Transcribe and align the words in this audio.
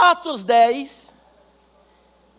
Atos 0.00 0.44
10, 0.44 1.12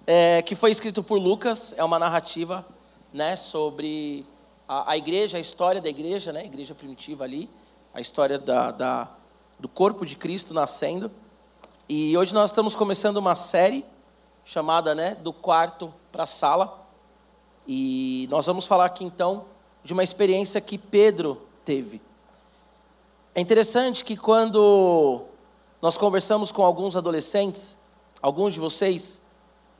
é, 0.07 0.41
que 0.41 0.55
foi 0.55 0.71
escrito 0.71 1.03
por 1.03 1.17
Lucas, 1.17 1.73
é 1.75 1.83
uma 1.83 1.99
narrativa 1.99 2.65
né, 3.13 3.35
sobre 3.35 4.25
a, 4.65 4.93
a, 4.93 4.97
igreja, 4.97 5.35
a 5.35 5.41
história 5.41 5.81
da 5.81 5.89
igreja, 5.89 6.31
né, 6.31 6.39
a 6.39 6.45
igreja 6.45 6.73
primitiva 6.73 7.25
ali, 7.25 7.49
a 7.93 7.99
história 7.99 8.39
da, 8.39 8.71
da, 8.71 9.11
do 9.59 9.67
corpo 9.67 10.05
de 10.05 10.15
Cristo 10.15 10.53
nascendo. 10.53 11.11
E 11.89 12.17
hoje 12.17 12.33
nós 12.33 12.49
estamos 12.49 12.75
começando 12.75 13.17
uma 13.17 13.35
série 13.35 13.85
chamada 14.45 14.95
né, 14.95 15.15
Do 15.15 15.33
Quarto 15.33 15.93
para 16.13 16.23
a 16.23 16.27
Sala. 16.27 16.87
E 17.67 18.25
nós 18.31 18.45
vamos 18.45 18.65
falar 18.65 18.85
aqui 18.85 19.03
então 19.03 19.45
de 19.83 19.91
uma 19.91 20.03
experiência 20.03 20.61
que 20.61 20.77
Pedro 20.77 21.41
teve. 21.65 22.01
É 23.35 23.41
interessante 23.41 24.05
que 24.05 24.15
quando 24.15 25.25
nós 25.81 25.97
conversamos 25.97 26.51
com 26.51 26.63
alguns 26.63 26.97
adolescentes, 26.97 27.77
alguns 28.21 28.53
de 28.53 28.59
vocês, 28.59 29.21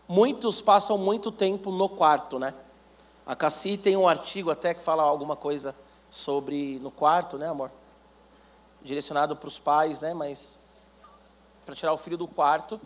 muitos 0.08 0.62
passam 0.62 0.98
muito 0.98 1.30
tempo 1.30 1.72
no 1.72 1.89
quarto, 1.89 2.39
né? 2.39 2.53
A 3.25 3.35
Cassi 3.35 3.77
tem 3.77 3.98
um 3.98 4.08
artigo 4.08 4.49
até 4.49 4.73
que 4.73 4.81
fala 4.81 5.03
alguma 5.03 5.35
coisa 5.35 5.75
sobre 6.09 6.80
no 6.80 6.89
quarto, 6.89 7.38
né, 7.38 7.48
amor? 7.48 7.70
Direcionado 8.81 9.35
para 9.35 9.49
os 9.49 9.59
pais, 9.59 9.99
né? 9.99 10.13
Mas 10.13 10.58
para 11.66 11.75
tirar 11.75 11.94
o 11.94 11.98
filho 11.98 12.17
do 12.17 12.27
quarto, 12.27 12.80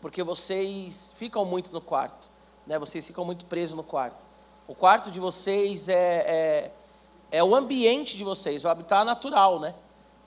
porque 0.00 0.22
vocês 0.24 1.14
ficam 1.16 1.44
muito 1.44 1.72
no 1.72 1.80
quarto, 1.80 2.28
né? 2.66 2.76
Vocês 2.76 3.06
ficam 3.06 3.24
muito 3.24 3.46
presos 3.46 3.76
no 3.76 3.84
quarto. 3.84 4.20
O 4.66 4.74
quarto 4.74 5.12
de 5.12 5.20
vocês 5.20 5.88
é, 5.88 5.94
é, 5.94 6.72
é 7.30 7.44
o 7.44 7.54
ambiente 7.54 8.16
de 8.16 8.24
vocês, 8.24 8.64
o 8.64 8.68
habitat 8.68 9.04
natural, 9.04 9.60
né? 9.60 9.74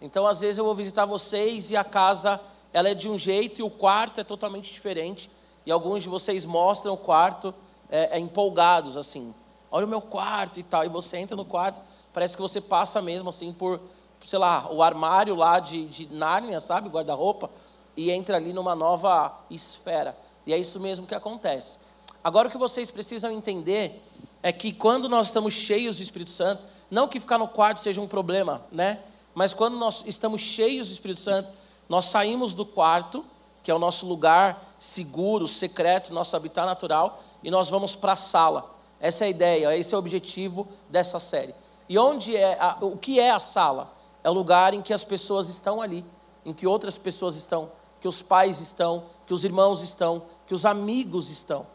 Então, 0.01 0.25
às 0.25 0.39
vezes 0.39 0.57
eu 0.57 0.65
vou 0.65 0.73
visitar 0.73 1.05
vocês 1.05 1.69
e 1.69 1.77
a 1.77 1.83
casa 1.83 2.41
ela 2.73 2.89
é 2.89 2.93
de 2.93 3.07
um 3.07 3.17
jeito 3.17 3.59
e 3.59 3.63
o 3.63 3.69
quarto 3.69 4.19
é 4.19 4.23
totalmente 4.23 4.71
diferente. 4.71 5.29
E 5.65 5.71
alguns 5.71 6.03
de 6.03 6.09
vocês 6.09 6.43
mostram 6.43 6.93
o 6.93 6.97
quarto 6.97 7.53
é, 7.89 8.17
é, 8.17 8.19
empolgados, 8.19 8.97
assim. 8.97 9.33
Olha 9.69 9.85
o 9.85 9.89
meu 9.89 10.01
quarto 10.01 10.59
e 10.59 10.63
tal. 10.63 10.83
E 10.83 10.89
você 10.89 11.17
entra 11.17 11.35
no 11.35 11.45
quarto, 11.45 11.81
parece 12.13 12.35
que 12.35 12.41
você 12.41 12.59
passa 12.59 13.01
mesmo, 13.01 13.29
assim, 13.29 13.53
por, 13.53 13.79
sei 14.25 14.39
lá, 14.39 14.67
o 14.71 14.81
armário 14.81 15.35
lá 15.35 15.59
de, 15.59 15.85
de 15.85 16.07
Nárnia, 16.11 16.59
sabe? 16.59 16.89
Guarda-roupa. 16.89 17.49
E 17.95 18.09
entra 18.09 18.37
ali 18.37 18.53
numa 18.53 18.73
nova 18.73 19.37
esfera. 19.49 20.17
E 20.47 20.53
é 20.53 20.57
isso 20.57 20.79
mesmo 20.79 21.05
que 21.05 21.13
acontece. 21.13 21.77
Agora, 22.23 22.47
o 22.47 22.51
que 22.51 22.57
vocês 22.57 22.89
precisam 22.89 23.31
entender 23.31 24.01
é 24.41 24.51
que 24.51 24.71
quando 24.71 25.07
nós 25.07 25.27
estamos 25.27 25.53
cheios 25.53 25.97
do 25.97 26.01
Espírito 26.01 26.31
Santo, 26.31 26.63
não 26.89 27.07
que 27.07 27.19
ficar 27.19 27.37
no 27.37 27.47
quarto 27.47 27.79
seja 27.79 28.01
um 28.01 28.07
problema, 28.07 28.61
né? 28.71 28.99
Mas 29.33 29.53
quando 29.53 29.77
nós 29.77 30.03
estamos 30.05 30.41
cheios 30.41 30.87
do 30.87 30.93
Espírito 30.93 31.21
Santo, 31.21 31.53
nós 31.87 32.05
saímos 32.05 32.53
do 32.53 32.65
quarto, 32.65 33.25
que 33.63 33.71
é 33.71 33.73
o 33.73 33.79
nosso 33.79 34.05
lugar 34.05 34.75
seguro, 34.79 35.47
secreto, 35.47 36.13
nosso 36.13 36.35
habitat 36.35 36.65
natural, 36.65 37.21
e 37.43 37.51
nós 37.51 37.69
vamos 37.69 37.95
para 37.95 38.13
a 38.13 38.17
sala. 38.17 38.75
Essa 38.99 39.25
é 39.25 39.27
a 39.27 39.29
ideia, 39.29 39.77
esse 39.77 39.93
é 39.93 39.97
o 39.97 39.99
objetivo 39.99 40.67
dessa 40.89 41.19
série. 41.19 41.55
E 41.87 41.97
onde 41.97 42.35
é 42.35 42.57
a, 42.59 42.77
o 42.81 42.97
que 42.97 43.19
é 43.19 43.31
a 43.31 43.39
sala? 43.39 43.93
É 44.23 44.29
o 44.29 44.33
lugar 44.33 44.73
em 44.73 44.81
que 44.81 44.93
as 44.93 45.03
pessoas 45.03 45.49
estão 45.49 45.81
ali, 45.81 46.05
em 46.45 46.53
que 46.53 46.67
outras 46.67 46.97
pessoas 46.97 47.35
estão, 47.35 47.71
que 47.99 48.07
os 48.07 48.21
pais 48.21 48.59
estão, 48.59 49.03
que 49.25 49.33
os 49.33 49.43
irmãos 49.43 49.81
estão, 49.81 50.23
que 50.47 50.53
os 50.53 50.65
amigos 50.65 51.29
estão. 51.29 51.65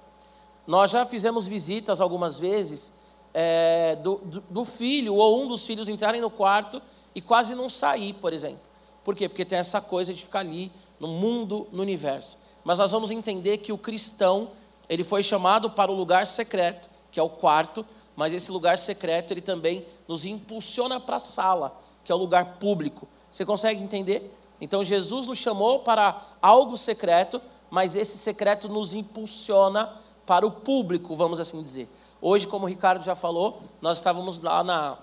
Nós 0.66 0.90
já 0.90 1.04
fizemos 1.06 1.46
visitas 1.46 2.00
algumas 2.00 2.38
vezes 2.38 2.92
é, 3.32 3.96
do, 3.96 4.16
do, 4.16 4.40
do 4.48 4.64
filho 4.64 5.14
ou 5.14 5.42
um 5.42 5.48
dos 5.48 5.64
filhos 5.66 5.88
entrarem 5.88 6.20
no 6.20 6.30
quarto 6.30 6.80
e 7.16 7.20
quase 7.22 7.54
não 7.54 7.70
sair, 7.70 8.12
por 8.12 8.34
exemplo. 8.34 8.60
Por 9.02 9.16
quê? 9.16 9.26
Porque 9.26 9.42
tem 9.42 9.58
essa 9.58 9.80
coisa 9.80 10.12
de 10.12 10.22
ficar 10.22 10.40
ali 10.40 10.70
no 11.00 11.08
mundo, 11.08 11.66
no 11.72 11.80
universo. 11.80 12.36
Mas 12.62 12.78
nós 12.78 12.90
vamos 12.90 13.10
entender 13.10 13.56
que 13.56 13.72
o 13.72 13.78
cristão, 13.78 14.50
ele 14.86 15.02
foi 15.02 15.22
chamado 15.22 15.70
para 15.70 15.90
o 15.90 15.94
lugar 15.94 16.26
secreto, 16.26 16.90
que 17.10 17.18
é 17.18 17.22
o 17.22 17.30
quarto, 17.30 17.86
mas 18.14 18.34
esse 18.34 18.50
lugar 18.52 18.76
secreto 18.76 19.32
ele 19.32 19.40
também 19.40 19.86
nos 20.06 20.26
impulsiona 20.26 21.00
para 21.00 21.16
a 21.16 21.18
sala, 21.18 21.80
que 22.04 22.12
é 22.12 22.14
o 22.14 22.18
lugar 22.18 22.58
público. 22.58 23.08
Você 23.32 23.46
consegue 23.46 23.82
entender? 23.82 24.30
Então 24.60 24.84
Jesus 24.84 25.26
nos 25.26 25.38
chamou 25.38 25.78
para 25.78 26.20
algo 26.42 26.76
secreto, 26.76 27.40
mas 27.70 27.96
esse 27.96 28.18
secreto 28.18 28.68
nos 28.68 28.92
impulsiona 28.92 29.90
para 30.26 30.46
o 30.46 30.50
público, 30.50 31.16
vamos 31.16 31.40
assim 31.40 31.62
dizer. 31.62 31.88
Hoje, 32.20 32.46
como 32.46 32.66
o 32.66 32.68
Ricardo 32.68 33.02
já 33.02 33.14
falou, 33.14 33.62
nós 33.80 33.96
estávamos 33.96 34.38
lá 34.38 34.62
na 34.62 34.98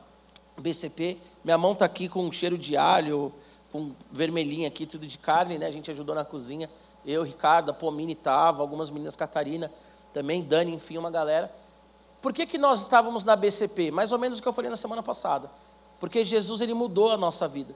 BCP. 0.62 1.18
Minha 1.44 1.58
mão 1.58 1.74
está 1.74 1.86
aqui 1.86 2.08
com 2.08 2.26
um 2.26 2.32
cheiro 2.32 2.58
de 2.58 2.78
alho, 2.78 3.34
com 3.72 3.92
vermelhinho 4.12 4.68
aqui, 4.68 4.86
tudo 4.86 5.08
de 5.08 5.18
carne, 5.18 5.58
né? 5.58 5.66
A 5.66 5.72
gente 5.72 5.90
ajudou 5.92 6.14
na 6.14 6.24
cozinha. 6.24 6.70
Eu, 7.06 7.24
Ricardo, 7.24 7.72
a 7.72 7.74
Pomini 7.74 8.14
estava, 8.14 8.62
algumas 8.62 8.90
meninas, 8.90 9.16
Catarina 9.16 9.72
também, 10.14 10.44
Dani, 10.44 10.74
enfim, 10.74 10.98
uma 10.98 11.10
galera. 11.10 11.52
Por 12.22 12.32
que, 12.32 12.46
que 12.46 12.58
nós 12.58 12.82
estávamos 12.82 13.24
na 13.24 13.36
BCP? 13.36 13.92
Mais 13.92 14.12
ou 14.12 14.20
menos 14.20 14.38
o 14.38 14.42
que 14.42 14.48
eu 14.48 14.54
falei 14.54 14.70
na 14.70 14.78
semana 14.78 15.02
passada. 15.02 15.50
Porque 16.00 16.24
Jesus, 16.24 16.62
ele 16.62 16.74
mudou 16.74 17.10
a 17.10 17.18
nossa 17.18 17.48
vida. 17.48 17.74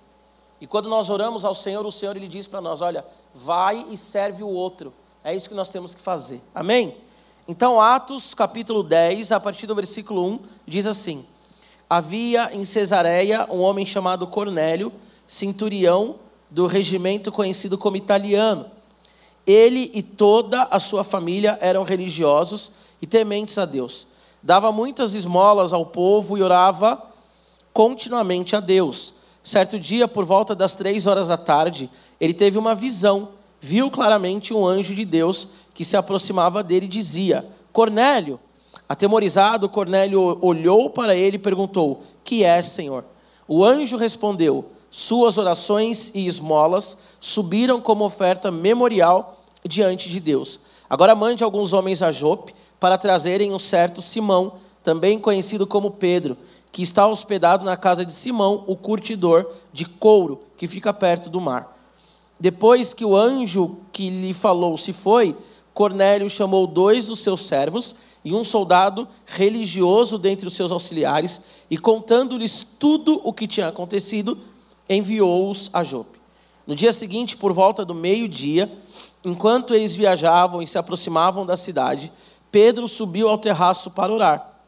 E 0.61 0.67
quando 0.67 0.87
nós 0.87 1.09
oramos 1.09 1.43
ao 1.43 1.55
Senhor, 1.55 1.85
o 1.85 1.91
Senhor, 1.91 2.15
ele 2.15 2.27
diz 2.27 2.47
para 2.47 2.61
nós, 2.61 2.81
olha, 2.81 3.03
vai 3.33 3.85
e 3.89 3.97
serve 3.97 4.43
o 4.43 4.47
outro. 4.47 4.93
É 5.23 5.35
isso 5.35 5.49
que 5.49 5.55
nós 5.55 5.69
temos 5.69 5.93
que 5.93 6.01
fazer. 6.01 6.41
Amém? 6.53 6.95
Então, 7.47 7.81
Atos, 7.81 8.33
capítulo 8.33 8.83
10, 8.83 9.31
a 9.31 9.39
partir 9.39 9.67
do 9.67 9.75
versículo 9.75 10.25
1, 10.25 10.39
diz 10.65 10.85
assim 10.85 11.25
havia 11.89 12.49
em 12.53 12.65
Cesareia 12.65 13.47
um 13.49 13.59
homem 13.59 13.85
chamado 13.85 14.27
Cornélio, 14.27 14.91
centurião 15.27 16.15
do 16.49 16.65
regimento 16.65 17.31
conhecido 17.31 17.77
como 17.77 17.97
italiano. 17.97 18.65
Ele 19.45 19.91
e 19.93 20.01
toda 20.01 20.63
a 20.63 20.79
sua 20.79 21.03
família 21.03 21.57
eram 21.61 21.83
religiosos 21.83 22.71
e 23.01 23.07
tementes 23.07 23.57
a 23.57 23.65
Deus. 23.65 24.07
Dava 24.43 24.71
muitas 24.71 25.13
esmolas 25.13 25.73
ao 25.73 25.85
povo 25.85 26.37
e 26.37 26.41
orava 26.41 27.01
continuamente 27.71 28.55
a 28.55 28.59
Deus. 28.59 29.13
Certo 29.43 29.79
dia, 29.79 30.07
por 30.07 30.25
volta 30.25 30.53
das 30.53 30.75
três 30.75 31.07
horas 31.07 31.29
da 31.29 31.37
tarde, 31.37 31.89
ele 32.19 32.33
teve 32.33 32.57
uma 32.57 32.75
visão. 32.75 33.29
Viu 33.61 33.89
claramente 33.89 34.53
um 34.53 34.65
anjo 34.65 34.93
de 34.93 35.05
Deus 35.05 35.47
que 35.73 35.85
se 35.85 35.95
aproximava 35.95 36.61
dele 36.61 36.85
e 36.85 36.89
dizia: 36.89 37.45
Cornélio. 37.71 38.39
Atemorizado, 38.87 39.67
Cornélio 39.67 40.37
olhou 40.41 40.89
para 40.89 41.15
ele 41.15 41.35
e 41.35 41.39
perguntou: 41.39 42.03
Que 42.23 42.43
é, 42.43 42.61
Senhor? 42.61 43.03
O 43.47 43.63
anjo 43.63 43.97
respondeu: 43.97 44.65
Suas 44.89 45.37
orações 45.37 46.09
e 46.13 46.25
esmolas 46.25 46.95
subiram 47.19 47.81
como 47.81 48.05
oferta 48.05 48.49
memorial 48.49 49.37
diante 49.65 50.09
de 50.09 50.19
Deus. 50.19 50.59
Agora 50.89 51.15
mande 51.15 51.43
alguns 51.43 51.73
homens 51.73 52.01
a 52.01 52.11
Jope 52.11 52.55
para 52.79 52.97
trazerem 52.97 53.53
um 53.53 53.59
certo 53.59 54.01
Simão, 54.01 54.53
também 54.83 55.19
conhecido 55.19 55.67
como 55.67 55.91
Pedro, 55.91 56.37
que 56.71 56.81
está 56.81 57.05
hospedado 57.07 57.65
na 57.65 57.75
casa 57.75 58.05
de 58.05 58.13
Simão, 58.13 58.63
o 58.67 58.75
curtidor 58.75 59.51
de 59.73 59.83
couro, 59.83 60.41
que 60.55 60.67
fica 60.67 60.93
perto 60.93 61.29
do 61.29 61.41
mar. 61.41 61.75
Depois 62.39 62.93
que 62.93 63.03
o 63.03 63.17
anjo 63.17 63.77
que 63.91 64.09
lhe 64.09 64.33
falou 64.33 64.77
se 64.77 64.93
foi, 64.93 65.35
Cornélio 65.73 66.29
chamou 66.29 66.65
dois 66.65 67.07
dos 67.07 67.19
seus 67.19 67.41
servos 67.41 67.95
e 68.27 68.33
um 68.33 68.43
soldado 68.43 69.07
religioso 69.25 70.17
dentre 70.17 70.45
os 70.45 70.53
seus 70.53 70.69
auxiliares, 70.69 71.39
e 71.71 71.77
contando-lhes 71.77 72.67
tudo 72.77 73.21
o 73.23 73.31
que 73.31 73.47
tinha 73.47 73.69
acontecido, 73.69 74.37
enviou-os 74.89 75.69
a 75.71 75.81
Jope. 75.81 76.19
No 76.65 76.75
dia 76.75 76.91
seguinte, 76.91 77.37
por 77.37 77.53
volta 77.53 77.85
do 77.85 77.95
meio-dia, 77.95 78.69
enquanto 79.23 79.73
eles 79.73 79.93
viajavam 79.93 80.61
e 80.61 80.67
se 80.67 80.77
aproximavam 80.77 81.45
da 81.45 81.55
cidade, 81.55 82.11
Pedro 82.51 82.85
subiu 82.89 83.29
ao 83.29 83.37
terraço 83.37 83.91
para 83.91 84.11
orar. 84.11 84.59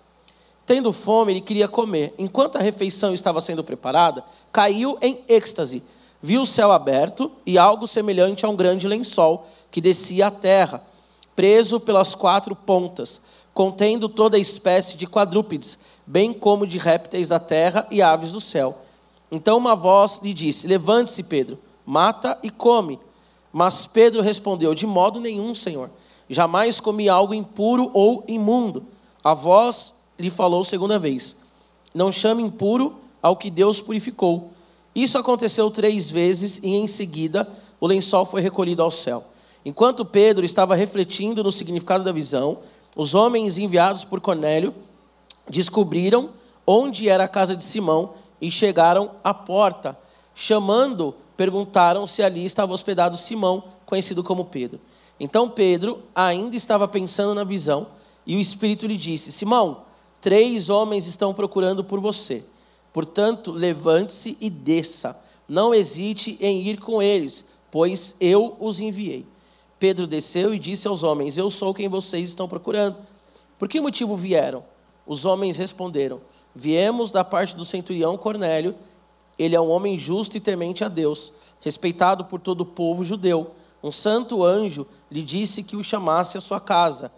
Tendo 0.66 0.94
fome, 0.94 1.34
ele 1.34 1.42
queria 1.42 1.68
comer. 1.68 2.14
Enquanto 2.18 2.56
a 2.56 2.62
refeição 2.62 3.14
estava 3.14 3.42
sendo 3.42 3.62
preparada, 3.62 4.24
caiu 4.54 4.98
em 5.02 5.22
êxtase. 5.28 5.84
Viu 6.22 6.44
o 6.44 6.46
céu 6.46 6.72
aberto 6.72 7.30
e 7.46 7.58
algo 7.58 7.86
semelhante 7.86 8.46
a 8.46 8.50
um 8.50 8.56
grande 8.56 8.88
lençol 8.88 9.46
que 9.70 9.82
descia 9.82 10.28
à 10.28 10.32
terra, 10.32 10.82
preso 11.36 11.78
pelas 11.78 12.16
quatro 12.16 12.56
pontas 12.56 13.20
contendo 13.54 14.08
toda 14.08 14.38
espécie 14.38 14.96
de 14.96 15.08
quadrúpedes, 15.08 15.78
bem 16.06 16.34
como 16.34 16.66
de 16.66 16.78
répteis 16.78 17.30
da 17.30 17.40
terra 17.40 17.88
e 17.92 18.02
aves 18.02 18.32
do 18.32 18.42
céu. 18.42 18.80
Então 19.32 19.58
uma 19.58 19.76
voz 19.76 20.20
lhe 20.22 20.34
disse: 20.34 20.68
Levante-se, 20.68 21.24
Pedro, 21.24 21.60
mata 21.86 22.38
e 22.42 22.50
come. 22.50 23.00
Mas 23.52 23.88
Pedro 23.88 24.22
respondeu: 24.22 24.74
De 24.74 24.86
modo 24.86 25.20
nenhum, 25.20 25.54
Senhor. 25.54 25.90
Jamais 26.30 26.80
comi 26.80 27.10
algo 27.10 27.34
impuro 27.34 27.90
ou 27.94 28.24
imundo. 28.28 28.86
A 29.24 29.34
voz 29.34 29.94
lhe 30.18 30.30
falou 30.30 30.64
segunda 30.64 31.00
vez: 31.00 31.36
Não 31.94 32.12
chame 32.12 32.44
impuro 32.44 32.96
ao 33.22 33.36
que 33.36 33.50
Deus 33.50 33.82
purificou. 33.82 34.52
Isso 34.94 35.18
aconteceu 35.18 35.70
três 35.70 36.10
vezes 36.10 36.60
e 36.64 36.76
em 36.76 36.88
seguida 36.88 37.48
o 37.80 37.88
lençol 37.88 38.26
foi 38.26 38.42
recolhido 38.42 38.82
ao 38.82 38.92
céu. 38.92 39.24
Enquanto 39.66 40.06
Pedro 40.06 40.46
estava 40.46 40.76
refletindo 40.76 41.44
no 41.44 41.52
significado 41.52 42.04
da 42.04 42.12
visão, 42.12 42.60
os 43.00 43.16
homens 43.16 43.58
enviados 43.58 44.04
por 44.04 44.20
Cornélio 44.20 44.76
descobriram 45.50 46.32
onde 46.68 47.08
era 47.08 47.24
a 47.24 47.30
casa 47.30 47.56
de 47.56 47.64
Simão 47.64 48.16
e 48.42 48.52
chegaram 48.52 49.12
à 49.24 49.34
porta. 49.34 49.98
Chamando, 50.36 51.16
perguntaram 51.38 52.06
se 52.06 52.22
ali 52.22 52.44
estava 52.44 52.74
hospedado 52.74 53.16
Simão, 53.16 53.64
conhecido 53.86 54.22
como 54.22 54.44
Pedro. 54.44 54.82
Então 55.18 55.48
Pedro 55.50 56.04
ainda 56.14 56.58
estava 56.58 56.90
pensando 56.90 57.34
na 57.34 57.46
visão, 57.46 57.88
e 58.28 58.36
o 58.36 58.40
Espírito 58.42 58.86
lhe 58.86 58.98
disse: 58.98 59.32
Simão, 59.32 59.84
três 60.20 60.70
homens 60.70 61.08
estão 61.08 61.34
procurando 61.34 61.86
por 61.86 62.02
você. 62.02 62.44
Portanto, 62.92 63.50
levante-se 63.50 64.38
e 64.42 64.50
desça. 64.50 65.18
Não 65.48 65.74
hesite 65.74 66.38
em 66.42 66.68
ir 66.68 66.82
com 66.82 67.02
eles, 67.02 67.46
pois 67.72 68.14
eu 68.20 68.58
os 68.60 68.78
enviei. 68.78 69.26
Pedro 69.80 70.06
desceu 70.06 70.54
e 70.54 70.60
disse 70.60 70.88
aos 70.88 71.02
homens: 71.02 71.38
Eu 71.38 71.50
sou 71.50 71.74
quem 71.74 71.88
vocês 71.88 72.30
estão 72.30 72.48
procurando. 72.48 72.98
Por 73.58 73.68
que 73.68 73.80
motivo 73.80 74.16
vieram? 74.16 74.64
Os 75.08 75.24
homens 75.24 75.56
responderam: 75.58 76.22
Viemos 76.54 77.10
da 77.10 77.24
parte 77.24 77.56
do 77.56 77.64
centurião 77.64 78.18
Cornélio. 78.18 78.76
Ele 79.38 79.56
é 79.56 79.62
um 79.62 79.70
homem 79.70 79.98
justo 79.98 80.36
e 80.36 80.40
temente 80.42 80.84
a 80.84 80.90
Deus, 80.90 81.32
respeitado 81.62 82.26
por 82.26 82.42
todo 82.42 82.62
o 82.62 82.66
povo 82.66 83.06
judeu. 83.06 83.52
Um 83.82 83.92
santo 83.92 84.44
anjo 84.44 84.86
lhe 85.10 85.24
disse 85.24 85.64
que 85.64 85.78
o 85.78 85.84
chamasse 85.84 86.38
à 86.38 86.42
sua 86.42 86.60
casa, 86.60 87.10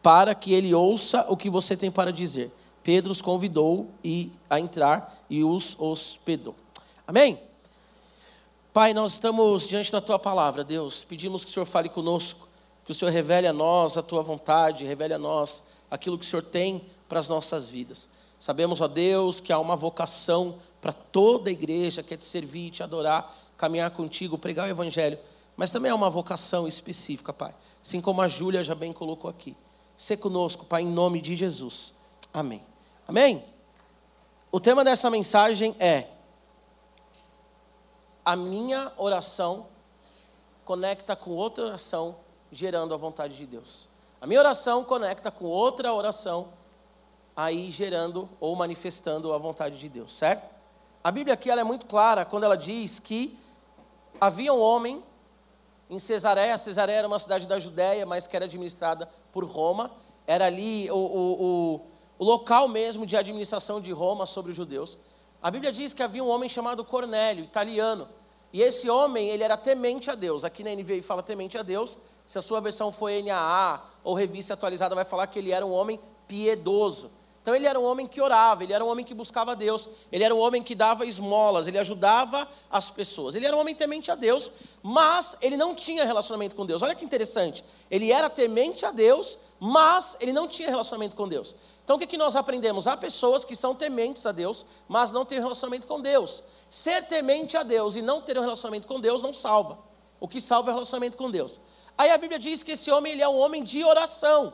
para 0.00 0.32
que 0.32 0.52
ele 0.52 0.72
ouça 0.72 1.26
o 1.28 1.36
que 1.36 1.50
você 1.50 1.76
tem 1.76 1.90
para 1.90 2.12
dizer. 2.12 2.52
Pedro 2.84 3.10
os 3.10 3.20
convidou 3.20 3.90
a 4.48 4.60
entrar 4.60 5.24
e 5.28 5.42
os 5.42 5.76
hospedou. 5.78 6.54
Amém? 7.04 7.49
Pai, 8.80 8.94
nós 8.94 9.12
estamos 9.12 9.68
diante 9.68 9.92
da 9.92 10.00
tua 10.00 10.18
palavra, 10.18 10.64
Deus. 10.64 11.04
Pedimos 11.04 11.44
que 11.44 11.50
o 11.50 11.52
Senhor 11.52 11.66
fale 11.66 11.90
conosco, 11.90 12.48
que 12.82 12.90
o 12.90 12.94
Senhor 12.94 13.10
revele 13.10 13.46
a 13.46 13.52
nós 13.52 13.94
a 13.98 14.02
tua 14.02 14.22
vontade, 14.22 14.86
revele 14.86 15.12
a 15.12 15.18
nós 15.18 15.62
aquilo 15.90 16.16
que 16.16 16.24
o 16.24 16.26
Senhor 16.26 16.40
tem 16.40 16.86
para 17.06 17.20
as 17.20 17.28
nossas 17.28 17.68
vidas. 17.68 18.08
Sabemos, 18.38 18.80
ó 18.80 18.88
Deus, 18.88 19.38
que 19.38 19.52
há 19.52 19.58
uma 19.58 19.76
vocação 19.76 20.54
para 20.80 20.94
toda 20.94 21.50
a 21.50 21.52
igreja 21.52 22.02
que 22.02 22.14
é 22.14 22.16
te 22.16 22.24
servir, 22.24 22.70
te 22.70 22.82
adorar, 22.82 23.36
caminhar 23.58 23.90
contigo, 23.90 24.38
pregar 24.38 24.66
o 24.66 24.70
evangelho, 24.70 25.18
mas 25.58 25.70
também 25.70 25.92
há 25.92 25.94
uma 25.94 26.08
vocação 26.08 26.66
específica, 26.66 27.34
Pai. 27.34 27.54
Assim 27.84 28.00
como 28.00 28.22
a 28.22 28.28
Júlia 28.28 28.64
já 28.64 28.74
bem 28.74 28.94
colocou 28.94 29.30
aqui. 29.30 29.54
Ser 29.94 30.16
conosco, 30.16 30.64
Pai, 30.64 30.84
em 30.84 30.90
nome 30.90 31.20
de 31.20 31.36
Jesus. 31.36 31.92
Amém. 32.32 32.62
Amém? 33.06 33.44
O 34.50 34.58
tema 34.58 34.82
dessa 34.82 35.10
mensagem 35.10 35.76
é 35.78 36.08
a 38.30 38.36
minha 38.36 38.92
oração 38.96 39.66
conecta 40.64 41.16
com 41.16 41.32
outra 41.32 41.66
oração, 41.66 42.14
gerando 42.52 42.94
a 42.94 42.96
vontade 42.96 43.36
de 43.36 43.44
Deus. 43.44 43.88
A 44.20 44.26
minha 44.26 44.38
oração 44.38 44.84
conecta 44.84 45.32
com 45.32 45.46
outra 45.46 45.92
oração, 45.92 46.52
aí 47.34 47.72
gerando 47.72 48.28
ou 48.38 48.54
manifestando 48.54 49.32
a 49.32 49.38
vontade 49.38 49.80
de 49.80 49.88
Deus, 49.88 50.16
certo? 50.16 50.48
A 51.02 51.10
Bíblia 51.10 51.34
aqui 51.34 51.50
ela 51.50 51.60
é 51.60 51.64
muito 51.64 51.86
clara 51.86 52.24
quando 52.24 52.44
ela 52.44 52.56
diz 52.56 53.00
que 53.00 53.36
havia 54.20 54.54
um 54.54 54.60
homem 54.60 55.02
em 55.88 55.98
Cesareia, 55.98 56.56
Cesareia 56.56 56.98
era 56.98 57.08
uma 57.08 57.18
cidade 57.18 57.48
da 57.48 57.58
Judéia, 57.58 58.06
mas 58.06 58.28
que 58.28 58.36
era 58.36 58.44
administrada 58.44 59.08
por 59.32 59.42
Roma, 59.42 59.90
era 60.24 60.46
ali 60.46 60.88
o, 60.88 60.94
o, 60.94 61.42
o, 61.42 61.80
o 62.16 62.24
local 62.24 62.68
mesmo 62.68 63.04
de 63.04 63.16
administração 63.16 63.80
de 63.80 63.90
Roma 63.90 64.24
sobre 64.24 64.52
os 64.52 64.56
judeus. 64.56 64.96
A 65.42 65.50
Bíblia 65.50 65.72
diz 65.72 65.92
que 65.92 66.00
havia 66.00 66.22
um 66.22 66.28
homem 66.28 66.48
chamado 66.48 66.84
Cornélio, 66.84 67.42
italiano, 67.42 68.06
e 68.52 68.62
esse 68.62 68.90
homem, 68.90 69.28
ele 69.28 69.44
era 69.44 69.56
temente 69.56 70.10
a 70.10 70.14
Deus. 70.14 70.44
Aqui 70.44 70.64
na 70.64 70.74
NVI 70.74 71.02
fala 71.02 71.22
temente 71.22 71.56
a 71.56 71.62
Deus. 71.62 71.96
Se 72.26 72.38
a 72.38 72.42
sua 72.42 72.60
versão 72.60 72.90
for 72.90 73.10
NAA 73.10 73.80
ou 74.02 74.14
revista 74.14 74.54
atualizada, 74.54 74.94
vai 74.94 75.04
falar 75.04 75.26
que 75.26 75.38
ele 75.38 75.52
era 75.52 75.64
um 75.64 75.72
homem 75.72 76.00
piedoso. 76.26 77.10
Então 77.42 77.54
ele 77.54 77.66
era 77.66 77.80
um 77.80 77.84
homem 77.84 78.06
que 78.06 78.20
orava, 78.20 78.62
ele 78.62 78.72
era 78.72 78.84
um 78.84 78.88
homem 78.88 79.04
que 79.04 79.14
buscava 79.14 79.56
Deus, 79.56 79.88
ele 80.12 80.22
era 80.22 80.34
um 80.34 80.38
homem 80.38 80.62
que 80.62 80.74
dava 80.74 81.06
esmolas, 81.06 81.66
ele 81.66 81.78
ajudava 81.78 82.46
as 82.70 82.90
pessoas. 82.90 83.34
Ele 83.34 83.46
era 83.46 83.56
um 83.56 83.60
homem 83.60 83.74
temente 83.74 84.10
a 84.10 84.14
Deus, 84.14 84.52
mas 84.82 85.36
ele 85.40 85.56
não 85.56 85.74
tinha 85.74 86.04
relacionamento 86.04 86.54
com 86.54 86.66
Deus. 86.66 86.82
Olha 86.82 86.94
que 86.94 87.04
interessante. 87.04 87.64
Ele 87.90 88.12
era 88.12 88.28
temente 88.28 88.84
a 88.84 88.90
Deus, 88.90 89.38
mas 89.58 90.16
ele 90.20 90.32
não 90.32 90.46
tinha 90.46 90.68
relacionamento 90.68 91.16
com 91.16 91.26
Deus. 91.26 91.54
Então 91.90 91.96
o 91.96 91.98
que, 91.98 92.06
que 92.06 92.16
nós 92.16 92.36
aprendemos? 92.36 92.86
Há 92.86 92.96
pessoas 92.96 93.44
que 93.44 93.56
são 93.56 93.74
tementes 93.74 94.24
a 94.24 94.30
Deus, 94.30 94.64
mas 94.86 95.10
não 95.10 95.24
têm 95.24 95.40
relacionamento 95.40 95.88
com 95.88 96.00
Deus. 96.00 96.40
Ser 96.68 97.02
temente 97.08 97.56
a 97.56 97.64
Deus 97.64 97.96
e 97.96 98.00
não 98.00 98.20
ter 98.20 98.38
um 98.38 98.42
relacionamento 98.42 98.86
com 98.86 99.00
Deus 99.00 99.24
não 99.24 99.34
salva. 99.34 99.76
O 100.20 100.28
que 100.28 100.40
salva 100.40 100.70
é 100.70 100.72
o 100.72 100.74
relacionamento 100.76 101.16
com 101.16 101.28
Deus. 101.28 101.60
Aí 101.98 102.12
a 102.12 102.16
Bíblia 102.16 102.38
diz 102.38 102.62
que 102.62 102.70
esse 102.70 102.92
homem 102.92 103.14
ele 103.14 103.22
é 103.22 103.28
um 103.28 103.36
homem 103.36 103.64
de 103.64 103.82
oração. 103.82 104.52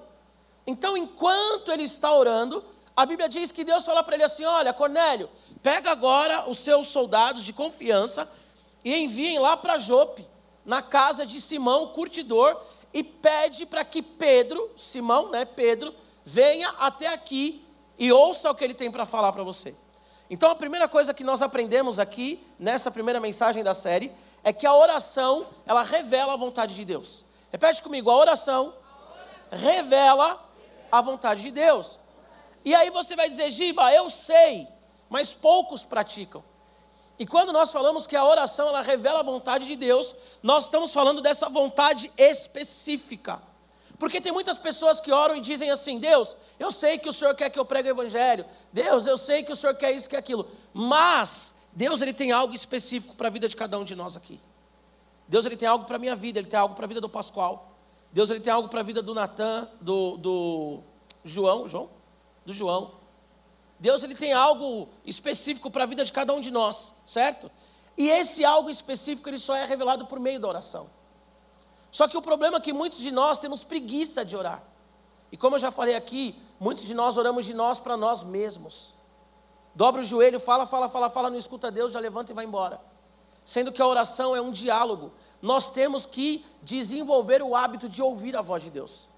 Então, 0.66 0.96
enquanto 0.96 1.70
ele 1.70 1.82
está 1.82 2.10
orando, 2.10 2.64
a 2.96 3.04
Bíblia 3.04 3.28
diz 3.28 3.52
que 3.52 3.64
Deus 3.64 3.84
fala 3.84 4.02
para 4.02 4.14
ele 4.14 4.24
assim: 4.24 4.46
Olha, 4.46 4.72
Cornélio, 4.72 5.28
pega 5.62 5.90
agora 5.90 6.48
os 6.48 6.56
seus 6.56 6.86
soldados 6.86 7.44
de 7.44 7.52
confiança 7.52 8.26
e 8.82 8.96
enviem 8.96 9.38
lá 9.38 9.58
para 9.58 9.76
Jope, 9.76 10.26
na 10.64 10.80
casa 10.80 11.26
de 11.26 11.38
Simão, 11.38 11.82
o 11.82 11.88
curtidor, 11.88 12.58
e 12.94 13.04
pede 13.04 13.66
para 13.66 13.84
que 13.84 14.00
Pedro, 14.00 14.70
Simão, 14.74 15.30
né, 15.30 15.44
Pedro, 15.44 15.94
venha 16.26 16.68
até 16.80 17.06
aqui 17.06 17.64
e 17.96 18.10
ouça 18.12 18.50
o 18.50 18.54
que 18.54 18.64
ele 18.64 18.74
tem 18.74 18.90
para 18.90 19.06
falar 19.06 19.32
para 19.32 19.44
você. 19.44 19.72
Então, 20.28 20.50
a 20.50 20.56
primeira 20.56 20.88
coisa 20.88 21.14
que 21.14 21.22
nós 21.22 21.40
aprendemos 21.40 22.00
aqui, 22.00 22.44
nessa 22.58 22.90
primeira 22.90 23.20
mensagem 23.20 23.62
da 23.62 23.72
série, 23.72 24.12
é 24.42 24.52
que 24.52 24.66
a 24.66 24.74
oração, 24.74 25.46
ela 25.64 25.84
revela 25.84 26.32
a 26.32 26.36
vontade 26.36 26.74
de 26.74 26.84
Deus. 26.84 27.24
Repete 27.52 27.80
comigo, 27.80 28.10
a 28.10 28.16
oração, 28.16 28.74
revela 29.52 30.44
a 30.90 31.00
vontade 31.00 31.42
de 31.42 31.52
Deus. 31.52 32.00
E 32.64 32.74
aí 32.74 32.90
você 32.90 33.14
vai 33.14 33.30
dizer, 33.30 33.48
Giba, 33.52 33.92
eu 33.92 34.10
sei, 34.10 34.66
mas 35.08 35.32
poucos 35.32 35.84
praticam. 35.84 36.42
E 37.18 37.24
quando 37.24 37.52
nós 37.52 37.70
falamos 37.70 38.04
que 38.04 38.16
a 38.16 38.24
oração 38.24 38.68
ela 38.68 38.82
revela 38.82 39.20
a 39.20 39.22
vontade 39.22 39.64
de 39.64 39.76
Deus, 39.76 40.14
nós 40.42 40.64
estamos 40.64 40.92
falando 40.92 41.22
dessa 41.22 41.48
vontade 41.48 42.10
específica. 42.18 43.40
Porque 43.98 44.20
tem 44.20 44.32
muitas 44.32 44.58
pessoas 44.58 45.00
que 45.00 45.10
oram 45.10 45.36
e 45.36 45.40
dizem 45.40 45.70
assim: 45.70 45.98
Deus, 45.98 46.36
eu 46.58 46.70
sei 46.70 46.98
que 46.98 47.08
o 47.08 47.12
Senhor 47.12 47.34
quer 47.34 47.50
que 47.50 47.58
eu 47.58 47.64
pregue 47.64 47.88
o 47.88 47.92
Evangelho. 47.92 48.44
Deus, 48.72 49.06
eu 49.06 49.16
sei 49.16 49.42
que 49.42 49.52
o 49.52 49.56
Senhor 49.56 49.74
quer 49.74 49.92
isso, 49.92 50.08
quer 50.08 50.18
aquilo. 50.18 50.48
Mas 50.72 51.54
Deus 51.72 52.02
ele 52.02 52.12
tem 52.12 52.32
algo 52.32 52.54
específico 52.54 53.14
para 53.14 53.28
a 53.28 53.30
vida 53.30 53.48
de 53.48 53.56
cada 53.56 53.78
um 53.78 53.84
de 53.84 53.94
nós 53.94 54.16
aqui. 54.16 54.40
Deus 55.28 55.44
ele 55.44 55.56
tem 55.56 55.68
algo 55.68 55.84
para 55.84 55.96
a 55.96 55.98
minha 55.98 56.14
vida, 56.14 56.38
ele 56.38 56.48
tem 56.48 56.58
algo 56.58 56.74
para 56.74 56.84
a 56.84 56.88
vida 56.88 57.00
do 57.00 57.08
Pascoal. 57.08 57.72
Deus 58.12 58.30
ele 58.30 58.40
tem 58.40 58.52
algo 58.52 58.68
para 58.68 58.80
a 58.80 58.82
vida 58.82 59.02
do 59.02 59.14
Natan, 59.14 59.68
do, 59.80 60.16
do 60.16 60.80
João, 61.24 61.68
João? 61.68 61.90
do 62.46 62.52
João. 62.52 62.92
Deus 63.78 64.02
ele 64.02 64.14
tem 64.14 64.32
algo 64.32 64.88
específico 65.04 65.70
para 65.70 65.82
a 65.82 65.86
vida 65.86 66.04
de 66.04 66.12
cada 66.12 66.32
um 66.32 66.40
de 66.40 66.50
nós, 66.50 66.94
certo? 67.04 67.50
E 67.98 68.08
esse 68.08 68.44
algo 68.44 68.70
específico 68.70 69.28
ele 69.28 69.38
só 69.38 69.54
é 69.54 69.66
revelado 69.66 70.06
por 70.06 70.18
meio 70.18 70.40
da 70.40 70.48
oração. 70.48 70.88
Só 71.96 72.06
que 72.06 72.18
o 72.18 72.20
problema 72.20 72.58
é 72.58 72.60
que 72.60 72.74
muitos 72.74 72.98
de 72.98 73.10
nós 73.10 73.38
temos 73.38 73.64
preguiça 73.64 74.22
de 74.22 74.36
orar. 74.36 74.62
E 75.32 75.36
como 75.38 75.56
eu 75.56 75.58
já 75.58 75.70
falei 75.70 75.96
aqui, 75.96 76.38
muitos 76.60 76.84
de 76.84 76.92
nós 76.92 77.16
oramos 77.16 77.46
de 77.46 77.54
nós 77.54 77.80
para 77.80 77.96
nós 77.96 78.22
mesmos. 78.22 78.92
Dobra 79.74 80.02
o 80.02 80.04
joelho, 80.04 80.38
fala, 80.38 80.66
fala, 80.66 80.90
fala, 80.90 81.08
fala, 81.08 81.30
não 81.30 81.38
escuta 81.38 81.70
Deus, 81.70 81.92
já 81.92 81.98
levanta 81.98 82.32
e 82.32 82.34
vai 82.34 82.44
embora. 82.44 82.78
Sendo 83.46 83.72
que 83.72 83.80
a 83.80 83.86
oração 83.86 84.36
é 84.36 84.42
um 84.42 84.50
diálogo. 84.50 85.10
Nós 85.40 85.70
temos 85.70 86.04
que 86.04 86.44
desenvolver 86.62 87.40
o 87.42 87.56
hábito 87.56 87.88
de 87.88 88.02
ouvir 88.02 88.36
a 88.36 88.42
voz 88.42 88.62
de 88.62 88.68
Deus. 88.68 89.08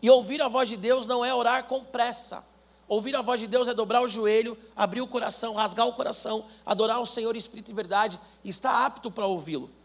E 0.00 0.08
ouvir 0.08 0.40
a 0.40 0.46
voz 0.46 0.68
de 0.68 0.76
Deus 0.76 1.08
não 1.08 1.24
é 1.24 1.34
orar 1.34 1.64
com 1.64 1.82
pressa. 1.82 2.44
Ouvir 2.86 3.16
a 3.16 3.20
voz 3.20 3.40
de 3.40 3.48
Deus 3.48 3.66
é 3.66 3.74
dobrar 3.74 4.00
o 4.00 4.06
joelho, 4.06 4.56
abrir 4.76 5.00
o 5.00 5.08
coração, 5.08 5.54
rasgar 5.54 5.88
o 5.88 5.92
coração, 5.92 6.44
adorar 6.64 7.00
o 7.00 7.06
Senhor 7.06 7.34
espírito 7.34 7.72
e 7.72 7.74
verdade, 7.74 8.20
e 8.44 8.48
estar 8.48 8.86
apto 8.86 9.10
para 9.10 9.26
ouvi-lo. 9.26 9.76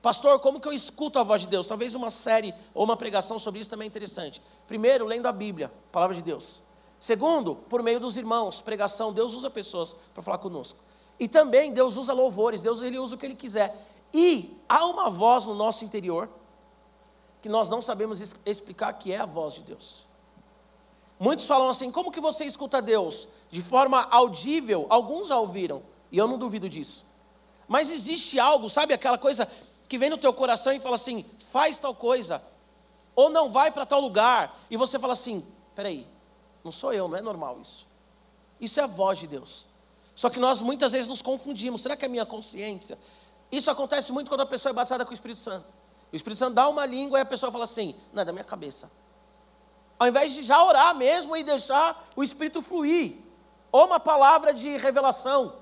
Pastor, 0.00 0.38
como 0.38 0.60
que 0.60 0.68
eu 0.68 0.72
escuto 0.72 1.18
a 1.18 1.22
voz 1.22 1.42
de 1.42 1.48
Deus? 1.48 1.66
Talvez 1.66 1.94
uma 1.94 2.10
série 2.10 2.54
ou 2.72 2.84
uma 2.84 2.96
pregação 2.96 3.38
sobre 3.38 3.60
isso 3.60 3.70
também 3.70 3.86
é 3.86 3.88
interessante. 3.88 4.40
Primeiro, 4.66 5.04
lendo 5.04 5.26
a 5.26 5.32
Bíblia, 5.32 5.66
a 5.88 5.92
palavra 5.92 6.14
de 6.14 6.22
Deus. 6.22 6.62
Segundo, 7.00 7.54
por 7.54 7.82
meio 7.82 8.00
dos 8.00 8.16
irmãos, 8.16 8.60
pregação, 8.60 9.12
Deus 9.12 9.34
usa 9.34 9.50
pessoas 9.50 9.94
para 10.14 10.22
falar 10.22 10.38
conosco. 10.38 10.78
E 11.18 11.26
também 11.26 11.72
Deus 11.72 11.96
usa 11.96 12.12
louvores, 12.12 12.62
Deus 12.62 12.80
ele 12.82 12.98
usa 12.98 13.14
o 13.16 13.18
que 13.18 13.26
ele 13.26 13.34
quiser. 13.34 13.76
E 14.14 14.56
há 14.68 14.84
uma 14.86 15.10
voz 15.10 15.44
no 15.44 15.54
nosso 15.54 15.84
interior 15.84 16.28
que 17.42 17.48
nós 17.48 17.68
não 17.68 17.82
sabemos 17.82 18.20
explicar 18.44 18.92
que 18.94 19.12
é 19.12 19.18
a 19.18 19.26
voz 19.26 19.54
de 19.54 19.64
Deus. 19.64 20.06
Muitos 21.18 21.46
falam 21.46 21.68
assim: 21.68 21.90
como 21.90 22.12
que 22.12 22.20
você 22.20 22.44
escuta 22.44 22.80
Deus? 22.80 23.26
De 23.50 23.62
forma 23.62 24.06
audível, 24.10 24.86
alguns 24.88 25.28
já 25.28 25.38
ouviram, 25.38 25.82
e 26.12 26.18
eu 26.18 26.28
não 26.28 26.38
duvido 26.38 26.68
disso. 26.68 27.04
Mas 27.66 27.90
existe 27.90 28.38
algo, 28.38 28.70
sabe 28.70 28.94
aquela 28.94 29.18
coisa 29.18 29.48
que 29.88 29.98
vem 29.98 30.10
no 30.10 30.18
teu 30.18 30.32
coração 30.32 30.72
e 30.72 30.80
fala 30.80 30.96
assim: 30.96 31.24
faz 31.50 31.78
tal 31.78 31.94
coisa, 31.94 32.42
ou 33.16 33.30
não 33.30 33.50
vai 33.50 33.70
para 33.70 33.86
tal 33.86 34.00
lugar, 34.00 34.56
e 34.70 34.76
você 34.76 34.98
fala 34.98 35.14
assim: 35.14 35.44
peraí, 35.74 36.06
não 36.62 36.70
sou 36.70 36.92
eu, 36.92 37.08
não 37.08 37.16
é 37.16 37.22
normal 37.22 37.58
isso. 37.60 37.86
Isso 38.60 38.78
é 38.78 38.82
a 38.82 38.86
voz 38.86 39.18
de 39.18 39.26
Deus. 39.26 39.66
Só 40.14 40.28
que 40.28 40.40
nós 40.40 40.60
muitas 40.60 40.92
vezes 40.92 41.08
nos 41.08 41.22
confundimos: 41.22 41.80
será 41.80 41.96
que 41.96 42.04
é 42.04 42.08
minha 42.08 42.26
consciência? 42.26 42.98
Isso 43.50 43.70
acontece 43.70 44.12
muito 44.12 44.28
quando 44.28 44.42
a 44.42 44.46
pessoa 44.46 44.70
é 44.70 44.72
batizada 44.74 45.04
com 45.04 45.10
o 45.10 45.14
Espírito 45.14 45.40
Santo. 45.40 45.74
O 46.12 46.16
Espírito 46.16 46.38
Santo 46.38 46.54
dá 46.54 46.68
uma 46.68 46.84
língua 46.84 47.18
e 47.18 47.22
a 47.22 47.26
pessoa 47.26 47.50
fala 47.50 47.64
assim: 47.64 47.94
não, 48.12 48.22
é 48.22 48.24
da 48.24 48.32
minha 48.32 48.44
cabeça. 48.44 48.90
Ao 49.98 50.06
invés 50.06 50.32
de 50.32 50.42
já 50.42 50.62
orar 50.62 50.94
mesmo 50.94 51.36
e 51.36 51.42
deixar 51.42 52.06
o 52.14 52.22
Espírito 52.22 52.62
fluir. 52.62 53.16
Ou 53.70 53.86
uma 53.86 54.00
palavra 54.00 54.54
de 54.54 54.76
revelação, 54.76 55.54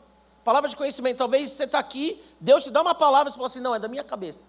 palavra 0.46 0.70
de 0.70 0.76
conhecimento. 0.76 1.18
Talvez 1.18 1.50
você 1.50 1.64
está 1.64 1.80
aqui, 1.80 2.22
Deus 2.40 2.62
te 2.62 2.70
dá 2.70 2.80
uma 2.80 2.94
palavra 2.94 3.28
e 3.28 3.32
você 3.32 3.36
fala 3.36 3.48
assim: 3.48 3.60
não, 3.60 3.74
é 3.74 3.80
da 3.80 3.88
minha 3.88 4.04
cabeça. 4.04 4.48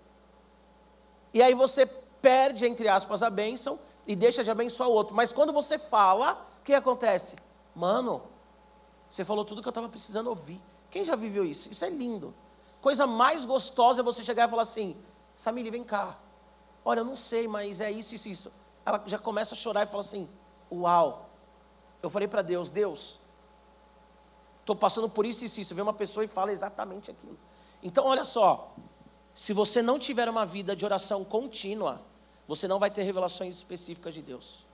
e 1.34 1.42
aí 1.42 1.56
você 1.56 1.88
perde, 2.22 2.66
entre 2.66 2.88
aspas, 2.88 3.24
a 3.24 3.30
bênção 3.30 3.80
e 4.06 4.16
deixa 4.16 4.44
de 4.44 4.52
abençoar 4.52 4.90
o 4.90 4.94
outro. 4.94 5.16
Mas 5.16 5.32
quando 5.32 5.52
você 5.52 5.80
fala, 5.80 6.34
o 6.62 6.64
que 6.64 6.74
acontece? 6.74 7.36
Mano, 7.76 8.22
você 9.10 9.26
falou 9.26 9.44
tudo 9.44 9.62
que 9.62 9.68
eu 9.68 9.72
estava 9.72 9.90
precisando 9.90 10.28
ouvir. 10.28 10.62
Quem 10.92 11.04
já 11.04 11.16
viveu 11.16 11.44
isso? 11.44 11.70
Isso 11.70 11.84
é 11.84 11.90
lindo. 11.90 12.34
Coisa 12.80 13.08
mais 13.08 13.44
gostosa 13.46 14.02
é 14.02 14.04
você 14.04 14.24
chegar 14.24 14.48
e 14.48 14.52
falar 14.52 14.64
assim: 14.64 14.96
Samiri, 15.36 15.72
vem 15.72 15.84
cá. 15.84 16.16
Olha, 16.86 17.00
eu 17.00 17.06
não 17.06 17.18
sei, 17.18 17.48
mas 17.48 17.82
é 17.82 17.92
isso, 17.92 18.14
isso, 18.14 18.30
isso. 18.30 18.52
Ela 18.86 19.02
já 19.08 19.18
começa 19.18 19.56
a 19.56 19.58
chorar 19.58 19.84
e 19.84 19.88
fala 19.88 20.02
assim: 20.02 20.30
Uau. 20.72 21.28
Eu 22.04 22.10
falei 22.10 22.28
para 22.28 22.44
Deus: 22.44 22.70
Deus, 22.70 23.20
estou 24.68 24.76
passando 24.76 25.08
por 25.08 25.26
isso, 25.26 25.46
isso, 25.46 25.62
isso. 25.62 25.74
Vem 25.74 25.82
uma 25.82 25.94
pessoa 25.94 26.26
e 26.26 26.28
fala 26.28 26.52
exatamente 26.52 27.10
aquilo. 27.10 27.38
Então, 27.82 28.06
olha 28.06 28.26
só. 28.26 28.76
Se 29.34 29.54
você 29.54 29.82
não 29.82 29.98
tiver 29.98 30.28
uma 30.28 30.46
vida 30.46 30.76
de 30.76 30.84
oração 30.84 31.24
contínua, 31.24 32.02
você 32.48 32.68
não 32.68 32.80
vai 32.80 32.90
ter 32.90 33.04
revelações 33.04 33.56
específicas 33.56 34.14
de 34.14 34.22
Deus. 34.22 34.66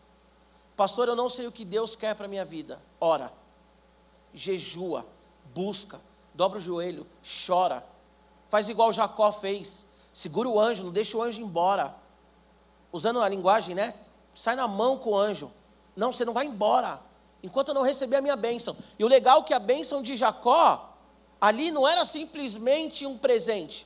Pastor, 0.75 1.07
eu 1.07 1.15
não 1.15 1.29
sei 1.29 1.45
o 1.45 1.51
que 1.51 1.63
Deus 1.63 1.95
quer 1.95 2.15
para 2.15 2.25
a 2.25 2.29
minha 2.29 2.45
vida. 2.45 2.79
Ora, 2.99 3.31
jejua, 4.33 5.05
busca, 5.53 5.99
dobra 6.33 6.57
o 6.57 6.61
joelho, 6.61 7.05
chora. 7.45 7.85
Faz 8.49 8.69
igual 8.69 8.91
Jacó 8.91 9.31
fez. 9.31 9.85
Segura 10.11 10.49
o 10.49 10.59
anjo, 10.59 10.85
não 10.85 10.91
deixa 10.91 11.17
o 11.17 11.21
anjo 11.21 11.41
embora. 11.41 11.93
Usando 12.91 13.21
a 13.21 13.29
linguagem, 13.29 13.75
né? 13.75 13.93
Sai 14.33 14.55
na 14.55 14.67
mão 14.67 14.97
com 14.97 15.11
o 15.11 15.17
anjo. 15.17 15.51
Não, 15.95 16.11
você 16.11 16.25
não 16.25 16.33
vai 16.33 16.45
embora. 16.45 16.99
Enquanto 17.43 17.67
eu 17.67 17.73
não 17.73 17.83
receber 17.83 18.15
a 18.15 18.21
minha 18.21 18.37
bênção. 18.37 18.75
E 18.97 19.03
o 19.03 19.07
legal 19.07 19.41
é 19.41 19.43
que 19.43 19.53
a 19.53 19.59
bênção 19.59 20.01
de 20.01 20.15
Jacó, 20.15 20.97
ali 21.39 21.69
não 21.69 21.85
era 21.87 22.05
simplesmente 22.05 23.05
um 23.05 23.17
presente. 23.17 23.85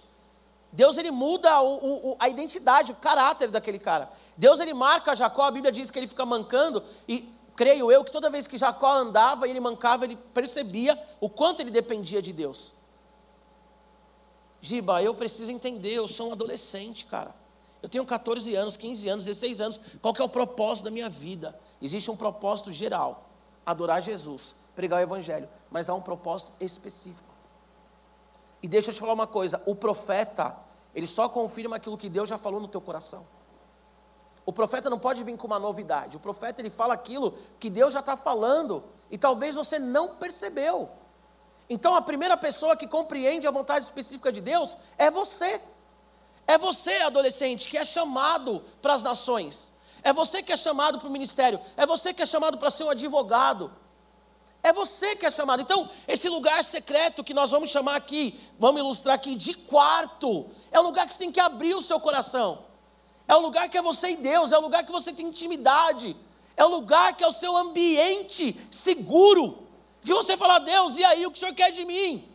Deus 0.72 0.98
ele 0.98 1.10
muda 1.10 1.60
o, 1.62 2.12
o, 2.12 2.16
a 2.20 2.30
identidade, 2.30 2.92
o 2.92 2.96
caráter 2.96 3.50
daquele 3.50 3.80
cara. 3.80 4.10
Deus 4.38 4.60
ele 4.60 4.74
marca 4.74 5.16
Jacó, 5.16 5.44
a 5.44 5.52
Bíblia 5.52 5.72
diz 5.72 5.90
que 5.90 5.98
ele 5.98 6.08
fica 6.08 6.26
mancando, 6.26 6.84
e 7.08 7.28
creio 7.56 7.92
eu 7.92 8.04
que 8.04 8.12
toda 8.12 8.30
vez 8.30 8.46
que 8.46 8.58
Jacó 8.58 8.92
andava 8.92 9.48
e 9.48 9.50
ele 9.50 9.60
mancava, 9.60 10.06
ele 10.06 10.16
percebia 10.16 10.98
o 11.20 11.28
quanto 11.28 11.62
ele 11.62 11.72
dependia 11.72 12.22
de 12.22 12.32
Deus. 12.32 12.74
Giba, 14.62 15.02
eu 15.02 15.16
preciso 15.16 15.52
entender, 15.52 15.94
eu 15.94 16.08
sou 16.08 16.30
um 16.30 16.32
adolescente, 16.34 17.06
cara. 17.06 17.34
Eu 17.82 17.90
tenho 17.90 18.06
14 18.06 18.54
anos, 18.56 18.76
15 18.76 19.08
anos, 19.08 19.26
16 19.26 19.62
anos. 19.62 19.80
Qual 20.02 20.14
que 20.14 20.22
é 20.22 20.26
o 20.26 20.30
propósito 20.30 20.86
da 20.86 20.92
minha 20.92 21.10
vida? 21.10 21.58
Existe 21.82 22.10
um 22.10 22.18
propósito 22.18 22.72
geral: 22.74 23.27
adorar 23.68 24.02
Jesus, 24.02 24.56
pregar 24.74 25.02
o 25.02 25.04
Evangelho. 25.04 25.50
Mas 25.70 25.90
há 25.90 25.94
um 25.94 26.02
propósito 26.02 26.54
específico. 26.62 27.36
E 28.64 28.68
deixa 28.68 28.90
eu 28.90 28.94
te 28.94 29.00
falar 29.02 29.14
uma 29.14 29.28
coisa: 29.28 29.62
o 29.66 29.76
profeta, 29.76 30.56
ele 30.96 31.06
só 31.06 31.28
confirma 31.28 31.76
aquilo 31.76 31.98
que 31.98 32.10
Deus 32.10 32.30
já 32.30 32.38
falou 32.38 32.62
no 32.62 32.68
teu 32.70 32.80
coração. 32.80 33.28
O 34.46 34.54
profeta 34.54 34.90
não 34.90 34.98
pode 34.98 35.26
vir 35.26 35.36
com 35.36 35.46
uma 35.46 35.60
novidade. 35.60 36.16
O 36.16 36.20
profeta 36.22 36.62
ele 36.62 36.70
fala 36.70 36.94
aquilo 36.94 37.34
que 37.60 37.70
Deus 37.70 37.92
já 37.92 38.00
está 38.00 38.16
falando 38.16 38.82
e 39.12 39.18
talvez 39.18 39.56
você 39.56 39.78
não 39.78 40.16
percebeu. 40.16 40.90
Então 41.70 41.94
a 41.94 42.02
primeira 42.02 42.38
pessoa 42.38 42.78
que 42.78 42.88
compreende 42.88 43.46
a 43.46 43.52
vontade 43.52 43.84
específica 43.84 44.32
de 44.32 44.40
Deus 44.40 44.78
é 44.98 45.12
você. 45.12 45.62
É 46.48 46.58
você, 46.58 47.02
adolescente, 47.02 47.68
que 47.68 47.78
é 47.78 47.84
chamado 47.84 48.64
para 48.82 48.94
as 48.94 49.04
nações. 49.04 49.74
É 50.08 50.14
você 50.14 50.42
que 50.42 50.54
é 50.54 50.58
chamado 50.58 51.00
para 51.00 51.10
o 51.10 51.12
ministério. 51.12 51.60
É 51.76 51.86
você 51.86 52.14
que 52.14 52.22
é 52.22 52.26
chamado 52.26 52.58
para 52.58 52.70
ser 52.70 52.86
um 52.86 52.90
advogado. 52.90 53.70
É 54.64 54.72
você 54.72 55.18
que 55.18 55.26
é 55.26 55.30
chamado. 55.30 55.62
Então, 55.62 55.90
esse 56.08 56.30
lugar 56.30 56.64
secreto 56.64 57.26
que 57.26 57.34
nós 57.34 57.52
vamos 57.52 57.70
chamar 57.70 57.98
aqui, 57.98 58.40
vamos 58.58 58.80
ilustrar 58.80 59.16
aqui 59.16 59.36
de 59.36 59.54
quarto, 59.54 60.50
é 60.72 60.80
o 60.80 60.84
lugar 60.84 61.06
que 61.06 61.12
você 61.12 61.20
tem 61.20 61.30
que 61.30 61.42
abrir 61.42 61.76
o 61.76 61.82
seu 61.82 62.00
coração. 62.00 62.64
É 63.28 63.36
o 63.36 63.42
lugar 63.42 63.68
que 63.68 63.78
é 63.78 63.82
você 63.82 64.12
e 64.12 64.16
Deus, 64.16 64.54
é 64.54 64.58
o 64.58 64.62
lugar 64.62 64.86
que 64.86 64.94
você 64.94 65.12
tem 65.12 65.28
intimidade. 65.28 66.16
É 66.56 66.64
o 66.64 66.70
lugar 66.70 67.14
que 67.14 67.26
é 67.26 67.28
o 67.28 67.34
seu 67.34 67.58
ambiente 67.58 68.58
seguro. 68.72 69.68
De 70.02 70.14
você 70.14 70.38
falar, 70.38 70.60
Deus, 70.60 70.96
e 70.96 71.04
aí, 71.04 71.26
o 71.26 71.32
que 71.32 71.38
o 71.38 71.40
Senhor 71.42 71.54
quer 71.54 71.72
de 71.72 71.84
mim? 71.84 72.26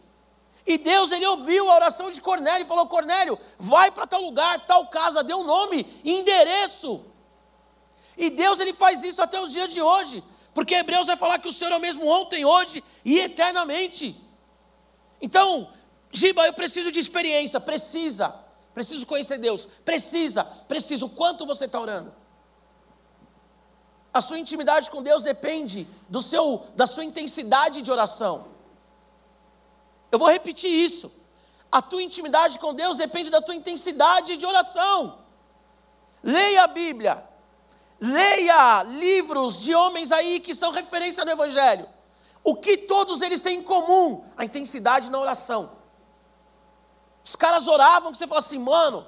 E 0.66 0.76
Deus, 0.76 1.10
ele 1.10 1.26
ouviu 1.26 1.70
a 1.70 1.74
oração 1.76 2.10
de 2.10 2.20
Cornélio 2.20 2.66
e 2.66 2.68
falou: 2.68 2.86
Cornélio, 2.86 3.38
vai 3.58 3.90
para 3.90 4.06
tal 4.06 4.20
lugar, 4.20 4.60
tal 4.66 4.88
casa, 4.88 5.24
deu 5.24 5.42
nome, 5.42 5.86
endereço. 6.04 7.10
E 8.16 8.30
Deus, 8.30 8.60
ele 8.60 8.72
faz 8.72 9.02
isso 9.02 9.22
até 9.22 9.40
os 9.40 9.52
dias 9.52 9.68
de 9.72 9.80
hoje. 9.80 10.22
Porque 10.54 10.74
Hebreus 10.74 11.06
vai 11.06 11.16
falar 11.16 11.38
que 11.38 11.48
o 11.48 11.52
Senhor 11.52 11.72
é 11.72 11.76
o 11.76 11.80
mesmo 11.80 12.06
ontem, 12.06 12.44
hoje 12.44 12.84
e 13.04 13.18
eternamente. 13.18 14.14
Então, 15.20 15.68
Giba, 16.10 16.46
eu 16.46 16.52
preciso 16.52 16.92
de 16.92 16.98
experiência, 16.98 17.58
precisa. 17.58 18.34
Preciso 18.74 19.06
conhecer 19.06 19.38
Deus, 19.38 19.66
precisa, 19.84 20.44
preciso. 20.44 21.08
Quanto 21.08 21.44
você 21.44 21.66
está 21.66 21.78
orando? 21.78 22.14
A 24.12 24.20
sua 24.20 24.38
intimidade 24.38 24.90
com 24.90 25.02
Deus 25.02 25.22
depende 25.22 25.86
do 26.08 26.20
seu, 26.20 26.66
da 26.74 26.86
sua 26.86 27.04
intensidade 27.04 27.82
de 27.82 27.90
oração. 27.90 28.46
Eu 30.10 30.18
vou 30.18 30.28
repetir 30.28 30.70
isso. 30.70 31.10
A 31.70 31.80
tua 31.80 32.02
intimidade 32.02 32.58
com 32.58 32.74
Deus 32.74 32.98
depende 32.98 33.30
da 33.30 33.40
tua 33.40 33.54
intensidade 33.54 34.36
de 34.36 34.44
oração. 34.44 35.18
Leia 36.22 36.64
a 36.64 36.66
Bíblia, 36.66 37.24
Leia 38.04 38.82
livros 38.82 39.60
de 39.60 39.72
homens 39.76 40.10
aí 40.10 40.40
que 40.40 40.56
são 40.56 40.72
referência 40.72 41.24
no 41.24 41.30
Evangelho. 41.30 41.88
O 42.42 42.56
que 42.56 42.76
todos 42.76 43.22
eles 43.22 43.40
têm 43.40 43.60
em 43.60 43.62
comum? 43.62 44.24
A 44.36 44.44
intensidade 44.44 45.08
na 45.08 45.20
oração. 45.20 45.70
Os 47.24 47.36
caras 47.36 47.68
oravam 47.68 48.10
que 48.10 48.18
você 48.18 48.26
fala 48.26 48.40
assim, 48.40 48.58
mano, 48.58 49.06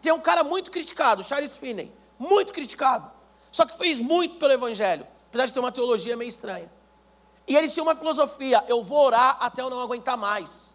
tem 0.00 0.12
um 0.12 0.20
cara 0.20 0.44
muito 0.44 0.70
criticado, 0.70 1.24
Charles 1.24 1.56
Finney, 1.56 1.92
muito 2.16 2.52
criticado. 2.52 3.10
Só 3.50 3.66
que 3.66 3.76
fez 3.76 3.98
muito 3.98 4.36
pelo 4.36 4.52
Evangelho, 4.52 5.04
apesar 5.28 5.46
de 5.46 5.52
ter 5.52 5.58
uma 5.58 5.72
teologia 5.72 6.16
meio 6.16 6.28
estranha. 6.28 6.70
E 7.48 7.56
ele 7.56 7.68
tinha 7.68 7.82
uma 7.82 7.96
filosofia: 7.96 8.64
eu 8.68 8.80
vou 8.80 9.06
orar 9.06 9.38
até 9.40 9.60
eu 9.60 9.68
não 9.68 9.80
aguentar 9.80 10.16
mais. 10.16 10.69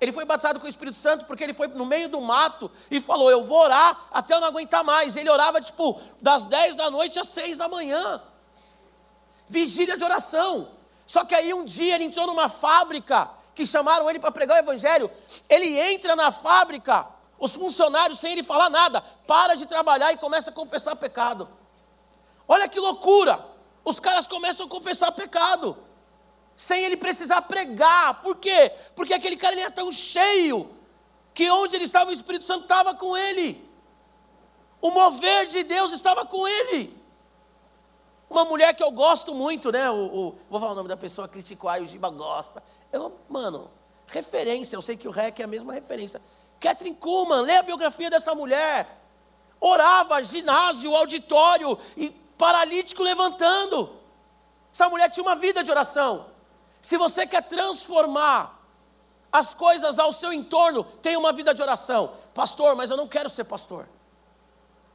Ele 0.00 0.12
foi 0.12 0.24
batizado 0.24 0.58
com 0.58 0.66
o 0.66 0.68
Espírito 0.68 0.96
Santo 0.96 1.26
porque 1.26 1.44
ele 1.44 1.52
foi 1.52 1.68
no 1.68 1.84
meio 1.84 2.08
do 2.08 2.20
mato 2.20 2.70
e 2.90 2.98
falou: 2.98 3.30
Eu 3.30 3.44
vou 3.44 3.58
orar 3.58 4.08
até 4.10 4.34
eu 4.34 4.40
não 4.40 4.48
aguentar 4.48 4.82
mais. 4.82 5.14
Ele 5.14 5.28
orava 5.28 5.60
tipo 5.60 6.00
das 6.20 6.46
10 6.46 6.76
da 6.76 6.90
noite 6.90 7.18
às 7.18 7.28
6 7.28 7.58
da 7.58 7.68
manhã. 7.68 8.20
Vigília 9.46 9.98
de 9.98 10.04
oração. 10.04 10.70
Só 11.06 11.24
que 11.24 11.34
aí 11.34 11.52
um 11.52 11.64
dia 11.64 11.96
ele 11.96 12.04
entrou 12.04 12.26
numa 12.26 12.48
fábrica 12.48 13.28
que 13.54 13.66
chamaram 13.66 14.08
ele 14.08 14.18
para 14.18 14.30
pregar 14.30 14.56
o 14.56 14.60
evangelho. 14.60 15.10
Ele 15.48 15.78
entra 15.78 16.16
na 16.16 16.32
fábrica, 16.32 17.06
os 17.38 17.52
funcionários, 17.52 18.18
sem 18.20 18.32
ele 18.32 18.42
falar 18.42 18.70
nada, 18.70 19.02
para 19.26 19.54
de 19.54 19.66
trabalhar 19.66 20.12
e 20.12 20.16
começa 20.16 20.48
a 20.50 20.52
confessar 20.52 20.96
pecado. 20.96 21.48
Olha 22.48 22.68
que 22.68 22.80
loucura! 22.80 23.44
Os 23.84 24.00
caras 24.00 24.26
começam 24.26 24.66
a 24.66 24.68
confessar 24.68 25.12
pecado 25.12 25.76
sem 26.60 26.84
ele 26.84 26.96
precisar 26.96 27.40
pregar. 27.42 28.20
Por 28.20 28.36
quê? 28.36 28.70
Porque 28.94 29.14
aquele 29.14 29.36
cara 29.36 29.54
ele 29.54 29.62
é 29.62 29.70
tão 29.70 29.90
cheio 29.90 30.68
que 31.32 31.50
onde 31.50 31.74
ele 31.74 31.86
estava 31.86 32.10
o 32.10 32.12
Espírito 32.12 32.44
Santo 32.44 32.64
estava 32.64 32.94
com 32.94 33.16
ele. 33.16 33.66
O 34.78 34.90
mover 34.90 35.46
de 35.46 35.62
Deus 35.62 35.90
estava 35.90 36.26
com 36.26 36.46
ele. 36.46 36.94
Uma 38.28 38.44
mulher 38.44 38.74
que 38.74 38.82
eu 38.82 38.90
gosto 38.90 39.34
muito, 39.34 39.72
né? 39.72 39.90
O, 39.90 39.96
o 39.96 40.38
vou 40.50 40.60
falar 40.60 40.72
o 40.72 40.74
nome 40.74 40.88
da 40.88 40.98
pessoa, 40.98 41.26
criticou, 41.26 41.70
aí 41.70 41.82
o 41.82 41.88
Giba 41.88 42.10
gosta. 42.10 42.62
Eu, 42.92 43.18
mano, 43.28 43.70
referência, 44.06 44.76
eu 44.76 44.82
sei 44.82 44.98
que 44.98 45.08
o 45.08 45.10
REC 45.10 45.40
é 45.40 45.44
a 45.44 45.48
mesma 45.48 45.72
referência. 45.72 46.20
Catherine 46.60 46.94
Kuhlman, 46.94 47.40
lê 47.40 47.56
a 47.56 47.62
biografia 47.62 48.10
dessa 48.10 48.34
mulher. 48.34 49.00
Orava, 49.58 50.22
ginásio, 50.22 50.94
auditório, 50.94 51.78
e 51.96 52.10
paralítico 52.36 53.02
levantando. 53.02 53.98
Essa 54.72 54.90
mulher 54.90 55.10
tinha 55.10 55.24
uma 55.24 55.36
vida 55.36 55.64
de 55.64 55.70
oração. 55.70 56.29
Se 56.82 56.96
você 56.96 57.26
quer 57.26 57.42
transformar 57.42 58.60
as 59.32 59.54
coisas 59.54 59.98
ao 59.98 60.10
seu 60.12 60.32
entorno, 60.32 60.82
tenha 60.84 61.18
uma 61.18 61.32
vida 61.32 61.54
de 61.54 61.62
oração. 61.62 62.12
Pastor, 62.34 62.74
mas 62.74 62.90
eu 62.90 62.96
não 62.96 63.06
quero 63.06 63.30
ser 63.30 63.44
pastor. 63.44 63.88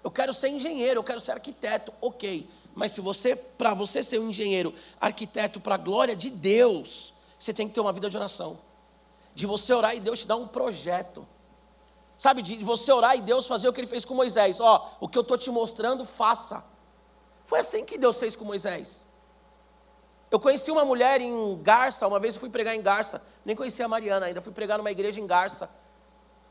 Eu 0.03 0.11
quero 0.11 0.33
ser 0.33 0.49
engenheiro, 0.49 0.99
eu 0.99 1.03
quero 1.03 1.19
ser 1.19 1.31
arquiteto, 1.31 1.91
ok. 2.01 2.47
Mas 2.75 2.91
se 2.91 3.01
você, 3.01 3.35
para 3.35 3.73
você 3.73 4.03
ser 4.03 4.19
um 4.19 4.29
engenheiro, 4.29 4.73
arquiteto 4.99 5.59
para 5.59 5.75
a 5.75 5.77
glória 5.77 6.15
de 6.15 6.29
Deus, 6.29 7.13
você 7.39 7.53
tem 7.53 7.67
que 7.67 7.73
ter 7.73 7.79
uma 7.79 7.93
vida 7.93 8.09
de 8.09 8.17
oração. 8.17 8.59
De 9.33 9.45
você 9.45 9.73
orar 9.73 9.95
e 9.95 9.99
Deus 9.99 10.19
te 10.19 10.27
dar 10.27 10.35
um 10.35 10.47
projeto. 10.47 11.25
Sabe, 12.17 12.41
de 12.41 12.63
você 12.63 12.91
orar 12.91 13.17
e 13.17 13.21
Deus 13.21 13.45
fazer 13.45 13.67
o 13.67 13.73
que 13.73 13.79
ele 13.79 13.87
fez 13.87 14.05
com 14.05 14.13
Moisés. 14.13 14.59
Ó, 14.59 14.91
o 14.99 15.07
que 15.07 15.17
eu 15.17 15.21
estou 15.21 15.37
te 15.37 15.49
mostrando, 15.49 16.05
faça. 16.05 16.63
Foi 17.45 17.59
assim 17.59 17.85
que 17.85 17.97
Deus 17.97 18.17
fez 18.17 18.35
com 18.35 18.43
Moisés. 18.43 19.04
Eu 20.31 20.39
conheci 20.39 20.71
uma 20.71 20.83
mulher 20.83 21.21
em 21.21 21.57
Garça, 21.61 22.07
uma 22.07 22.19
vez 22.19 22.35
eu 22.35 22.39
fui 22.39 22.49
pregar 22.49 22.75
em 22.75 22.81
Garça, 22.81 23.21
nem 23.43 23.55
conhecia 23.55 23.85
a 23.85 23.87
Mariana 23.87 24.25
ainda, 24.25 24.41
fui 24.41 24.51
pregar 24.51 24.77
numa 24.77 24.91
igreja 24.91 25.19
em 25.21 25.27
Garça. 25.27 25.69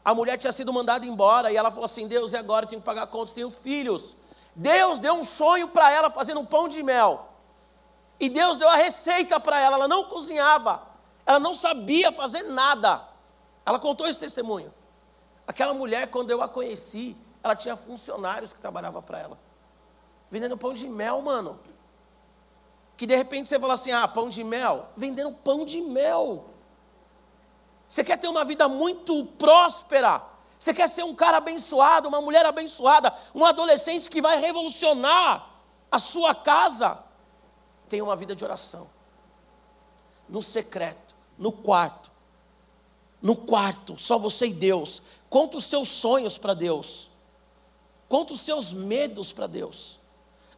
A 0.04 0.14
mulher 0.14 0.36
tinha 0.38 0.52
sido 0.52 0.72
mandada 0.72 1.04
embora 1.06 1.50
e 1.50 1.56
ela 1.56 1.70
falou 1.70 1.86
assim: 1.86 2.06
Deus, 2.06 2.32
e 2.32 2.36
agora? 2.36 2.64
Eu 2.64 2.68
tenho 2.68 2.80
que 2.80 2.86
pagar 2.86 3.06
contas, 3.06 3.32
tenho 3.32 3.50
filhos. 3.50 4.16
Deus 4.54 5.00
deu 5.00 5.14
um 5.14 5.24
sonho 5.24 5.68
para 5.68 5.90
ela 5.90 6.10
fazendo 6.10 6.40
um 6.40 6.46
pão 6.46 6.68
de 6.68 6.82
mel. 6.82 7.28
E 8.20 8.28
Deus 8.28 8.58
deu 8.58 8.68
a 8.68 8.76
receita 8.76 9.40
para 9.40 9.58
ela, 9.60 9.76
ela 9.76 9.88
não 9.88 10.04
cozinhava, 10.04 10.82
ela 11.26 11.40
não 11.40 11.54
sabia 11.54 12.12
fazer 12.12 12.42
nada. 12.42 13.02
Ela 13.66 13.78
contou 13.78 14.06
esse 14.06 14.20
testemunho. 14.20 14.72
Aquela 15.46 15.74
mulher, 15.74 16.08
quando 16.08 16.30
eu 16.30 16.40
a 16.42 16.48
conheci, 16.48 17.16
ela 17.42 17.56
tinha 17.56 17.76
funcionários 17.76 18.52
que 18.52 18.60
trabalhavam 18.60 19.02
para 19.02 19.18
ela. 19.18 19.38
Vendendo 20.30 20.56
pão 20.56 20.72
de 20.72 20.86
mel, 20.86 21.20
mano. 21.22 21.58
Que 22.96 23.06
de 23.06 23.16
repente 23.16 23.48
você 23.48 23.58
fala 23.58 23.74
assim: 23.74 23.90
ah, 23.90 24.06
pão 24.06 24.28
de 24.28 24.44
mel. 24.44 24.88
Vendendo 24.96 25.32
pão 25.32 25.64
de 25.64 25.80
mel. 25.80 26.44
Você 27.88 28.02
quer 28.02 28.18
ter 28.18 28.28
uma 28.28 28.44
vida 28.44 28.68
muito 28.68 29.24
próspera. 29.38 30.22
Você 30.58 30.72
quer 30.72 30.88
ser 30.88 31.04
um 31.04 31.14
cara 31.14 31.36
abençoado, 31.36 32.08
uma 32.08 32.20
mulher 32.20 32.46
abençoada, 32.46 33.14
um 33.34 33.44
adolescente 33.44 34.08
que 34.08 34.22
vai 34.22 34.38
revolucionar 34.40 35.46
a 35.90 35.98
sua 35.98 36.34
casa. 36.34 36.98
Tenha 37.88 38.02
uma 38.02 38.16
vida 38.16 38.34
de 38.34 38.44
oração. 38.44 38.88
No 40.28 40.40
secreto, 40.40 41.14
no 41.38 41.52
quarto. 41.52 42.10
No 43.20 43.36
quarto, 43.36 43.98
só 43.98 44.18
você 44.18 44.46
e 44.46 44.52
Deus. 44.52 45.02
Conta 45.28 45.58
os 45.58 45.64
seus 45.64 45.88
sonhos 45.88 46.38
para 46.38 46.54
Deus. 46.54 47.10
Conta 48.08 48.32
os 48.32 48.40
seus 48.40 48.72
medos 48.72 49.32
para 49.32 49.46
Deus. 49.46 50.00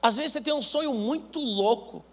Às 0.00 0.16
vezes 0.16 0.32
você 0.32 0.40
tem 0.40 0.52
um 0.52 0.62
sonho 0.62 0.94
muito 0.94 1.40
louco 1.40 2.04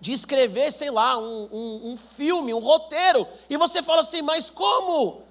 de 0.00 0.12
escrever, 0.12 0.72
sei 0.72 0.90
lá, 0.90 1.18
um, 1.18 1.48
um, 1.52 1.90
um, 1.92 1.96
filme, 1.96 2.54
um 2.54 2.58
roteiro, 2.58 3.26
e 3.48 3.56
você 3.56 3.82
fala 3.82 4.00
assim, 4.00 4.22
mas 4.22 4.48
como? 4.48 5.22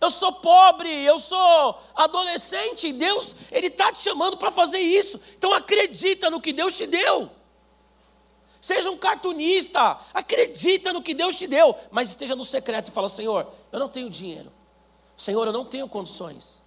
Eu 0.00 0.10
sou 0.10 0.32
pobre, 0.32 0.88
eu 1.04 1.18
sou 1.18 1.78
adolescente, 1.94 2.88
e 2.88 2.92
Deus, 2.92 3.34
Ele 3.50 3.68
está 3.68 3.92
te 3.92 4.02
chamando 4.02 4.36
para 4.36 4.50
fazer 4.50 4.78
isso. 4.78 5.20
Então 5.36 5.52
acredita 5.52 6.28
no 6.28 6.40
que 6.40 6.52
Deus 6.52 6.76
te 6.76 6.86
deu. 6.86 7.30
Seja 8.60 8.90
um 8.90 8.96
cartunista, 8.96 9.98
acredita 10.14 10.92
no 10.92 11.02
que 11.02 11.14
Deus 11.14 11.36
te 11.36 11.46
deu, 11.46 11.76
mas 11.90 12.08
esteja 12.08 12.34
no 12.36 12.44
secreto 12.44 12.88
e 12.88 12.90
fala: 12.92 13.08
Senhor, 13.08 13.52
eu 13.70 13.78
não 13.78 13.88
tenho 13.88 14.08
dinheiro. 14.08 14.52
Senhor, 15.16 15.46
eu 15.46 15.52
não 15.52 15.64
tenho 15.64 15.88
condições. 15.88 16.62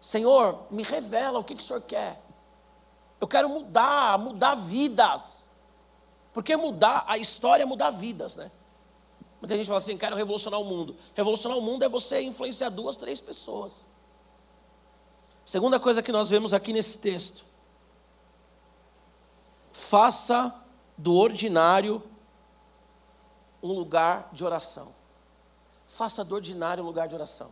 Senhor, 0.00 0.66
me 0.70 0.82
revela 0.82 1.38
o 1.38 1.44
que, 1.44 1.54
que 1.54 1.62
o 1.62 1.66
Senhor 1.66 1.82
quer. 1.82 2.20
Eu 3.20 3.26
quero 3.26 3.48
mudar, 3.48 4.18
mudar 4.18 4.54
vidas. 4.54 5.47
Porque 6.38 6.56
mudar 6.56 7.04
a 7.08 7.18
história 7.18 7.64
é 7.64 7.66
mudar 7.66 7.90
vidas, 7.90 8.36
né? 8.36 8.52
Muita 9.40 9.56
gente 9.56 9.66
fala 9.66 9.80
assim, 9.80 9.98
quero 9.98 10.14
revolucionar 10.14 10.60
o 10.60 10.64
mundo. 10.64 10.94
Revolucionar 11.12 11.58
o 11.58 11.60
mundo 11.60 11.84
é 11.84 11.88
você 11.88 12.20
influenciar 12.20 12.68
duas, 12.68 12.94
três 12.94 13.20
pessoas. 13.20 13.88
Segunda 15.44 15.80
coisa 15.80 16.00
que 16.00 16.12
nós 16.12 16.28
vemos 16.28 16.54
aqui 16.54 16.72
nesse 16.72 16.96
texto. 16.96 17.44
Faça 19.72 20.54
do 20.96 21.12
ordinário 21.12 22.00
um 23.60 23.72
lugar 23.72 24.28
de 24.32 24.44
oração. 24.44 24.94
Faça 25.88 26.22
do 26.22 26.36
ordinário 26.36 26.84
um 26.84 26.86
lugar 26.86 27.08
de 27.08 27.16
oração. 27.16 27.50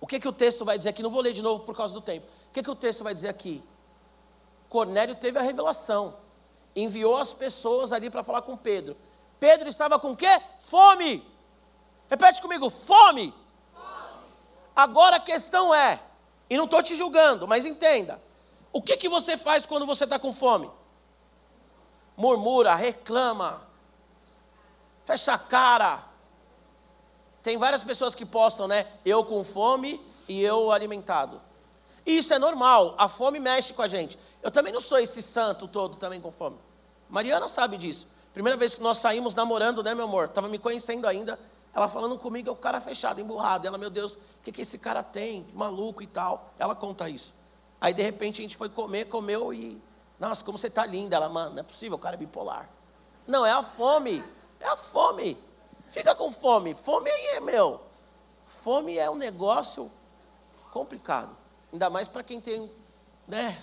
O 0.00 0.06
que, 0.06 0.20
que 0.20 0.28
o 0.28 0.32
texto 0.32 0.64
vai 0.64 0.78
dizer 0.78 0.90
aqui? 0.90 1.02
Não 1.02 1.10
vou 1.10 1.22
ler 1.22 1.32
de 1.32 1.42
novo 1.42 1.64
por 1.64 1.76
causa 1.76 1.92
do 1.92 2.00
tempo. 2.00 2.28
O 2.50 2.52
que, 2.52 2.62
que 2.62 2.70
o 2.70 2.76
texto 2.76 3.02
vai 3.02 3.16
dizer 3.16 3.30
aqui? 3.30 3.64
Cornélio 4.68 5.16
teve 5.16 5.40
a 5.40 5.42
revelação, 5.42 6.22
enviou 6.74 7.16
as 7.16 7.32
pessoas 7.32 7.92
ali 7.92 8.10
para 8.10 8.22
falar 8.22 8.42
com 8.42 8.56
Pedro. 8.56 8.96
Pedro 9.38 9.68
estava 9.68 9.98
com 9.98 10.14
quê? 10.14 10.40
Fome. 10.60 11.26
Repete 12.08 12.40
comigo, 12.40 12.70
fome. 12.70 13.34
fome. 13.74 14.26
Agora 14.74 15.16
a 15.16 15.20
questão 15.20 15.74
é, 15.74 16.00
e 16.48 16.56
não 16.56 16.64
estou 16.64 16.82
te 16.82 16.94
julgando, 16.94 17.48
mas 17.48 17.64
entenda: 17.64 18.22
o 18.72 18.80
que, 18.80 18.96
que 18.96 19.08
você 19.08 19.36
faz 19.36 19.66
quando 19.66 19.86
você 19.86 20.04
está 20.04 20.18
com 20.18 20.32
fome? 20.32 20.70
murmura, 22.16 22.74
reclama, 22.74 23.62
fecha 25.04 25.32
a 25.32 25.38
cara. 25.38 26.04
Tem 27.42 27.56
várias 27.56 27.82
pessoas 27.82 28.14
que 28.14 28.24
postam, 28.24 28.68
né? 28.68 28.86
Eu 29.04 29.24
com 29.24 29.42
fome 29.42 30.00
e 30.28 30.42
eu 30.42 30.70
alimentado. 30.70 31.40
E 32.04 32.18
isso 32.18 32.34
é 32.34 32.38
normal, 32.38 32.94
a 32.98 33.08
fome 33.08 33.38
mexe 33.38 33.72
com 33.72 33.82
a 33.82 33.88
gente. 33.88 34.18
Eu 34.42 34.50
também 34.50 34.72
não 34.72 34.80
sou 34.80 34.98
esse 34.98 35.22
santo 35.22 35.68
todo 35.68 35.96
também 35.96 36.20
com 36.20 36.30
fome. 36.30 36.58
Mariana 37.08 37.48
sabe 37.48 37.76
disso. 37.76 38.06
Primeira 38.32 38.56
vez 38.56 38.74
que 38.74 38.82
nós 38.82 38.98
saímos 38.98 39.34
namorando, 39.34 39.82
né, 39.82 39.94
meu 39.94 40.06
amor? 40.06 40.26
Estava 40.26 40.48
me 40.48 40.58
conhecendo 40.58 41.06
ainda. 41.06 41.38
Ela 41.74 41.88
falando 41.88 42.18
comigo, 42.18 42.48
é 42.48 42.52
o 42.52 42.56
cara 42.56 42.80
fechado, 42.80 43.20
emburrado. 43.20 43.66
Ela, 43.66 43.78
meu 43.78 43.90
Deus, 43.90 44.14
o 44.14 44.18
que, 44.42 44.50
que 44.50 44.62
esse 44.62 44.78
cara 44.78 45.02
tem? 45.02 45.46
Maluco 45.54 46.02
e 46.02 46.06
tal. 46.06 46.52
Ela 46.58 46.74
conta 46.74 47.08
isso. 47.08 47.32
Aí, 47.80 47.92
de 47.94 48.02
repente, 48.02 48.40
a 48.40 48.42
gente 48.42 48.56
foi 48.56 48.68
comer, 48.68 49.06
comeu 49.06 49.52
e 49.52 49.80
nossa, 50.22 50.44
como 50.44 50.56
você 50.56 50.68
está 50.68 50.86
linda. 50.86 51.16
Ela, 51.16 51.28
mano, 51.28 51.50
não 51.50 51.60
é 51.60 51.62
possível, 51.64 51.96
o 51.96 52.00
cara 52.00 52.14
é 52.14 52.18
bipolar. 52.18 52.68
Não, 53.26 53.44
é 53.44 53.50
a 53.50 53.62
fome. 53.62 54.24
É 54.60 54.68
a 54.68 54.76
fome. 54.76 55.36
Fica 55.88 56.14
com 56.14 56.30
fome. 56.30 56.74
Fome 56.74 57.10
aí 57.10 57.26
é 57.36 57.40
meu. 57.40 57.80
Fome 58.46 58.96
é 58.96 59.10
um 59.10 59.16
negócio 59.16 59.90
complicado. 60.70 61.36
Ainda 61.72 61.88
mais 61.88 62.06
para 62.06 62.22
quem 62.22 62.40
tem, 62.40 62.70
né? 63.26 63.62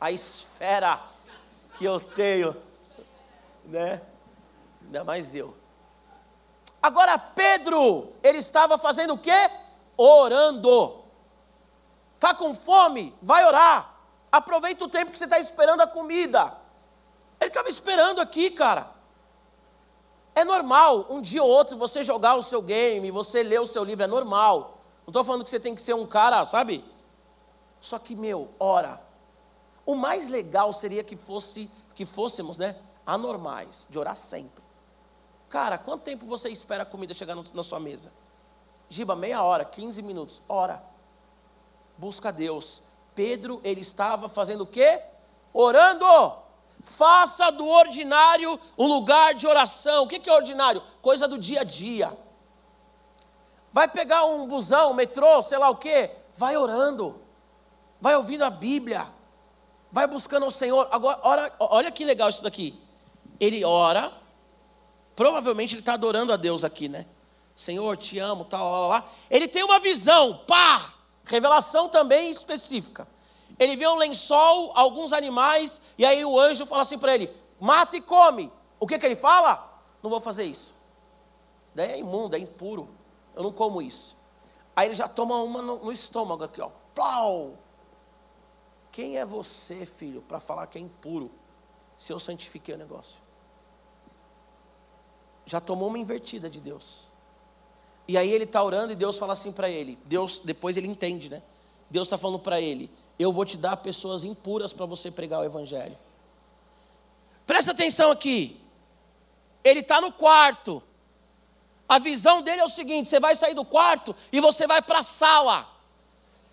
A 0.00 0.12
esfera 0.12 1.00
que 1.76 1.84
eu 1.84 1.98
tenho, 1.98 2.56
né? 3.64 4.00
Ainda 4.82 5.02
mais 5.02 5.34
eu. 5.34 5.56
Agora 6.80 7.18
Pedro, 7.18 8.12
ele 8.22 8.38
estava 8.38 8.78
fazendo 8.78 9.14
o 9.14 9.18
quê? 9.18 9.50
Orando. 9.96 11.02
Tá 12.20 12.34
com 12.34 12.54
fome? 12.54 13.14
Vai 13.20 13.44
orar. 13.44 13.94
Aproveita 14.30 14.84
o 14.84 14.88
tempo 14.88 15.10
que 15.10 15.18
você 15.18 15.24
está 15.24 15.38
esperando 15.38 15.80
a 15.80 15.86
comida. 15.86 16.56
Ele 17.40 17.48
estava 17.48 17.68
esperando 17.68 18.20
aqui, 18.20 18.50
cara. 18.50 18.90
É 20.34 20.44
normal, 20.44 21.06
um 21.10 21.20
dia 21.20 21.42
ou 21.42 21.50
outro, 21.50 21.76
você 21.76 22.02
jogar 22.02 22.36
o 22.36 22.42
seu 22.42 22.62
game, 22.62 23.10
você 23.10 23.42
ler 23.42 23.60
o 23.60 23.66
seu 23.66 23.84
livro, 23.84 24.04
é 24.04 24.06
normal. 24.06 24.78
Não 25.06 25.10
estou 25.10 25.24
falando 25.24 25.44
que 25.44 25.50
você 25.50 25.60
tem 25.60 25.74
que 25.74 25.80
ser 25.80 25.94
um 25.94 26.06
cara, 26.06 26.44
sabe? 26.44 26.84
Só 27.82 27.98
que, 27.98 28.14
meu, 28.14 28.48
ora. 28.58 29.02
O 29.84 29.96
mais 29.96 30.28
legal 30.28 30.72
seria 30.72 31.02
que 31.02 31.16
fosse, 31.16 31.68
que 31.96 32.06
fôssemos, 32.06 32.56
né, 32.56 32.76
anormais, 33.04 33.88
de 33.90 33.98
orar 33.98 34.14
sempre. 34.14 34.62
Cara, 35.48 35.76
quanto 35.76 36.04
tempo 36.04 36.24
você 36.24 36.48
espera 36.48 36.84
a 36.84 36.86
comida 36.86 37.12
chegar 37.12 37.34
no, 37.34 37.44
na 37.52 37.62
sua 37.64 37.80
mesa? 37.80 38.12
Giba, 38.88 39.16
meia 39.16 39.42
hora, 39.42 39.64
15 39.64 40.00
minutos. 40.00 40.40
Ora. 40.48 40.82
Busca 41.98 42.32
Deus. 42.32 42.80
Pedro, 43.16 43.60
ele 43.64 43.80
estava 43.80 44.28
fazendo 44.28 44.62
o 44.62 44.66
quê? 44.66 45.02
Orando. 45.52 46.06
Faça 46.82 47.50
do 47.50 47.66
ordinário 47.66 48.58
um 48.78 48.86
lugar 48.86 49.34
de 49.34 49.46
oração. 49.46 50.04
O 50.04 50.08
que 50.08 50.30
é 50.30 50.32
ordinário? 50.32 50.80
Coisa 51.02 51.26
do 51.26 51.36
dia 51.36 51.62
a 51.62 51.64
dia. 51.64 52.16
Vai 53.72 53.88
pegar 53.88 54.24
um 54.26 54.46
busão, 54.46 54.92
um 54.92 54.94
metrô, 54.94 55.42
sei 55.42 55.58
lá 55.58 55.68
o 55.68 55.76
quê? 55.76 56.10
Vai 56.36 56.56
orando. 56.56 57.21
Vai 58.02 58.16
ouvindo 58.16 58.42
a 58.42 58.50
Bíblia. 58.50 59.06
Vai 59.92 60.08
buscando 60.08 60.44
o 60.44 60.50
Senhor. 60.50 60.88
Agora, 60.90 61.20
ora, 61.22 61.54
olha 61.60 61.92
que 61.92 62.04
legal 62.04 62.28
isso 62.28 62.42
daqui. 62.42 62.76
Ele 63.38 63.64
ora. 63.64 64.12
Provavelmente 65.14 65.74
ele 65.74 65.82
está 65.82 65.92
adorando 65.92 66.32
a 66.32 66.36
Deus 66.36 66.64
aqui, 66.64 66.88
né? 66.88 67.06
Senhor, 67.54 67.96
te 67.96 68.18
amo, 68.18 68.44
tal, 68.44 68.68
lá, 68.68 68.86
lá. 68.88 69.08
Ele 69.30 69.46
tem 69.46 69.62
uma 69.62 69.78
visão, 69.78 70.40
pá! 70.48 70.94
Revelação 71.24 71.88
também 71.88 72.28
específica. 72.28 73.06
Ele 73.56 73.76
vê 73.76 73.86
um 73.86 73.94
lençol, 73.94 74.72
alguns 74.74 75.12
animais, 75.12 75.80
e 75.96 76.04
aí 76.04 76.24
o 76.24 76.40
anjo 76.40 76.66
fala 76.66 76.82
assim 76.82 76.98
para 76.98 77.14
ele: 77.14 77.30
mata 77.60 77.96
e 77.96 78.00
come. 78.00 78.50
O 78.80 78.86
que, 78.86 78.98
que 78.98 79.06
ele 79.06 79.14
fala? 79.14 79.80
Não 80.02 80.10
vou 80.10 80.20
fazer 80.20 80.42
isso. 80.42 80.74
Daí 81.72 81.92
é 81.92 81.98
imundo, 82.00 82.34
é 82.34 82.38
impuro. 82.40 82.88
Eu 83.36 83.44
não 83.44 83.52
como 83.52 83.80
isso. 83.80 84.16
Aí 84.74 84.88
ele 84.88 84.96
já 84.96 85.06
toma 85.06 85.36
uma 85.36 85.62
no, 85.62 85.84
no 85.84 85.92
estômago 85.92 86.42
aqui, 86.42 86.60
ó. 86.60 86.70
Plau! 86.92 87.58
Quem 88.92 89.16
é 89.16 89.24
você, 89.24 89.86
filho, 89.86 90.20
para 90.20 90.38
falar 90.38 90.66
que 90.66 90.76
é 90.76 90.80
impuro, 90.80 91.30
se 91.96 92.12
eu 92.12 92.18
santifiquei 92.18 92.74
o 92.74 92.78
negócio? 92.78 93.16
Já 95.46 95.60
tomou 95.60 95.88
uma 95.88 95.98
invertida 95.98 96.50
de 96.50 96.60
Deus. 96.60 97.08
E 98.06 98.18
aí 98.18 98.30
ele 98.30 98.44
está 98.44 98.62
orando 98.62 98.92
e 98.92 98.96
Deus 98.96 99.16
fala 99.16 99.32
assim 99.32 99.50
para 99.50 99.70
ele. 99.70 99.98
Deus, 100.04 100.40
depois 100.40 100.76
ele 100.76 100.86
entende, 100.86 101.30
né? 101.30 101.42
Deus 101.90 102.06
está 102.06 102.18
falando 102.18 102.38
para 102.38 102.60
ele: 102.60 102.90
Eu 103.18 103.32
vou 103.32 103.46
te 103.46 103.56
dar 103.56 103.78
pessoas 103.78 104.24
impuras 104.24 104.72
para 104.72 104.84
você 104.84 105.10
pregar 105.10 105.40
o 105.40 105.44
evangelho. 105.44 105.96
Presta 107.46 107.70
atenção 107.72 108.10
aqui. 108.10 108.60
Ele 109.64 109.80
está 109.80 110.00
no 110.00 110.12
quarto. 110.12 110.82
A 111.88 111.98
visão 111.98 112.42
dele 112.42 112.60
é 112.60 112.64
o 112.64 112.68
seguinte: 112.68 113.08
você 113.08 113.18
vai 113.18 113.34
sair 113.36 113.54
do 113.54 113.64
quarto 113.64 114.14
e 114.30 114.40
você 114.40 114.66
vai 114.66 114.82
para 114.82 114.98
a 114.98 115.02
sala. 115.02 115.71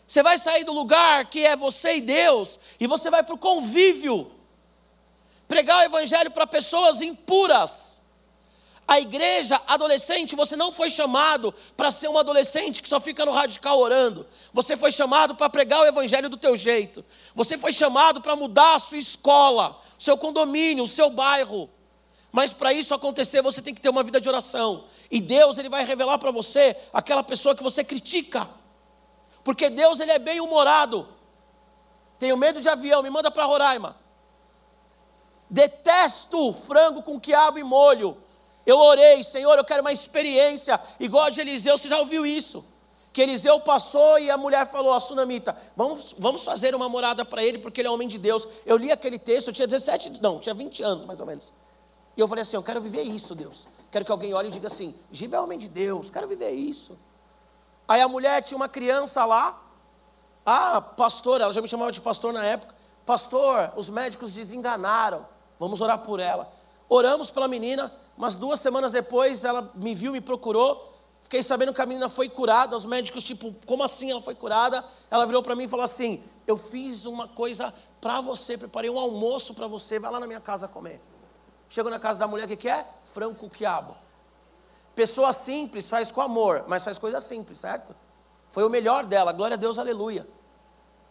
Você 0.09 0.23
vai 0.23 0.39
sair 0.39 0.63
do 0.63 0.73
lugar 0.73 1.25
que 1.25 1.45
é 1.45 1.55
você 1.55 1.97
e 1.97 2.01
Deus 2.01 2.59
e 2.79 2.87
você 2.87 3.11
vai 3.11 3.21
para 3.21 3.35
o 3.35 3.37
convívio. 3.37 4.31
Pregar 5.47 5.77
o 5.77 5.83
evangelho 5.83 6.31
para 6.31 6.47
pessoas 6.47 6.99
impuras. 6.99 8.01
A 8.87 8.99
igreja 8.99 9.61
adolescente, 9.67 10.35
você 10.35 10.55
não 10.55 10.71
foi 10.71 10.89
chamado 10.89 11.53
para 11.77 11.91
ser 11.91 12.07
um 12.07 12.17
adolescente 12.17 12.81
que 12.81 12.89
só 12.89 12.99
fica 12.99 13.23
no 13.23 13.31
radical 13.31 13.77
orando. 13.77 14.25
Você 14.51 14.75
foi 14.75 14.91
chamado 14.91 15.35
para 15.35 15.47
pregar 15.47 15.81
o 15.81 15.85
evangelho 15.85 16.27
do 16.27 16.37
teu 16.37 16.55
jeito. 16.55 17.05
Você 17.35 17.55
foi 17.55 17.71
chamado 17.71 18.19
para 18.19 18.35
mudar 18.35 18.73
a 18.73 18.79
sua 18.79 18.97
escola, 18.97 19.79
seu 19.95 20.17
condomínio, 20.17 20.85
o 20.85 20.87
seu 20.87 21.11
bairro. 21.11 21.69
Mas 22.31 22.51
para 22.51 22.73
isso 22.73 22.95
acontecer, 22.95 23.43
você 23.43 23.61
tem 23.61 23.75
que 23.75 23.81
ter 23.81 23.89
uma 23.89 24.01
vida 24.01 24.19
de 24.19 24.27
oração. 24.27 24.85
E 25.11 25.21
Deus, 25.21 25.59
ele 25.59 25.69
vai 25.69 25.85
revelar 25.85 26.17
para 26.17 26.31
você 26.31 26.75
aquela 26.91 27.21
pessoa 27.21 27.55
que 27.55 27.61
você 27.61 27.83
critica. 27.83 28.49
Porque 29.43 29.69
Deus 29.69 29.99
ele 29.99 30.11
é 30.11 30.19
bem 30.19 30.39
humorado. 30.39 31.07
Tenho 32.17 32.35
medo 32.35 32.61
de 32.61 32.67
avião, 32.67 33.01
me 33.01 33.09
manda 33.09 33.31
para 33.31 33.45
Roraima. 33.45 33.95
Detesto 35.49 36.53
frango 36.53 37.01
com 37.01 37.19
quiabo 37.19 37.57
e 37.57 37.63
molho. 37.63 38.17
Eu 38.65 38.77
orei, 38.77 39.23
Senhor, 39.23 39.57
eu 39.57 39.63
quero 39.63 39.81
uma 39.81 39.91
experiência 39.91 40.79
igual 40.99 41.25
a 41.25 41.29
de 41.29 41.41
Eliseu. 41.41 41.77
Você 41.77 41.89
já 41.89 41.99
ouviu 41.99 42.25
isso? 42.25 42.63
Que 43.11 43.21
Eliseu 43.21 43.59
passou 43.61 44.19
e 44.19 44.29
a 44.29 44.37
mulher 44.37 44.67
falou, 44.67 44.93
a 44.93 44.99
sunamita, 44.99 45.57
vamos, 45.75 46.13
vamos 46.19 46.43
fazer 46.43 46.75
uma 46.75 46.87
morada 46.87 47.25
para 47.25 47.43
ele, 47.43 47.57
porque 47.57 47.81
ele 47.81 47.87
é 47.87 47.91
homem 47.91 48.07
de 48.07 48.19
Deus. 48.19 48.47
Eu 48.65 48.77
li 48.77 48.91
aquele 48.91 49.17
texto, 49.17 49.47
eu 49.47 49.53
tinha 49.53 49.67
17, 49.67 50.21
não, 50.21 50.39
tinha 50.39 50.53
20 50.53 50.83
anos 50.83 51.05
mais 51.07 51.19
ou 51.19 51.25
menos. 51.25 51.51
E 52.15 52.21
eu 52.21 52.27
falei 52.27 52.43
assim: 52.43 52.55
eu 52.57 52.63
quero 52.63 52.79
viver 52.79 53.01
isso, 53.01 53.33
Deus. 53.33 53.67
Quero 53.91 54.05
que 54.05 54.11
alguém 54.11 54.33
olhe 54.33 54.49
e 54.49 54.51
diga 54.51 54.67
assim: 54.67 54.93
Giba 55.11 55.37
é 55.37 55.39
homem 55.39 55.57
de 55.57 55.67
Deus, 55.67 56.09
quero 56.09 56.27
viver 56.27 56.51
isso. 56.51 56.97
Aí 57.89 58.01
a 58.01 58.07
mulher 58.07 58.43
tinha 58.43 58.55
uma 58.55 58.69
criança 58.69 59.25
lá, 59.25 59.59
ah, 60.45 60.79
pastor, 60.79 61.41
ela 61.41 61.51
já 61.51 61.59
me 61.59 61.67
chamava 61.67 61.91
de 61.91 61.99
pastor 61.99 62.31
na 62.31 62.45
época. 62.45 62.75
Pastor, 63.03 63.73
os 63.75 63.89
médicos 63.89 64.31
desenganaram. 64.31 65.25
Vamos 65.57 65.81
orar 65.81 65.97
por 65.97 66.19
ela. 66.19 66.53
Oramos 66.87 67.31
pela 67.31 67.47
menina, 67.47 67.91
mas 68.15 68.35
duas 68.35 68.59
semanas 68.59 68.91
depois 68.91 69.43
ela 69.43 69.71
me 69.73 69.95
viu, 69.95 70.11
me 70.11 70.21
procurou. 70.21 70.87
Fiquei 71.23 71.41
sabendo 71.41 71.73
que 71.73 71.81
a 71.81 71.85
menina 71.87 72.07
foi 72.07 72.29
curada. 72.29 72.77
Os 72.77 72.85
médicos, 72.85 73.23
tipo, 73.23 73.55
como 73.65 73.83
assim 73.83 74.11
ela 74.11 74.21
foi 74.21 74.35
curada? 74.35 74.85
Ela 75.09 75.25
virou 75.25 75.41
para 75.41 75.55
mim 75.55 75.63
e 75.63 75.67
falou 75.67 75.83
assim: 75.83 76.23
Eu 76.45 76.57
fiz 76.57 77.05
uma 77.05 77.27
coisa 77.27 77.73
para 77.99 78.21
você, 78.21 78.55
preparei 78.55 78.91
um 78.91 78.99
almoço 78.99 79.55
para 79.55 79.65
você, 79.65 79.97
vai 79.97 80.11
lá 80.11 80.19
na 80.19 80.27
minha 80.27 80.39
casa 80.39 80.67
comer. 80.67 81.01
Chegou 81.67 81.89
na 81.89 81.97
casa 81.97 82.19
da 82.19 82.27
mulher, 82.27 82.45
o 82.45 82.47
que, 82.47 82.55
que 82.55 82.69
é? 82.69 82.85
Frango 83.03 83.33
com 83.33 83.49
quiabo. 83.49 83.95
Pessoa 84.99 85.31
simples 85.31 85.87
faz 85.87 86.11
com 86.11 86.19
amor, 86.19 86.65
mas 86.67 86.83
faz 86.83 86.97
coisa 86.97 87.21
simples, 87.21 87.59
certo? 87.59 87.95
Foi 88.49 88.65
o 88.65 88.69
melhor 88.69 89.05
dela, 89.05 89.31
glória 89.31 89.53
a 89.53 89.57
Deus, 89.57 89.79
aleluia. 89.79 90.27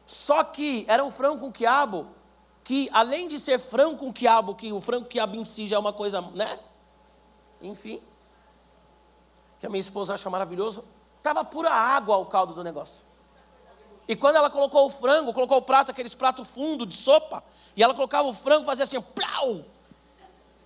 Só 0.06 0.44
que 0.44 0.84
era 0.86 1.02
um 1.02 1.10
frango 1.10 1.40
com 1.40 1.50
quiabo, 1.50 2.06
que 2.62 2.90
além 2.92 3.28
de 3.28 3.40
ser 3.40 3.58
frango 3.58 3.96
com 3.96 4.12
quiabo, 4.12 4.54
que 4.54 4.70
o 4.74 4.80
frango 4.82 5.04
com 5.04 5.10
quiabo 5.10 5.36
em 5.36 5.44
si 5.46 5.66
já 5.66 5.76
é 5.76 5.78
uma 5.78 5.94
coisa, 5.94 6.20
né? 6.20 6.58
Enfim. 7.62 8.02
Que 9.58 9.64
a 9.64 9.70
minha 9.70 9.80
esposa 9.80 10.12
acha 10.12 10.28
maravilhoso. 10.28 10.84
Estava 11.16 11.42
pura 11.42 11.70
água 11.70 12.18
o 12.18 12.26
caldo 12.26 12.52
do 12.52 12.62
negócio. 12.62 13.02
E 14.06 14.14
quando 14.14 14.36
ela 14.36 14.50
colocou 14.50 14.84
o 14.84 14.90
frango, 14.90 15.32
colocou 15.32 15.56
o 15.56 15.62
prato, 15.62 15.90
aqueles 15.90 16.14
pratos 16.14 16.46
fundo 16.46 16.84
de 16.84 16.94
sopa, 16.94 17.42
e 17.74 17.82
ela 17.82 17.94
colocava 17.94 18.28
o 18.28 18.34
frango, 18.34 18.66
fazia 18.66 18.84
assim, 18.84 19.00
plau! 19.00 19.64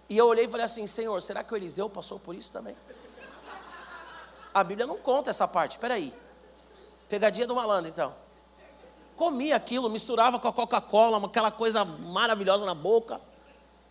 E 0.09 0.19
eu 0.19 0.27
olhei 0.27 0.47
e 0.47 0.49
falei 0.49 0.67
assim, 0.67 0.89
Senhor, 0.89 1.23
será 1.23 1.45
que 1.45 1.55
o 1.55 1.57
Eliseu 1.57 1.89
passou 1.89 2.19
por 2.19 2.35
isso 2.35 2.51
também? 2.51 2.75
A 4.53 4.63
Bíblia 4.63 4.87
não 4.87 4.99
conta 4.99 5.31
essa 5.31 5.49
parte, 5.49 5.79
peraí. 5.79 6.15
Pegadinha 7.09 7.47
do 7.47 7.55
malandro, 7.55 7.91
então 7.91 8.15
comia 9.23 9.55
aquilo, 9.55 9.89
misturava 9.89 10.41
com 10.41 10.49
a 10.49 10.53
Coca-Cola, 10.53 11.25
aquela 11.25 11.53
coisa 11.53 11.85
maravilhosa 11.85 12.65
na 12.65 12.75
boca. 12.75 13.21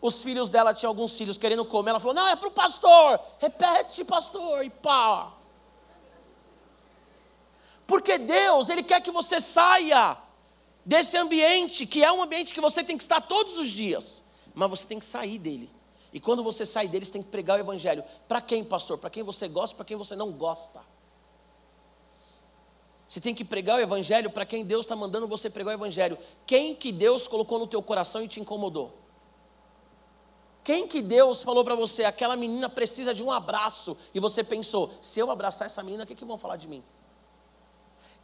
Os 0.02 0.22
filhos 0.22 0.50
dela 0.50 0.74
tinham 0.74 0.90
alguns 0.90 1.14
filhos 1.14 1.38
querendo 1.38 1.64
comer. 1.64 1.92
Ela 1.92 2.02
falou: 2.02 2.16
Não, 2.16 2.28
é 2.28 2.36
para 2.36 2.50
o 2.50 2.52
pastor. 2.52 3.18
Repete, 3.38 4.04
pastor. 4.04 4.66
E 4.66 4.70
pá. 4.70 5.32
Porque 7.88 8.18
Deus, 8.18 8.68
Ele 8.68 8.84
quer 8.84 9.02
que 9.02 9.12
você 9.12 9.40
saia 9.40 10.18
desse 10.84 11.16
ambiente, 11.16 11.86
que 11.86 12.04
é 12.04 12.12
um 12.12 12.22
ambiente 12.22 12.54
que 12.54 12.60
você 12.60 12.84
tem 12.84 12.98
que 12.98 13.04
estar 13.04 13.22
todos 13.22 13.58
os 13.58 13.70
dias. 13.70 14.22
Mas 14.54 14.70
você 14.70 14.86
tem 14.86 15.00
que 15.00 15.06
sair 15.06 15.38
dele. 15.38 15.70
E 16.14 16.20
quando 16.20 16.44
você 16.44 16.66
sai 16.66 16.88
dele, 16.88 17.06
você 17.06 17.12
tem 17.12 17.24
que 17.24 17.30
pregar 17.30 17.58
o 17.58 17.62
Evangelho. 17.62 18.04
Para 18.28 18.42
quem, 18.42 18.64
pastor? 18.64 18.98
Para 18.98 19.10
quem 19.10 19.24
você 19.24 19.48
gosta, 19.48 19.76
para 19.76 19.86
quem 19.86 19.98
você 19.98 20.16
não 20.16 20.32
gosta. 20.32 20.82
Você 23.12 23.20
tem 23.20 23.36
que 23.36 23.44
pregar 23.44 23.76
o 23.76 23.82
evangelho 23.82 24.30
para 24.30 24.46
quem 24.46 24.64
Deus 24.64 24.86
está 24.86 24.96
mandando 24.96 25.28
você 25.28 25.50
pregar 25.50 25.74
o 25.74 25.78
evangelho. 25.78 26.18
Quem 26.48 26.74
que 26.74 26.94
Deus 26.94 27.28
colocou 27.28 27.60
no 27.60 27.68
teu 27.68 27.84
coração 27.84 28.24
e 28.24 28.28
te 28.30 28.40
incomodou? 28.40 28.94
Quem 30.64 30.88
que 30.88 31.02
Deus 31.02 31.44
falou 31.44 31.62
para 31.62 31.76
você, 31.76 32.06
aquela 32.06 32.38
menina 32.38 32.70
precisa 32.70 33.14
de 33.14 33.22
um 33.22 33.30
abraço, 33.30 33.98
e 34.14 34.20
você 34.22 34.46
pensou, 34.46 34.92
se 35.02 35.20
eu 35.20 35.30
abraçar 35.30 35.66
essa 35.66 35.84
menina, 35.84 36.06
o 36.06 36.08
que, 36.08 36.16
que 36.16 36.24
vão 36.24 36.38
falar 36.38 36.56
de 36.56 36.70
mim? 36.70 36.82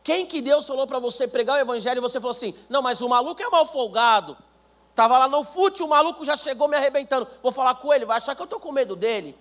Quem 0.01 0.25
que 0.25 0.41
Deus 0.41 0.65
falou 0.65 0.87
para 0.87 0.99
você 0.99 1.27
pregar 1.27 1.57
o 1.57 1.59
evangelho 1.59 1.97
e 1.97 2.01
você 2.01 2.21
falou 2.21 2.31
assim, 2.31 2.55
não, 2.69 2.81
mas 2.81 3.01
o 3.01 3.09
maluco 3.09 3.41
é 3.41 3.49
mal 3.49 3.65
folgado, 3.65 4.37
estava 4.97 5.19
lá 5.19 5.27
no 5.27 5.43
fute, 5.43 5.83
o 5.83 5.87
maluco 5.87 6.25
já 6.25 6.35
chegou 6.35 6.67
me 6.67 6.75
arrebentando, 6.75 7.27
vou 7.43 7.51
falar 7.51 7.75
com 7.75 7.93
ele, 7.93 8.03
vai 8.03 8.17
achar 8.17 8.35
que 8.35 8.41
eu 8.41 8.45
estou 8.45 8.59
com 8.59 8.71
medo 8.71 8.95
dele. 8.95 9.37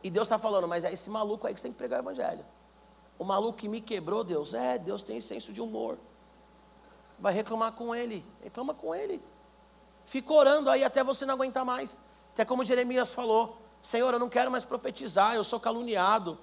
E 0.00 0.08
Deus 0.08 0.28
está 0.28 0.38
falando, 0.38 0.68
mas 0.68 0.84
é 0.84 0.92
esse 0.92 1.10
maluco 1.10 1.44
aí 1.44 1.52
que 1.52 1.58
você 1.58 1.64
tem 1.64 1.72
que 1.72 1.78
pregar 1.78 1.98
o 1.98 2.02
evangelho. 2.04 2.46
O 3.18 3.24
maluco 3.24 3.58
que 3.58 3.66
me 3.66 3.80
quebrou, 3.80 4.22
Deus, 4.22 4.54
é, 4.54 4.78
Deus 4.78 5.02
tem 5.02 5.20
senso 5.20 5.52
de 5.52 5.60
humor. 5.60 5.98
Vai 7.18 7.34
reclamar 7.34 7.72
com 7.72 7.92
ele, 7.92 8.24
reclama 8.44 8.72
com 8.72 8.94
ele. 8.94 9.20
Fica 10.06 10.32
orando 10.32 10.70
aí 10.70 10.84
até 10.84 11.02
você 11.02 11.26
não 11.26 11.34
aguentar 11.34 11.64
mais. 11.64 12.00
Até 12.32 12.44
como 12.44 12.64
Jeremias 12.64 13.12
falou: 13.12 13.56
Senhor, 13.82 14.12
eu 14.12 14.20
não 14.20 14.28
quero 14.28 14.52
mais 14.52 14.64
profetizar, 14.64 15.34
eu 15.34 15.42
sou 15.42 15.58
caluniado. 15.58 16.38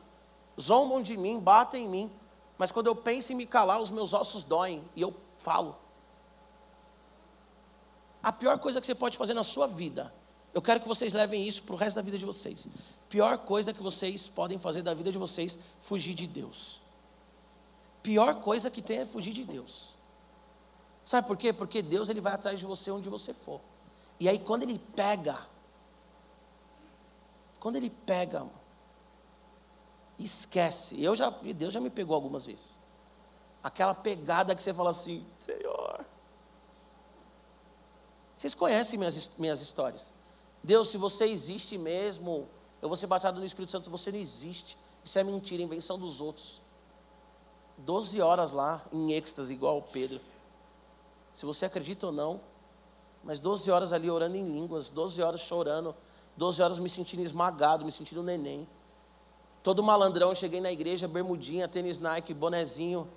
Zombam 0.59 1.01
de 1.01 1.15
mim, 1.15 1.39
batem 1.39 1.85
em 1.85 1.87
mim. 1.87 2.11
Mas 2.57 2.73
quando 2.73 2.87
eu 2.87 2.95
penso 2.95 3.31
em 3.31 3.35
me 3.35 3.45
calar, 3.45 3.81
os 3.81 3.89
meus 3.89 4.11
ossos 4.11 4.43
doem 4.43 4.83
e 4.97 5.01
eu 5.01 5.15
falo. 5.37 5.77
A 8.21 8.31
pior 8.31 8.59
coisa 8.59 8.79
que 8.79 8.85
você 8.85 8.95
pode 8.95 9.17
fazer 9.17 9.33
na 9.33 9.43
sua 9.43 9.67
vida, 9.67 10.13
eu 10.53 10.61
quero 10.61 10.79
que 10.79 10.87
vocês 10.87 11.13
levem 11.13 11.47
isso 11.47 11.63
para 11.63 11.73
o 11.73 11.77
resto 11.77 11.95
da 11.95 12.01
vida 12.01 12.17
de 12.17 12.25
vocês 12.25 12.67
pior 13.11 13.37
coisa 13.39 13.73
que 13.73 13.83
vocês 13.83 14.29
podem 14.29 14.57
fazer 14.57 14.81
da 14.81 14.93
vida 14.93 15.11
de 15.11 15.17
vocês, 15.17 15.59
fugir 15.81 16.13
de 16.13 16.25
Deus. 16.25 16.81
Pior 18.01 18.35
coisa 18.35 18.71
que 18.71 18.81
tem 18.81 18.99
é 18.99 19.05
fugir 19.05 19.33
de 19.33 19.43
Deus. 19.43 19.97
Sabe 21.03 21.27
por 21.27 21.35
quê? 21.35 21.51
Porque 21.51 21.81
Deus 21.81 22.07
ele 22.07 22.21
vai 22.21 22.31
atrás 22.31 22.57
de 22.57 22.65
você 22.65 22.89
onde 22.89 23.09
você 23.09 23.33
for. 23.33 23.59
E 24.17 24.29
aí 24.29 24.39
quando 24.39 24.63
ele 24.63 24.79
pega, 24.95 25.37
quando 27.59 27.75
ele 27.75 27.89
pega, 27.89 28.47
esquece. 30.17 31.03
Eu 31.03 31.13
já, 31.13 31.29
Deus 31.29 31.73
já 31.73 31.81
me 31.81 31.89
pegou 31.89 32.15
algumas 32.15 32.45
vezes. 32.45 32.79
Aquela 33.61 33.93
pegada 33.93 34.55
que 34.55 34.63
você 34.63 34.73
fala 34.73 34.91
assim, 34.91 35.25
Senhor. 35.37 35.70
Vocês 38.41 38.55
conhecem 38.55 38.97
minhas, 38.97 39.29
minhas 39.37 39.61
histórias. 39.61 40.15
Deus, 40.63 40.87
se 40.87 40.97
você 40.97 41.25
existe 41.25 41.77
mesmo, 41.77 42.49
eu 42.81 42.87
vou 42.89 42.97
ser 42.97 43.05
batizado 43.05 43.39
no 43.39 43.45
Espírito 43.45 43.71
Santo, 43.71 43.87
você 43.91 44.11
não 44.11 44.17
existe. 44.17 44.75
Isso 45.05 45.19
é 45.19 45.23
mentira, 45.23 45.61
invenção 45.61 45.99
dos 45.99 46.19
outros. 46.19 46.59
Doze 47.77 48.19
horas 48.19 48.51
lá, 48.51 48.83
em 48.91 49.11
êxtase, 49.11 49.53
igual 49.53 49.77
o 49.77 49.83
Pedro. 49.83 50.19
Se 51.35 51.45
você 51.45 51.65
acredita 51.67 52.07
ou 52.07 52.11
não, 52.11 52.41
mas 53.23 53.39
12 53.39 53.69
horas 53.69 53.93
ali 53.93 54.09
orando 54.09 54.35
em 54.35 54.51
línguas, 54.51 54.89
12 54.89 55.21
horas 55.21 55.41
chorando, 55.41 55.95
12 56.35 56.63
horas 56.63 56.79
me 56.79 56.89
sentindo 56.89 57.21
esmagado, 57.21 57.85
me 57.85 57.91
sentindo 57.91 58.23
neném. 58.23 58.67
Todo 59.61 59.83
malandrão, 59.83 60.33
cheguei 60.33 60.59
na 60.59 60.71
igreja, 60.71 61.07
bermudinha, 61.07 61.67
tênis 61.67 61.99
Nike, 61.99 62.33
bonezinho, 62.33 63.07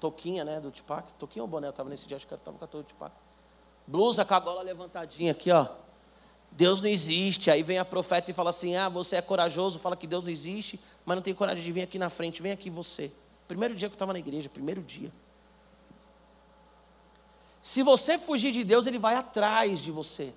toquinha, 0.00 0.42
né, 0.42 0.58
do 0.58 0.70
Tupac. 0.70 1.12
Toquinha 1.18 1.42
ou 1.42 1.48
boné? 1.48 1.66
Eu 1.66 1.70
estava 1.72 1.90
nesse 1.90 2.06
dia, 2.06 2.16
acho 2.16 2.26
que 2.26 2.32
eu 2.32 2.38
estava 2.38 2.56
com 2.56 2.64
a 2.64 2.66
do 2.66 2.82
Tupac. 2.82 3.25
Blusa 3.86 4.24
com 4.24 4.34
a 4.34 4.40
gola 4.40 4.62
levantadinha 4.62 5.30
aqui, 5.30 5.50
ó. 5.52 5.68
Deus 6.50 6.80
não 6.80 6.88
existe. 6.88 7.50
Aí 7.50 7.62
vem 7.62 7.78
a 7.78 7.84
profeta 7.84 8.30
e 8.30 8.34
fala 8.34 8.50
assim: 8.50 8.74
Ah, 8.74 8.88
você 8.88 9.16
é 9.16 9.22
corajoso, 9.22 9.78
fala 9.78 9.96
que 9.96 10.06
Deus 10.06 10.24
não 10.24 10.30
existe, 10.30 10.80
mas 11.04 11.16
não 11.16 11.22
tem 11.22 11.34
coragem 11.34 11.62
de 11.62 11.70
vir 11.70 11.82
aqui 11.82 11.98
na 11.98 12.10
frente. 12.10 12.42
Vem 12.42 12.52
aqui 12.52 12.68
você. 12.68 13.12
Primeiro 13.46 13.74
dia 13.74 13.88
que 13.88 13.92
eu 13.92 13.96
estava 13.96 14.12
na 14.12 14.18
igreja, 14.18 14.48
primeiro 14.48 14.82
dia. 14.82 15.12
Se 17.62 17.82
você 17.82 18.18
fugir 18.18 18.52
de 18.52 18.64
Deus, 18.64 18.86
Ele 18.86 18.98
vai 18.98 19.14
atrás 19.14 19.80
de 19.80 19.92
você. 19.92 20.32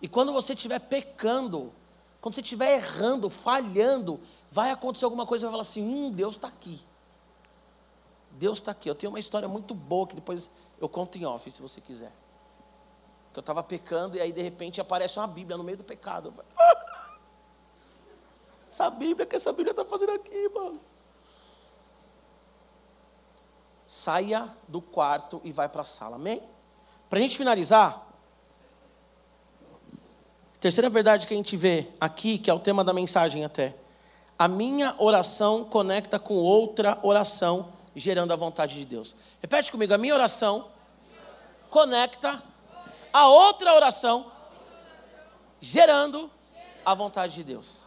E 0.00 0.06
quando 0.06 0.32
você 0.32 0.52
estiver 0.52 0.78
pecando, 0.78 1.72
quando 2.20 2.34
você 2.34 2.40
estiver 2.40 2.74
errando, 2.74 3.28
falhando, 3.28 4.20
vai 4.50 4.70
acontecer 4.70 5.04
alguma 5.04 5.26
coisa 5.26 5.44
e 5.44 5.46
vai 5.46 5.52
falar 5.52 5.62
assim: 5.62 5.82
Hum, 5.82 6.12
Deus 6.12 6.36
está 6.36 6.46
aqui. 6.46 6.80
Deus 8.32 8.58
está 8.58 8.70
aqui. 8.70 8.88
Eu 8.88 8.94
tenho 8.94 9.10
uma 9.10 9.18
história 9.18 9.48
muito 9.48 9.74
boa 9.74 10.06
que 10.06 10.14
depois 10.14 10.48
eu 10.80 10.88
conto 10.88 11.18
em 11.18 11.24
off, 11.24 11.50
se 11.50 11.60
você 11.60 11.80
quiser 11.80 12.12
que 13.32 13.38
eu 13.38 13.40
estava 13.40 13.62
pecando 13.62 14.16
e 14.16 14.20
aí 14.20 14.32
de 14.32 14.42
repente 14.42 14.80
aparece 14.80 15.18
uma 15.18 15.26
Bíblia 15.26 15.56
no 15.56 15.64
meio 15.64 15.78
do 15.78 15.84
pecado. 15.84 16.28
Eu 16.28 16.32
falei, 16.32 16.50
ah, 16.56 16.78
essa 18.70 18.90
Bíblia, 18.90 19.26
que 19.26 19.34
essa 19.34 19.52
Bíblia 19.52 19.72
está 19.72 19.84
fazendo 19.84 20.12
aqui, 20.12 20.48
mano? 20.50 20.80
Saia 23.84 24.48
do 24.68 24.80
quarto 24.80 25.40
e 25.42 25.50
vai 25.50 25.68
para 25.68 25.82
a 25.82 25.84
sala, 25.84 26.16
amém? 26.16 26.42
Para 27.10 27.18
a 27.18 27.22
gente 27.22 27.36
finalizar, 27.36 28.06
terceira 30.60 30.88
verdade 30.90 31.26
que 31.26 31.34
a 31.34 31.36
gente 31.36 31.56
vê 31.56 31.88
aqui, 32.00 32.38
que 32.38 32.50
é 32.50 32.54
o 32.54 32.58
tema 32.58 32.84
da 32.84 32.92
mensagem 32.92 33.44
até. 33.44 33.74
A 34.38 34.46
minha 34.46 34.94
oração 34.98 35.64
conecta 35.64 36.18
com 36.18 36.34
outra 36.34 36.98
oração, 37.02 37.72
gerando 37.96 38.32
a 38.32 38.36
vontade 38.36 38.76
de 38.76 38.84
Deus. 38.84 39.16
Repete 39.40 39.72
comigo, 39.72 39.92
a 39.92 39.98
minha 39.98 40.14
oração 40.14 40.68
conecta 41.70 42.40
a 43.12 43.28
outra 43.28 43.74
oração, 43.74 44.30
gerando 45.60 46.30
a 46.84 46.94
vontade 46.94 47.34
de 47.34 47.44
Deus. 47.44 47.86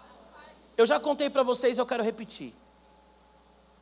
Eu 0.77 0.85
já 0.85 0.99
contei 0.99 1.29
para 1.29 1.43
vocês, 1.43 1.77
eu 1.77 1.85
quero 1.85 2.03
repetir. 2.03 2.55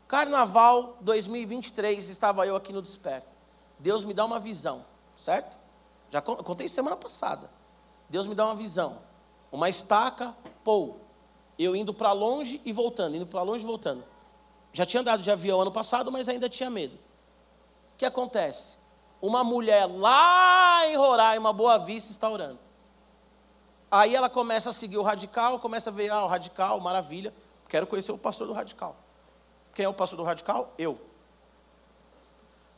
Carnaval 0.07 0.97
2023, 1.01 2.09
estava 2.09 2.45
eu 2.47 2.55
aqui 2.55 2.73
no 2.73 2.81
Desperta. 2.81 3.37
Deus 3.77 4.03
me 4.03 4.13
dá 4.13 4.25
uma 4.25 4.39
visão, 4.39 4.85
certo? 5.15 5.57
Já 6.09 6.21
contei 6.21 6.67
semana 6.67 6.97
passada. 6.97 7.49
Deus 8.09 8.25
me 8.25 8.33
dá 8.33 8.45
uma 8.45 8.55
visão. 8.55 8.97
Uma 9.51 9.69
estaca, 9.69 10.35
pô. 10.63 10.95
Eu 11.57 11.75
indo 11.75 11.93
para 11.93 12.11
longe 12.11 12.59
e 12.65 12.73
voltando, 12.73 13.15
indo 13.15 13.27
para 13.27 13.43
longe 13.43 13.63
e 13.63 13.67
voltando. 13.67 14.03
Já 14.73 14.85
tinha 14.85 15.01
andado 15.01 15.21
de 15.21 15.29
avião 15.29 15.61
ano 15.61 15.71
passado, 15.71 16.11
mas 16.11 16.27
ainda 16.27 16.49
tinha 16.49 16.69
medo. 16.69 16.95
O 17.93 17.97
que 17.97 18.05
acontece? 18.05 18.78
Uma 19.21 19.43
mulher 19.43 19.85
lá 19.85 20.87
em 20.87 20.95
Roraima, 20.95 21.51
Boa 21.51 21.77
Vista, 21.77 22.11
está 22.11 22.29
orando. 22.29 22.59
Aí 23.91 24.15
ela 24.15 24.29
começa 24.29 24.69
a 24.69 24.73
seguir 24.73 24.97
o 24.97 25.01
radical, 25.01 25.59
começa 25.59 25.89
a 25.89 25.93
ver, 25.93 26.09
ah, 26.09 26.23
o 26.23 26.27
radical, 26.27 26.79
maravilha. 26.79 27.33
Quero 27.67 27.87
conhecer 27.87 28.11
o 28.11 28.17
pastor 28.17 28.47
do 28.47 28.53
radical. 28.53 28.95
Quem 29.73 29.85
é 29.85 29.89
o 29.89 29.93
pastor 29.93 30.17
do 30.17 30.23
radical? 30.23 30.73
Eu. 30.77 30.99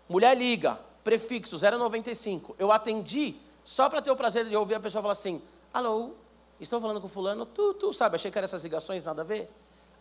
Mulher 0.07 0.35
liga, 0.35 0.79
prefixo 1.03 1.57
095. 1.57 2.55
Eu 2.57 2.71
atendi 2.71 3.35
só 3.63 3.89
para 3.89 4.01
ter 4.01 4.11
o 4.11 4.15
prazer 4.15 4.45
de 4.45 4.55
ouvir 4.55 4.75
a 4.75 4.79
pessoa 4.79 5.01
falar 5.01 5.13
assim: 5.13 5.41
alô, 5.73 6.11
estou 6.59 6.81
falando 6.81 7.01
com 7.01 7.07
fulano, 7.07 7.45
tu, 7.45 7.73
tu 7.73 7.93
sabe, 7.93 8.15
achei 8.15 8.31
que 8.31 8.37
eram 8.37 8.45
essas 8.45 8.61
ligações, 8.61 9.03
nada 9.03 9.21
a 9.21 9.25
ver. 9.25 9.49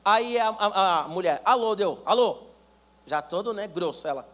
Aí 0.05 0.38
a, 0.38 0.48
a, 0.48 1.00
a 1.00 1.09
mulher, 1.09 1.40
alô, 1.44 1.74
deu, 1.74 2.00
alô. 2.05 2.38
Já 3.07 3.20
todo, 3.20 3.53
né, 3.53 3.66
grosso, 3.66 4.07
ela. 4.07 4.26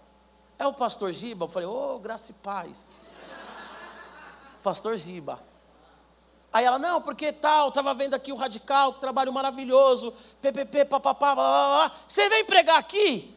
É 0.58 0.66
o 0.66 0.72
pastor 0.72 1.12
Giba? 1.12 1.44
Eu 1.44 1.48
falei, 1.48 1.68
ô, 1.68 1.96
oh, 1.96 1.98
graça 1.98 2.30
e 2.30 2.34
paz. 2.34 2.94
pastor 4.62 4.96
Giba. 4.96 5.40
Aí 6.52 6.64
ela, 6.64 6.78
não, 6.78 7.02
porque 7.02 7.32
tal, 7.32 7.68
estava 7.68 7.92
vendo 7.92 8.14
aqui 8.14 8.32
o 8.32 8.36
radical, 8.36 8.94
que 8.94 9.00
trabalho 9.00 9.30
maravilhoso, 9.32 10.12
PPP, 10.40 10.86
papapá, 10.86 11.34
blá, 11.34 11.44
blá, 11.44 11.88
blá. 11.88 11.96
Você 12.08 12.28
vem 12.30 12.44
pregar 12.46 12.78
aqui? 12.78 13.36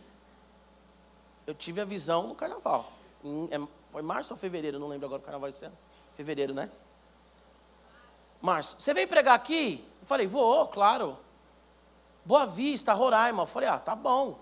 Eu 1.45 1.53
tive 1.53 1.81
a 1.81 1.85
visão 1.85 2.27
no 2.27 2.35
carnaval. 2.35 2.89
Em, 3.23 3.49
é, 3.51 3.67
foi 3.89 4.01
março 4.01 4.33
ou 4.33 4.39
fevereiro? 4.39 4.79
Não 4.79 4.87
lembro 4.87 5.07
agora 5.07 5.21
o 5.21 5.25
carnaval 5.25 5.49
desse 5.49 5.65
ano. 5.65 5.77
Fevereiro, 6.15 6.53
né? 6.53 6.71
Março. 8.41 8.75
Você 8.79 8.93
vem 8.93 9.05
pregar 9.05 9.35
aqui? 9.35 9.83
Eu 10.01 10.07
falei, 10.07 10.25
vou, 10.25 10.67
claro. 10.67 11.17
Boa 12.23 12.45
Vista, 12.45 12.93
Roraima. 12.93 13.43
Eu 13.43 13.47
falei, 13.47 13.67
ah, 13.67 13.79
tá 13.79 13.95
bom. 13.95 14.39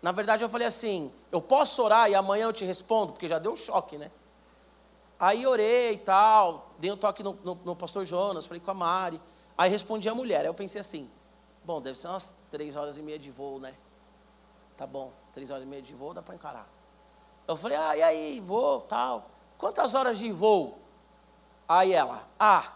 Na 0.00 0.12
verdade, 0.12 0.42
eu 0.42 0.48
falei 0.48 0.66
assim: 0.66 1.12
eu 1.30 1.40
posso 1.40 1.82
orar 1.82 2.10
e 2.10 2.14
amanhã 2.14 2.44
eu 2.44 2.52
te 2.52 2.64
respondo, 2.64 3.12
porque 3.12 3.28
já 3.28 3.38
deu 3.38 3.56
choque, 3.56 3.98
né? 3.98 4.10
Aí 5.18 5.46
orei 5.46 5.94
e 5.94 5.98
tal, 5.98 6.70
dei 6.78 6.92
um 6.92 6.96
toque 6.96 7.22
no, 7.22 7.36
no, 7.44 7.54
no, 7.64 7.74
pastor 7.76 8.04
Jonas, 8.04 8.46
falei 8.46 8.60
com 8.60 8.70
a 8.70 8.74
Mari. 8.74 9.20
Aí 9.56 9.68
respondi 9.68 10.08
a 10.08 10.14
mulher. 10.14 10.40
Aí 10.40 10.46
eu 10.46 10.54
pensei 10.54 10.80
assim: 10.80 11.10
bom, 11.64 11.80
deve 11.80 11.98
ser 11.98 12.06
umas 12.06 12.38
três 12.50 12.76
horas 12.76 12.96
e 12.96 13.02
meia 13.02 13.18
de 13.18 13.30
voo, 13.30 13.58
né? 13.58 13.74
Tá 14.76 14.86
bom, 14.86 15.12
três 15.32 15.50
horas 15.50 15.64
e 15.64 15.66
meia 15.66 15.82
de 15.82 15.94
voo 15.94 16.14
dá 16.14 16.22
para 16.22 16.36
encarar. 16.36 16.68
Eu 17.48 17.56
falei: 17.56 17.76
ah, 17.76 17.96
e 17.96 18.02
aí, 18.02 18.40
voo, 18.40 18.82
tal. 18.82 19.28
Quantas 19.56 19.94
horas 19.94 20.18
de 20.18 20.30
voo? 20.30 20.78
Aí 21.68 21.92
ela: 21.92 22.22
ah, 22.38 22.72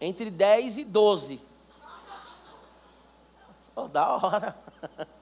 entre 0.00 0.30
10 0.30 0.78
e 0.78 0.84
12. 0.84 1.40
Oh, 3.78 3.88
da 3.88 4.16
hora. 4.16 4.56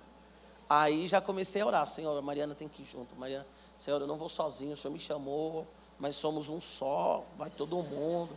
Aí 0.69 1.07
já 1.07 1.21
comecei 1.21 1.63
a 1.63 1.67
orar, 1.67 1.87
Senhor, 1.87 2.17
a 2.17 2.23
Mariana 2.23 2.55
tem 2.55 2.69
que 2.69 2.83
ir 2.83 2.87
junto. 2.87 3.15
Mariana, 3.17 3.47
Senhor, 3.79 4.01
eu 4.01 4.07
não 4.07 4.17
vou 4.17 4.29
sozinho, 4.29 4.73
o 4.73 4.77
Senhor 4.77 4.93
me 4.93 5.01
chamou, 5.01 5.67
mas 5.99 6.17
somos 6.17 6.49
um 6.49 6.61
só, 6.61 7.25
vai 7.37 7.51
todo 7.51 7.77
mundo. 7.83 8.31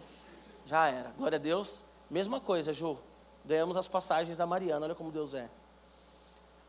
Já 0.66 0.88
era. 0.88 1.12
Glória 1.18 1.38
a 1.38 1.40
Deus. 1.40 1.84
Mesma 2.10 2.40
coisa, 2.40 2.74
Ju. 2.74 2.98
Ganhamos 3.46 3.78
as 3.78 3.88
passagens 3.88 4.36
da 4.36 4.46
Mariana, 4.46 4.86
olha 4.86 4.96
como 4.96 5.12
Deus 5.12 5.34
é. 5.34 5.50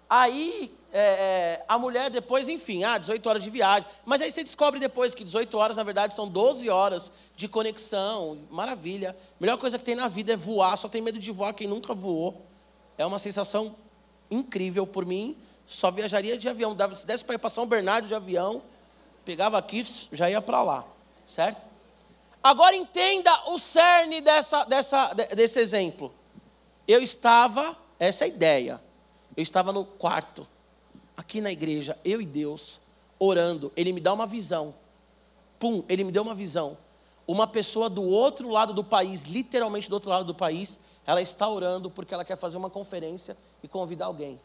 Aí, 0.09 0.75
é, 0.90 1.01
é, 1.01 1.64
a 1.68 1.79
mulher 1.79 2.09
depois, 2.09 2.49
enfim, 2.49 2.83
ah, 2.83 2.97
18 2.97 3.29
horas 3.29 3.42
de 3.42 3.51
viagem. 3.51 3.87
Mas 4.07 4.23
aí 4.23 4.33
você 4.33 4.42
descobre 4.42 4.81
depois 4.81 5.14
que 5.14 5.23
18 5.23 5.59
horas, 5.59 5.77
na 5.77 5.83
verdade, 5.83 6.14
são 6.14 6.27
12 6.27 6.71
horas 6.71 7.12
de 7.37 7.47
conexão. 7.47 8.38
Maravilha. 8.51 9.14
Melhor 9.38 9.59
coisa 9.59 9.77
que 9.77 9.85
tem 9.85 9.94
na 9.94 10.09
vida 10.09 10.33
é 10.33 10.37
voar. 10.37 10.79
Só 10.79 10.88
tem 10.88 11.03
medo 11.03 11.18
de 11.18 11.31
voar 11.31 11.53
quem 11.53 11.66
nunca 11.66 11.92
voou. 11.92 12.47
É 12.97 13.05
uma 13.05 13.18
sensação 13.18 13.77
incrível 14.31 14.87
por 14.87 15.05
mim. 15.07 15.37
Só 15.67 15.91
viajaria 15.91 16.38
de 16.38 16.49
avião. 16.49 16.77
Se 16.97 17.07
desse 17.07 17.25
para 17.25 17.35
ir 17.35 17.38
para 17.38 17.51
São 17.51 17.67
Bernardo 17.67 18.09
de 18.09 18.14
avião, 18.14 18.62
pegava 19.25 19.59
aqui, 19.59 19.87
já 20.12 20.31
ia 20.31 20.41
para 20.41 20.62
lá. 20.62 20.85
Certo? 21.27 21.69
Agora 22.43 22.75
entenda 22.75 23.31
o 23.51 23.59
cerne 23.59 24.21
dessa, 24.21 24.64
dessa, 24.64 25.12
desse 25.12 25.61
exemplo. 25.61 26.12
Eu 26.87 27.03
estava, 27.03 27.77
essa 27.99 28.25
é 28.25 28.27
a 28.27 28.29
ideia. 28.29 28.81
Eu 29.37 29.43
estava 29.43 29.73
no 29.73 29.85
quarto, 29.85 30.47
aqui 31.17 31.41
na 31.41 31.53
igreja, 31.53 31.99
eu 32.05 32.23
e 32.23 32.27
Deus, 32.27 32.81
orando. 33.19 33.71
Ele 33.77 33.93
me 33.93 34.01
dá 34.01 34.12
uma 34.12 34.27
visão. 34.27 34.75
Pum, 35.59 35.85
ele 35.88 36.05
me 36.05 36.12
deu 36.12 36.23
uma 36.23 36.35
visão. 36.35 36.79
Uma 37.27 37.47
pessoa 37.47 37.91
do 37.91 38.03
outro 38.03 38.49
lado 38.49 38.73
do 38.73 38.83
país, 38.83 39.23
literalmente 39.23 39.91
do 39.91 39.93
outro 39.93 40.09
lado 40.09 40.25
do 40.25 40.35
país, 40.35 40.79
ela 41.09 41.23
está 41.23 41.49
orando 41.49 41.90
porque 41.90 42.12
ela 42.12 42.23
quer 42.23 42.37
fazer 42.37 42.59
uma 42.59 42.68
conferência 42.68 43.35
e 43.62 43.66
convidar 43.66 44.05
alguém. 44.05 44.38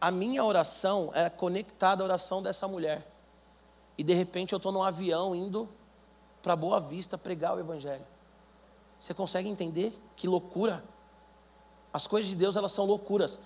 A 0.00 0.10
minha 0.10 0.42
oração 0.42 1.10
é 1.12 1.28
conectada 1.28 2.02
à 2.02 2.06
oração 2.06 2.42
dessa 2.42 2.66
mulher. 2.66 3.06
E 3.98 4.02
de 4.02 4.14
repente 4.14 4.54
eu 4.54 4.56
estou 4.56 4.72
num 4.72 4.82
avião 4.82 5.36
indo 5.36 5.68
para 6.40 6.56
Boa 6.56 6.80
Vista 6.80 7.18
pregar 7.18 7.54
o 7.54 7.60
Evangelho. 7.60 8.06
Você 8.98 9.12
consegue 9.12 9.50
entender 9.50 9.92
que 10.16 10.26
loucura? 10.26 10.82
As 11.92 12.06
coisas 12.06 12.30
de 12.30 12.34
Deus, 12.34 12.56
elas 12.56 12.72
são 12.72 12.86
loucuras. 12.86 13.38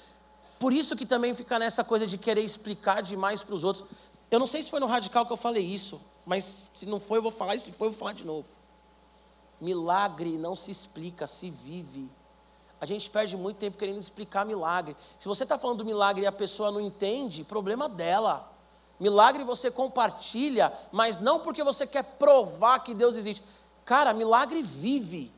Por 0.57 0.73
isso 0.73 0.95
que 0.95 1.05
também 1.05 1.35
fica 1.35 1.59
nessa 1.59 1.83
coisa 1.83 2.07
de 2.07 2.17
querer 2.17 2.43
explicar 2.43 3.03
demais 3.03 3.43
para 3.43 3.57
os 3.57 3.65
outros. 3.65 3.85
Eu 4.31 4.39
não 4.39 4.47
sei 4.47 4.63
se 4.63 4.71
foi 4.71 4.79
no 4.79 4.87
radical 4.87 5.27
que 5.27 5.33
eu 5.33 5.37
falei 5.37 5.65
isso, 5.65 6.01
mas 6.25 6.71
se 6.77 6.87
não 6.87 7.01
foi, 7.01 7.19
eu 7.19 7.23
vou 7.23 7.33
falar, 7.33 7.57
e 7.57 7.59
se 7.59 7.73
foi, 7.73 7.89
eu 7.89 7.91
vou 7.91 7.99
falar 7.99 8.13
de 8.13 8.25
novo. 8.25 8.47
Milagre 9.61 10.39
não 10.39 10.57
se 10.57 10.71
explica, 10.71 11.27
se 11.27 11.51
vive. 11.51 12.11
A 12.81 12.87
gente 12.87 13.11
perde 13.11 13.37
muito 13.37 13.59
tempo 13.59 13.77
querendo 13.77 13.99
explicar 13.99 14.47
milagre. 14.47 14.97
Se 15.19 15.29
você 15.29 15.43
está 15.43 15.59
falando 15.59 15.79
do 15.79 15.85
milagre 15.85 16.23
e 16.23 16.27
a 16.27 16.33
pessoa 16.33 16.71
não 16.71 16.81
entende, 16.81 17.45
problema 17.45 17.89
dela. 17.89 18.51
Milagre 18.99 19.45
você 19.45 19.71
compartilha, 19.71 20.73
mas 20.91 21.21
não 21.21 21.41
porque 21.41 21.63
você 21.63 21.87
quer 21.87 22.03
provar 22.03 22.81
que 22.81 22.95
Deus 22.95 23.17
existe. 23.17 23.43
Cara, 23.85 24.15
milagre 24.15 24.63
vive. 24.63 25.31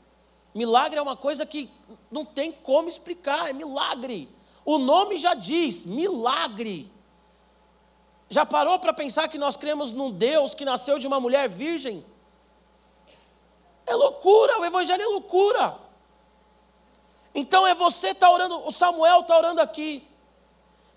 Milagre 0.55 0.99
é 0.99 1.03
uma 1.03 1.17
coisa 1.17 1.45
que 1.45 1.69
não 2.11 2.25
tem 2.25 2.53
como 2.53 2.89
explicar, 2.89 3.49
é 3.49 3.53
milagre. 3.53 4.29
O 4.65 4.79
nome 4.79 5.19
já 5.19 5.35
diz, 5.35 5.85
milagre. 5.85 6.93
Já 8.29 8.47
parou 8.47 8.79
para 8.79 8.93
pensar 8.93 9.29
que 9.29 9.39
nós 9.39 9.57
cremos 9.57 9.93
num 9.93 10.11
Deus 10.11 10.55
que 10.55 10.65
nasceu 10.65 10.99
de 10.99 11.07
uma 11.07 11.19
mulher 11.19 11.49
virgem? 11.49 12.05
É 13.87 13.95
loucura, 13.95 14.61
o 14.61 14.65
Evangelho 14.65 15.03
é 15.03 15.07
loucura. 15.07 15.77
Então 17.35 17.67
é 17.67 17.75
você 17.75 18.09
está 18.09 18.31
orando, 18.31 18.67
o 18.67 18.73
Samuel 18.73 19.21
está 19.21 19.37
orando 19.37 19.61
aqui. 19.61 20.07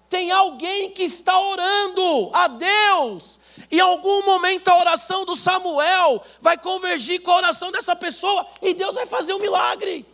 Tem 0.09 0.31
alguém 0.31 0.91
que 0.91 1.03
está 1.03 1.37
orando 1.39 2.29
a 2.33 2.47
Deus. 2.47 3.39
Em 3.71 3.79
algum 3.79 4.23
momento 4.23 4.67
a 4.67 4.77
oração 4.77 5.25
do 5.25 5.35
Samuel 5.35 6.21
vai 6.39 6.57
convergir 6.57 7.21
com 7.21 7.31
a 7.31 7.37
oração 7.37 7.71
dessa 7.71 7.95
pessoa 7.95 8.45
e 8.61 8.73
Deus 8.73 8.95
vai 8.95 9.05
fazer 9.05 9.33
um 9.33 9.39
milagre. 9.39 10.05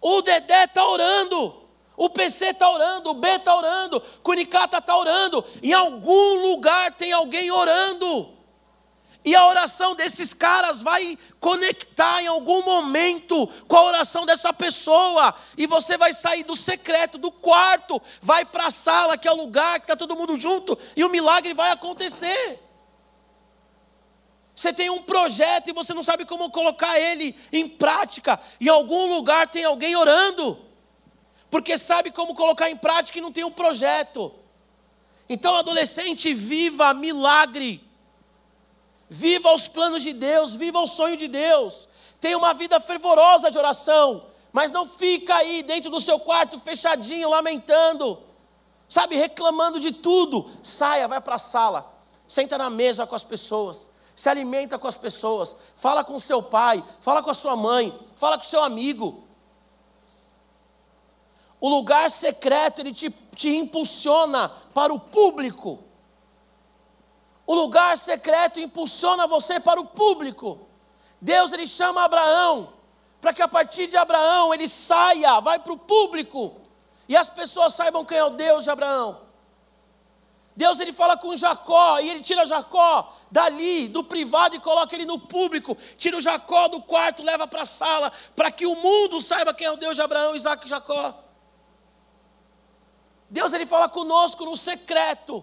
O 0.00 0.22
Dedé 0.22 0.64
está 0.64 0.84
orando, 0.84 1.54
o 1.96 2.08
PC 2.08 2.46
está 2.46 2.68
orando, 2.68 3.10
o 3.10 3.14
B 3.14 3.28
está 3.28 3.54
orando, 3.54 3.98
o 3.98 4.20
Cunicata 4.20 4.78
está 4.78 4.96
orando. 4.96 5.44
Em 5.62 5.72
algum 5.72 6.34
lugar 6.46 6.92
tem 6.92 7.12
alguém 7.12 7.50
orando. 7.50 8.28
E 9.24 9.36
a 9.36 9.46
oração 9.46 9.94
desses 9.94 10.34
caras 10.34 10.82
vai 10.82 11.16
conectar 11.38 12.20
em 12.22 12.26
algum 12.26 12.62
momento 12.62 13.46
com 13.68 13.76
a 13.76 13.84
oração 13.84 14.26
dessa 14.26 14.52
pessoa. 14.52 15.32
E 15.56 15.64
você 15.64 15.96
vai 15.96 16.12
sair 16.12 16.42
do 16.42 16.56
secreto, 16.56 17.18
do 17.18 17.30
quarto, 17.30 18.02
vai 18.20 18.44
para 18.44 18.66
a 18.66 18.70
sala, 18.70 19.16
que 19.16 19.28
é 19.28 19.32
o 19.32 19.36
lugar 19.36 19.78
que 19.78 19.84
está 19.84 19.94
todo 19.94 20.16
mundo 20.16 20.34
junto, 20.34 20.76
e 20.96 21.04
o 21.04 21.08
milagre 21.08 21.54
vai 21.54 21.70
acontecer. 21.70 22.60
Você 24.54 24.72
tem 24.72 24.90
um 24.90 25.02
projeto 25.02 25.68
e 25.68 25.72
você 25.72 25.94
não 25.94 26.02
sabe 26.02 26.24
como 26.24 26.50
colocar 26.50 26.98
ele 26.98 27.34
em 27.52 27.68
prática. 27.68 28.38
Em 28.60 28.68
algum 28.68 29.06
lugar 29.06 29.48
tem 29.48 29.64
alguém 29.64 29.94
orando, 29.96 30.58
porque 31.48 31.78
sabe 31.78 32.10
como 32.10 32.34
colocar 32.34 32.68
em 32.68 32.76
prática 32.76 33.18
e 33.18 33.22
não 33.22 33.32
tem 33.32 33.44
um 33.44 33.52
projeto. 33.52 34.34
Então, 35.28 35.54
adolescente, 35.54 36.34
viva 36.34 36.92
milagre. 36.92 37.82
Viva 39.14 39.52
os 39.52 39.68
planos 39.68 40.02
de 40.02 40.14
Deus, 40.14 40.54
viva 40.54 40.80
o 40.80 40.86
sonho 40.86 41.18
de 41.18 41.28
Deus. 41.28 41.86
Tenha 42.18 42.38
uma 42.38 42.54
vida 42.54 42.80
fervorosa 42.80 43.50
de 43.50 43.58
oração, 43.58 44.24
mas 44.50 44.72
não 44.72 44.86
fica 44.86 45.34
aí 45.36 45.62
dentro 45.62 45.90
do 45.90 46.00
seu 46.00 46.18
quarto 46.18 46.58
fechadinho, 46.58 47.28
lamentando, 47.28 48.18
sabe, 48.88 49.14
reclamando 49.16 49.78
de 49.78 49.92
tudo. 49.92 50.50
Saia, 50.62 51.06
vai 51.06 51.20
para 51.20 51.34
a 51.34 51.38
sala, 51.38 51.94
senta 52.26 52.56
na 52.56 52.70
mesa 52.70 53.06
com 53.06 53.14
as 53.14 53.22
pessoas, 53.22 53.90
se 54.16 54.30
alimenta 54.30 54.78
com 54.78 54.88
as 54.88 54.96
pessoas, 54.96 55.54
fala 55.74 56.02
com 56.02 56.18
seu 56.18 56.42
pai, 56.42 56.82
fala 57.02 57.22
com 57.22 57.28
a 57.28 57.34
sua 57.34 57.54
mãe, 57.54 57.94
fala 58.16 58.38
com 58.38 58.44
seu 58.44 58.62
amigo. 58.62 59.24
O 61.60 61.68
lugar 61.68 62.10
secreto, 62.10 62.80
ele 62.80 62.94
te, 62.94 63.10
te 63.36 63.50
impulsiona 63.50 64.48
para 64.72 64.90
o 64.90 64.98
público. 64.98 65.91
O 67.46 67.54
lugar 67.54 67.96
secreto 67.98 68.60
impulsiona 68.60 69.26
você 69.26 69.58
para 69.58 69.80
o 69.80 69.86
público. 69.86 70.66
Deus 71.20 71.52
ele 71.52 71.66
chama 71.66 72.04
Abraão 72.04 72.72
para 73.20 73.32
que 73.32 73.40
a 73.40 73.46
partir 73.46 73.86
de 73.86 73.96
Abraão 73.96 74.52
ele 74.52 74.66
saia, 74.66 75.40
vai 75.40 75.58
para 75.60 75.72
o 75.72 75.78
público 75.78 76.60
e 77.08 77.16
as 77.16 77.28
pessoas 77.28 77.72
saibam 77.72 78.04
quem 78.04 78.18
é 78.18 78.24
o 78.24 78.30
Deus 78.30 78.64
de 78.64 78.70
Abraão. 78.70 79.20
Deus 80.56 80.80
ele 80.80 80.92
fala 80.92 81.16
com 81.16 81.36
Jacó 81.36 82.00
e 82.00 82.10
ele 82.10 82.22
tira 82.22 82.44
Jacó 82.44 83.14
dali, 83.30 83.88
do 83.88 84.02
privado 84.02 84.56
e 84.56 84.60
coloca 84.60 84.94
ele 84.94 85.04
no 85.04 85.18
público. 85.18 85.76
Tira 85.96 86.16
o 86.16 86.20
Jacó 86.20 86.68
do 86.68 86.82
quarto, 86.82 87.22
leva 87.22 87.46
para 87.46 87.62
a 87.62 87.66
sala, 87.66 88.12
para 88.34 88.50
que 88.50 88.66
o 88.66 88.74
mundo 88.74 89.20
saiba 89.20 89.54
quem 89.54 89.66
é 89.66 89.70
o 89.70 89.76
Deus 89.76 89.94
de 89.94 90.02
Abraão, 90.02 90.34
Isaac 90.34 90.66
e 90.66 90.68
Jacó. 90.68 91.14
Deus 93.30 93.52
ele 93.52 93.64
fala 93.64 93.88
conosco 93.88 94.44
no 94.44 94.56
secreto, 94.56 95.42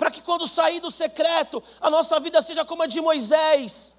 para 0.00 0.10
que 0.10 0.22
quando 0.22 0.46
sair 0.46 0.80
do 0.80 0.90
secreto, 0.90 1.62
a 1.78 1.90
nossa 1.90 2.18
vida 2.18 2.40
seja 2.40 2.64
como 2.64 2.82
a 2.82 2.86
de 2.86 3.02
Moisés. 3.02 3.94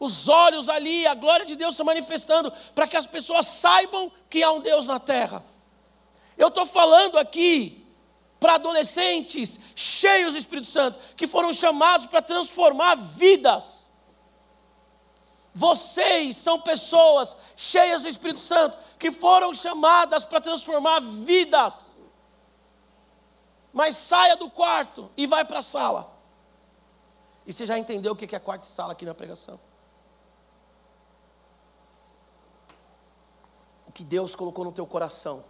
Os 0.00 0.30
olhos 0.30 0.66
ali, 0.66 1.06
a 1.06 1.14
glória 1.14 1.44
de 1.44 1.56
Deus 1.56 1.76
se 1.76 1.84
manifestando, 1.84 2.50
para 2.74 2.88
que 2.88 2.96
as 2.96 3.06
pessoas 3.06 3.44
saibam 3.44 4.10
que 4.30 4.42
há 4.42 4.50
um 4.50 4.60
Deus 4.60 4.86
na 4.86 4.98
terra. 4.98 5.44
Eu 6.38 6.48
estou 6.48 6.64
falando 6.64 7.18
aqui 7.18 7.86
para 8.40 8.54
adolescentes 8.54 9.60
cheios 9.74 10.32
do 10.32 10.38
Espírito 10.38 10.68
Santo, 10.68 10.98
que 11.14 11.26
foram 11.26 11.52
chamados 11.52 12.06
para 12.06 12.22
transformar 12.22 12.94
vidas. 12.94 13.92
Vocês 15.54 16.34
são 16.34 16.62
pessoas 16.62 17.36
cheias 17.54 18.00
do 18.00 18.08
Espírito 18.08 18.40
Santo, 18.40 18.78
que 18.98 19.12
foram 19.12 19.52
chamadas 19.52 20.24
para 20.24 20.40
transformar 20.40 21.00
vidas. 21.02 21.97
Mas 23.72 23.96
saia 23.96 24.36
do 24.36 24.50
quarto 24.50 25.10
e 25.16 25.26
vai 25.26 25.44
para 25.44 25.58
a 25.58 25.62
sala. 25.62 26.12
E 27.46 27.52
você 27.52 27.64
já 27.66 27.78
entendeu 27.78 28.12
o 28.12 28.16
que 28.16 28.34
é 28.34 28.38
quarto 28.38 28.64
e 28.64 28.66
sala 28.66 28.92
aqui 28.92 29.04
na 29.04 29.14
pregação? 29.14 29.58
O 33.86 33.92
que 33.92 34.04
Deus 34.04 34.34
colocou 34.34 34.64
no 34.64 34.72
teu 34.72 34.86
coração 34.86 35.44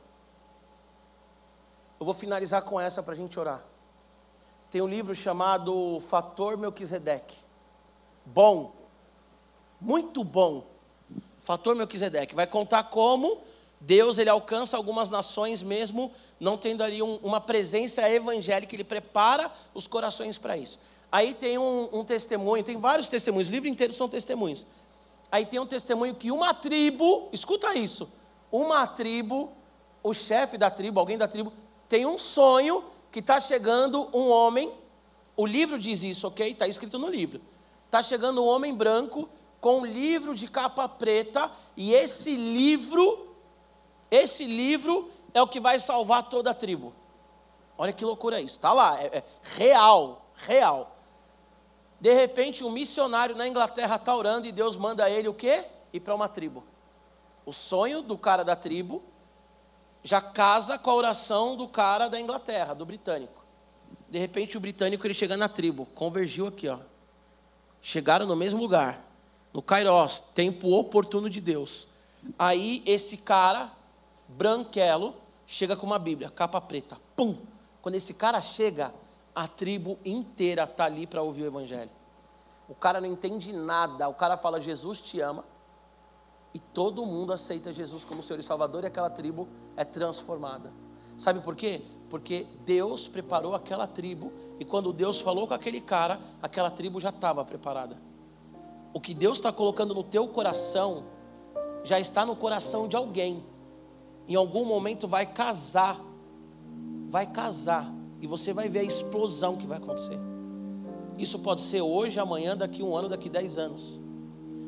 eu 2.01 2.07
vou 2.07 2.15
finalizar 2.15 2.63
com 2.63 2.81
essa 2.81 3.03
para 3.03 3.13
a 3.13 3.17
gente 3.17 3.39
orar. 3.39 3.63
Tem 4.71 4.81
um 4.81 4.87
livro 4.87 5.15
chamado 5.15 5.99
Fator 6.01 6.57
Melquisedeque. 6.57 7.37
Bom, 8.25 8.73
muito 9.81 10.23
bom. 10.23 10.65
Fator 11.41 11.75
Melquisedeque. 11.75 12.35
Vai 12.35 12.47
contar 12.47 12.85
como 12.85 13.43
Deus 13.81 14.19
ele 14.19 14.31
alcança 14.31 14.77
algumas 14.77 15.09
nações 15.09 15.63
mesmo 15.63 16.13
não 16.41 16.57
tendo 16.57 16.83
ali 16.83 17.03
um, 17.03 17.17
uma 17.23 17.41
presença 17.41 18.09
evangélica, 18.09 18.75
ele 18.75 18.85
prepara 18.85 19.53
os 19.73 19.87
corações 19.87 20.37
para 20.37 20.57
isso. 20.57 20.79
Aí 21.11 21.33
tem 21.33 21.59
um, 21.59 21.89
um, 21.93 22.05
testemunho, 22.05 22.63
tem 22.63 22.77
vários 22.77 23.07
testemunhos, 23.07 23.49
o 23.49 23.51
livro 23.51 23.69
inteiro 23.69 23.95
são 23.95 24.09
testemunhos. 24.09 24.67
Aí 25.31 25.47
tem 25.47 25.61
um 25.61 25.67
testemunho 25.67 26.15
que 26.15 26.31
uma 26.31 26.53
tribo, 26.53 27.29
escuta 27.33 27.75
isso, 27.75 28.11
uma 28.51 28.87
tribo, 28.87 29.53
o 30.03 30.13
chefe 30.13 30.59
da 30.59 30.71
tribo, 30.71 31.01
alguém 31.01 31.19
da 31.19 31.29
tribo, 31.29 31.53
tem 31.89 32.05
um 32.05 32.19
sonho 32.19 32.85
que 33.11 33.21
está 33.21 33.41
chegando 33.41 34.09
um 34.13 34.29
homem, 34.29 34.73
o 35.37 35.47
livro 35.47 35.79
diz 35.79 36.03
isso, 36.03 36.27
ok? 36.27 36.51
Está 36.51 36.67
escrito 36.67 36.99
no 36.99 37.09
livro. 37.09 37.41
Está 37.87 38.03
chegando 38.03 38.43
um 38.43 38.47
homem 38.47 38.75
branco 38.75 39.29
com 39.61 39.81
um 39.81 39.87
livro 39.87 40.35
de 40.35 40.47
capa 40.47 40.89
preta, 40.89 41.51
e 41.77 41.93
esse 41.93 42.37
livro, 42.37 43.28
esse 44.11 44.45
livro 44.45 45.11
é 45.35 45.43
o 45.43 45.49
que 45.49 45.61
vai 45.61 45.79
salvar 45.79 46.29
toda 46.29 46.51
a 46.51 46.55
tribo. 46.55 46.95
Olha 47.77 47.93
que 47.93 48.05
loucura 48.05 48.41
isso, 48.41 48.57
está 48.57 48.73
lá, 48.73 49.01
é, 49.01 49.19
é 49.19 49.25
real, 49.43 50.27
real. 50.35 50.97
De 52.01 52.13
repente, 52.13 52.65
um 52.65 52.71
missionário 52.71 53.37
na 53.37 53.47
Inglaterra 53.47 53.97
está 53.97 54.15
orando 54.15 54.47
e 54.47 54.53
Deus 54.53 54.77
manda 54.77 55.11
ele 55.11 55.29
o 55.29 55.35
quê? 55.35 55.65
Ir 55.93 56.01
para 56.01 56.15
uma 56.15 56.29
tribo. 56.29 56.65
O 57.45 57.53
sonho 57.53 58.03
do 58.03 58.17
cara 58.17 58.45
da 58.45 58.55
tribo 58.55 59.03
já 60.03 60.21
casa 60.21 60.79
com 60.79 60.91
a 60.91 60.95
oração 60.95 61.57
do 61.57 61.67
cara 61.67 62.09
da 62.09 62.21
Inglaterra, 62.21 62.75
do 62.75 62.87
britânico. 62.87 63.45
De 64.09 64.19
repente 64.19 64.57
o 64.57 64.61
britânico 64.61 65.07
ele 65.07 65.15
chega 65.15 65.37
na 65.37 65.49
tribo, 65.49 65.87
convergiu 65.95 66.47
aqui, 66.47 66.69
ó. 66.69 66.79
Chegaram 67.83 68.27
no 68.27 68.37
mesmo 68.37 68.61
lugar, 68.61 69.05
no 69.53 69.61
Kairos, 69.61 70.21
tempo 70.35 70.71
oportuno 70.71 71.29
de 71.29 71.41
Deus. 71.41 71.87
Aí 72.39 72.83
esse 72.87 73.17
cara, 73.17 73.73
branquelo, 74.29 75.15
chega 75.47 75.75
com 75.75 75.87
uma 75.87 75.99
Bíblia, 75.99 76.31
capa 76.31 76.61
preta. 76.61 76.99
Pum! 77.17 77.37
Quando 77.81 77.95
esse 77.95 78.13
cara 78.13 78.41
chega, 78.41 78.93
a 79.35 79.49
tribo 79.49 79.99
inteira 80.05 80.65
está 80.65 80.85
ali 80.85 81.07
para 81.07 81.23
ouvir 81.23 81.43
o 81.43 81.47
evangelho. 81.47 81.91
O 82.69 82.75
cara 82.75 83.01
não 83.01 83.09
entende 83.09 83.53
nada, 83.53 84.09
o 84.09 84.15
cara 84.15 84.37
fala: 84.37 84.61
Jesus 84.61 85.01
te 85.01 85.21
ama. 85.21 85.45
E 86.53 86.59
todo 86.59 87.07
mundo 87.07 87.33
aceita 87.33 87.73
Jesus 87.73 88.05
como 88.05 88.23
Senhor 88.23 88.41
e 88.41 88.43
Salvador 88.43 88.83
e 88.85 88.87
aquela 88.87 89.11
tribo 89.11 89.49
é 89.77 89.85
transformada. 89.85 90.73
Sabe 91.17 91.41
por 91.41 91.55
quê? 91.55 91.83
Porque 92.09 92.47
Deus 92.65 93.07
preparou 93.07 93.55
aquela 93.55 93.87
tribo 93.87 94.33
e 94.59 94.65
quando 94.65 94.93
Deus 94.93 95.21
falou 95.21 95.47
com 95.47 95.55
aquele 95.55 95.81
cara, 95.81 96.19
aquela 96.43 96.71
tribo 96.71 97.01
já 97.01 97.11
estava 97.11 97.45
preparada. 97.45 97.97
O 98.93 99.01
que 99.01 99.13
Deus 99.13 99.39
está 99.39 99.53
colocando 99.53 99.95
no 99.95 100.03
teu 100.03 100.27
coração 100.29 101.05
já 101.85 101.99
está 101.99 102.25
no 102.25 102.35
coração 102.35 102.89
de 102.89 102.97
alguém. 102.97 103.45
Em 104.29 104.35
algum 104.35 104.65
momento 104.67 105.09
vai 105.09 105.25
casar, 105.25 105.99
vai 107.09 107.27
casar 107.27 107.91
e 108.21 108.27
você 108.27 108.53
vai 108.53 108.69
ver 108.69 108.81
a 108.81 108.85
explosão 108.85 109.57
que 109.57 109.67
vai 109.67 109.79
acontecer. 109.79 110.19
Isso 111.17 111.39
pode 111.39 111.63
ser 111.63 111.81
hoje, 111.81 112.21
amanhã, 112.21 112.55
daqui 112.55 112.83
um 112.83 112.95
ano, 112.95 113.09
daqui 113.09 113.31
dez 113.31 113.57
anos. 113.57 114.01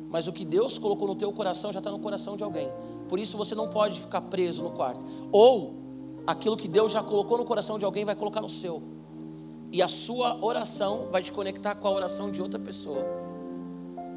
Mas 0.09 0.27
o 0.27 0.33
que 0.33 0.43
Deus 0.43 0.77
colocou 0.77 1.07
no 1.07 1.15
teu 1.15 1.31
coração 1.31 1.71
já 1.71 1.77
está 1.77 1.91
no 1.91 1.99
coração 1.99 2.35
de 2.35 2.43
alguém. 2.43 2.69
Por 3.07 3.19
isso 3.19 3.37
você 3.37 3.53
não 3.53 3.69
pode 3.69 4.01
ficar 4.01 4.21
preso 4.21 4.63
no 4.63 4.71
quarto. 4.71 5.05
Ou 5.31 5.75
aquilo 6.25 6.57
que 6.57 6.67
Deus 6.67 6.91
já 6.91 7.03
colocou 7.03 7.37
no 7.37 7.45
coração 7.45 7.77
de 7.77 7.85
alguém 7.85 8.03
vai 8.03 8.15
colocar 8.15 8.41
no 8.41 8.49
seu. 8.49 8.81
E 9.71 9.81
a 9.81 9.87
sua 9.87 10.43
oração 10.43 11.07
vai 11.11 11.21
te 11.21 11.31
conectar 11.31 11.75
com 11.75 11.87
a 11.87 11.91
oração 11.91 12.31
de 12.31 12.41
outra 12.41 12.59
pessoa. 12.59 13.05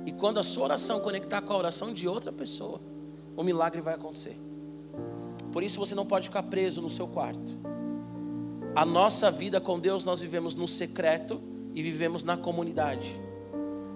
E 0.07 0.11
quando 0.11 0.39
a 0.39 0.43
sua 0.43 0.65
oração 0.65 1.01
conectar 1.01 1.43
com 1.43 1.53
a 1.53 1.57
oração 1.57 1.93
de 1.93 2.09
outra 2.09 2.33
pessoa, 2.33 2.81
o 3.37 3.45
milagre 3.45 3.81
vai 3.81 3.95
acontecer. 3.95 4.41
Por 5.55 5.63
isso 5.63 5.79
você 5.79 5.95
não 5.95 6.05
pode 6.05 6.27
ficar 6.27 6.43
preso 6.43 6.83
no 6.83 6.91
seu 6.91 7.07
quarto. 7.07 7.57
A 8.75 8.85
nossa 8.85 9.31
vida 9.31 9.61
com 9.61 9.79
Deus 9.79 10.03
nós 10.03 10.19
vivemos 10.19 10.57
no 10.57 10.67
secreto 10.67 11.41
e 11.73 11.81
vivemos 11.81 12.25
na 12.25 12.37
comunidade. 12.37 13.15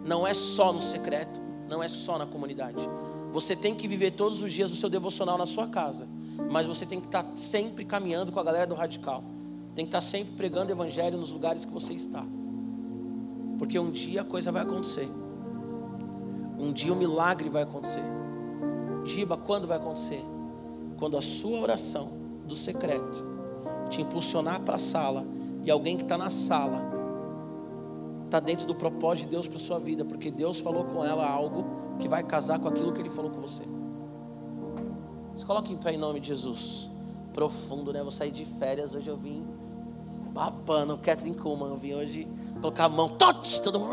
Não 0.05 0.25
é 0.25 0.35
só 0.35 0.73
no 0.73 0.81
secreto, 0.81 1.43
não 1.69 1.83
é 1.83 1.89
só 1.89 2.17
na 2.17 2.27
comunidade. 2.27 2.89
Você 3.33 3.57
tem 3.57 3.75
que 3.75 3.89
viver 3.89 4.13
todos 4.13 4.41
os 4.41 4.53
dias 4.53 4.71
o 4.71 4.77
seu 4.77 4.89
devocional 4.89 5.37
na 5.37 5.47
sua 5.47 5.67
casa, 5.67 6.07
mas 6.49 6.65
você 6.65 6.87
tem 6.87 7.01
que 7.01 7.09
estar 7.09 7.27
sempre 7.35 7.85
caminhando 7.85 8.31
com 8.31 8.39
a 8.39 8.45
galera 8.45 8.69
do 8.69 8.77
radical. 8.77 9.25
Tem 9.75 9.85
que 9.85 9.89
estar 9.89 10.01
sempre 10.01 10.35
pregando 10.35 10.71
evangelho 10.71 11.19
nos 11.19 11.33
lugares 11.33 11.65
que 11.65 11.73
você 11.73 11.93
está. 11.93 12.25
Porque 13.59 13.77
um 13.81 13.91
dia 13.91 14.21
a 14.21 14.25
coisa 14.25 14.53
vai 14.53 14.63
acontecer. 14.63 15.09
Um 16.57 16.73
dia 16.73 16.93
o 16.93 16.95
um 16.95 16.99
milagre 17.01 17.49
vai 17.49 17.65
acontecer. 17.65 18.05
Giba, 19.05 19.37
quando 19.37 19.67
vai 19.67 19.79
acontecer? 19.79 20.23
Quando 20.99 21.17
a 21.17 21.23
sua 21.23 21.61
oração 21.61 22.11
do 22.47 22.55
secreto 22.55 23.25
te 23.89 24.03
impulsionar 24.03 24.61
para 24.61 24.77
a 24.77 24.81
sala 24.81 25.25
e 25.65 25.71
alguém 25.71 25.97
que 25.97 26.03
está 26.03 26.19
na 26.19 26.31
sala 26.31 26.99
está 28.25 28.41
dentro 28.41 28.67
do 28.67 28.75
propósito 28.75 29.25
de 29.25 29.31
Deus 29.31 29.49
para 29.49 29.59
sua 29.59 29.79
vida, 29.79 30.05
porque 30.05 30.31
Deus 30.31 30.59
falou 30.59 30.85
com 30.85 31.05
ela 31.05 31.27
algo 31.27 31.65
que 31.99 32.09
vai 32.09 32.23
casar 32.23 32.59
com 32.59 32.69
aquilo 32.69 32.93
que 32.93 33.01
Ele 33.01 33.11
falou 33.11 33.31
com 33.31 33.41
você. 33.41 33.63
Se 35.35 35.47
coloque 35.47 35.73
em 35.73 35.77
pé 35.77 35.93
em 35.93 35.99
nome 35.99 36.19
de 36.19 36.29
Jesus. 36.29 36.91
Profundo, 37.33 37.93
né? 37.93 38.03
Vou 38.03 38.11
sair 38.11 38.33
de 38.33 38.45
férias. 38.45 38.95
Hoje 38.95 39.09
eu 39.09 39.17
vim 39.17 39.47
babando, 40.33 40.99
Catherine 40.99 41.37
Kuhlman. 41.37 41.69
Eu 41.69 41.77
vim 41.77 41.95
hoje 41.95 42.27
colocar 42.61 42.87
a 42.87 42.89
mão, 42.89 43.11
tot, 43.11 43.63
todo 43.63 43.79
mundo. 43.79 43.93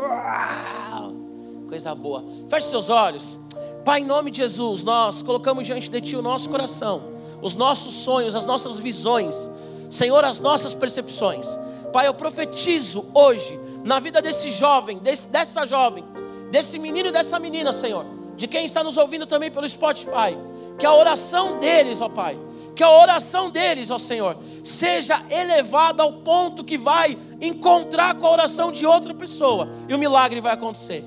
Coisa 1.68 1.94
boa. 1.94 2.24
Feche 2.48 2.68
seus 2.68 2.90
olhos. 2.90 3.38
Pai, 3.86 4.00
em 4.00 4.04
nome 4.04 4.32
de 4.32 4.38
Jesus, 4.38 4.82
nós 4.82 5.22
colocamos 5.22 5.64
diante 5.64 5.88
de 5.88 6.00
Ti 6.00 6.16
o 6.16 6.20
nosso 6.20 6.48
coração, 6.48 7.04
os 7.40 7.54
nossos 7.54 7.94
sonhos, 7.94 8.34
as 8.34 8.44
nossas 8.44 8.78
visões, 8.78 9.48
Senhor, 9.88 10.24
as 10.24 10.40
nossas 10.40 10.74
percepções. 10.74 11.46
Pai, 11.92 12.08
eu 12.08 12.12
profetizo 12.12 13.06
hoje 13.14 13.60
na 13.84 14.00
vida 14.00 14.20
desse 14.20 14.50
jovem, 14.50 14.98
desse, 14.98 15.28
dessa 15.28 15.64
jovem, 15.64 16.04
desse 16.50 16.80
menino 16.80 17.10
e 17.10 17.12
dessa 17.12 17.38
menina, 17.38 17.72
Senhor, 17.72 18.04
de 18.36 18.48
quem 18.48 18.64
está 18.64 18.82
nos 18.82 18.96
ouvindo 18.96 19.24
também 19.24 19.52
pelo 19.52 19.68
Spotify, 19.68 20.36
que 20.80 20.84
a 20.84 20.92
oração 20.92 21.60
deles, 21.60 22.00
ó 22.00 22.08
Pai, 22.08 22.36
que 22.74 22.82
a 22.82 22.90
oração 22.90 23.50
deles, 23.50 23.88
ó 23.88 23.98
Senhor, 23.98 24.36
seja 24.64 25.22
elevada 25.30 26.02
ao 26.02 26.12
ponto 26.12 26.64
que 26.64 26.76
vai 26.76 27.16
encontrar 27.40 28.16
com 28.16 28.26
a 28.26 28.32
oração 28.32 28.72
de 28.72 28.84
outra 28.84 29.14
pessoa 29.14 29.68
e 29.88 29.94
o 29.94 29.98
milagre 29.98 30.40
vai 30.40 30.54
acontecer. 30.54 31.04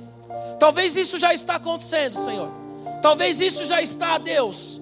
Talvez 0.58 0.96
isso 0.96 1.20
já 1.20 1.34
está 1.34 1.56
acontecendo, 1.56 2.24
Senhor. 2.24 2.59
Talvez 3.02 3.40
isso 3.40 3.64
já 3.66 3.82
está, 3.82 4.18
Deus, 4.18 4.80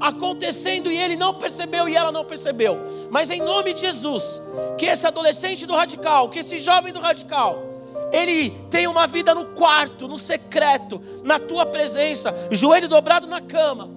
acontecendo 0.00 0.90
e 0.90 0.96
ele 0.96 1.16
não 1.16 1.34
percebeu 1.34 1.88
e 1.88 1.94
ela 1.94 2.10
não 2.10 2.24
percebeu. 2.24 2.78
Mas 3.10 3.30
em 3.30 3.40
nome 3.40 3.74
de 3.74 3.80
Jesus, 3.80 4.40
que 4.78 4.86
esse 4.86 5.06
adolescente 5.06 5.66
do 5.66 5.74
radical, 5.74 6.30
que 6.30 6.38
esse 6.38 6.58
jovem 6.60 6.92
do 6.92 7.00
radical, 7.00 7.58
ele 8.12 8.50
tem 8.70 8.86
uma 8.86 9.06
vida 9.06 9.34
no 9.34 9.46
quarto, 9.46 10.08
no 10.08 10.16
secreto, 10.16 11.00
na 11.22 11.38
tua 11.38 11.64
presença, 11.66 12.34
joelho 12.50 12.88
dobrado 12.88 13.26
na 13.26 13.40
cama, 13.40 13.88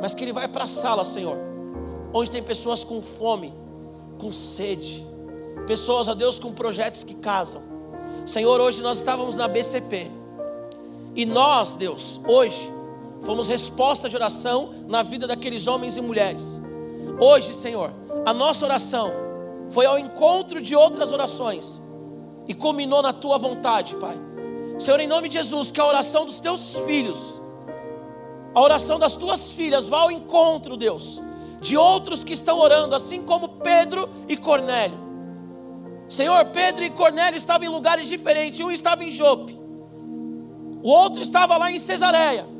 mas 0.00 0.14
que 0.14 0.22
ele 0.22 0.32
vai 0.32 0.46
para 0.46 0.64
a 0.64 0.68
sala, 0.68 1.04
Senhor, 1.04 1.36
onde 2.12 2.30
tem 2.30 2.42
pessoas 2.42 2.84
com 2.84 3.02
fome, 3.02 3.52
com 4.18 4.32
sede, 4.32 5.04
pessoas, 5.66 6.08
ó 6.08 6.14
Deus, 6.14 6.38
com 6.38 6.52
projetos 6.52 7.02
que 7.02 7.14
casam. 7.14 7.62
Senhor, 8.26 8.60
hoje 8.60 8.82
nós 8.82 8.98
estávamos 8.98 9.34
na 9.34 9.48
BCP, 9.48 10.10
e 11.16 11.26
nós, 11.26 11.74
Deus, 11.74 12.20
hoje, 12.28 12.77
fomos 13.22 13.48
resposta 13.48 14.08
de 14.08 14.16
oração 14.16 14.70
na 14.86 15.02
vida 15.02 15.26
daqueles 15.26 15.66
homens 15.66 15.96
e 15.96 16.00
mulheres. 16.00 16.60
Hoje, 17.20 17.52
Senhor, 17.52 17.92
a 18.24 18.32
nossa 18.32 18.64
oração 18.64 19.10
foi 19.68 19.86
ao 19.86 19.98
encontro 19.98 20.60
de 20.60 20.74
outras 20.74 21.12
orações 21.12 21.80
e 22.46 22.54
culminou 22.54 23.02
na 23.02 23.12
tua 23.12 23.36
vontade, 23.38 23.96
Pai. 23.96 24.16
Senhor, 24.78 25.00
em 25.00 25.06
nome 25.06 25.28
de 25.28 25.36
Jesus, 25.36 25.70
que 25.70 25.80
a 25.80 25.86
oração 25.86 26.24
dos 26.24 26.40
teus 26.40 26.76
filhos, 26.86 27.18
a 28.54 28.60
oração 28.60 28.98
das 28.98 29.16
tuas 29.16 29.52
filhas 29.52 29.88
vá 29.88 30.02
ao 30.02 30.10
encontro, 30.10 30.76
Deus, 30.76 31.20
de 31.60 31.76
outros 31.76 32.22
que 32.22 32.32
estão 32.32 32.58
orando, 32.58 32.94
assim 32.94 33.22
como 33.22 33.48
Pedro 33.48 34.08
e 34.28 34.36
Cornélio. 34.36 35.08
Senhor, 36.08 36.44
Pedro 36.46 36.84
e 36.84 36.90
Cornélio 36.90 37.36
estavam 37.36 37.66
em 37.66 37.70
lugares 37.70 38.08
diferentes, 38.08 38.60
um 38.60 38.70
estava 38.70 39.04
em 39.04 39.10
Jope, 39.10 39.58
o 40.82 40.88
outro 40.88 41.20
estava 41.20 41.56
lá 41.56 41.70
em 41.70 41.78
Cesareia. 41.78 42.57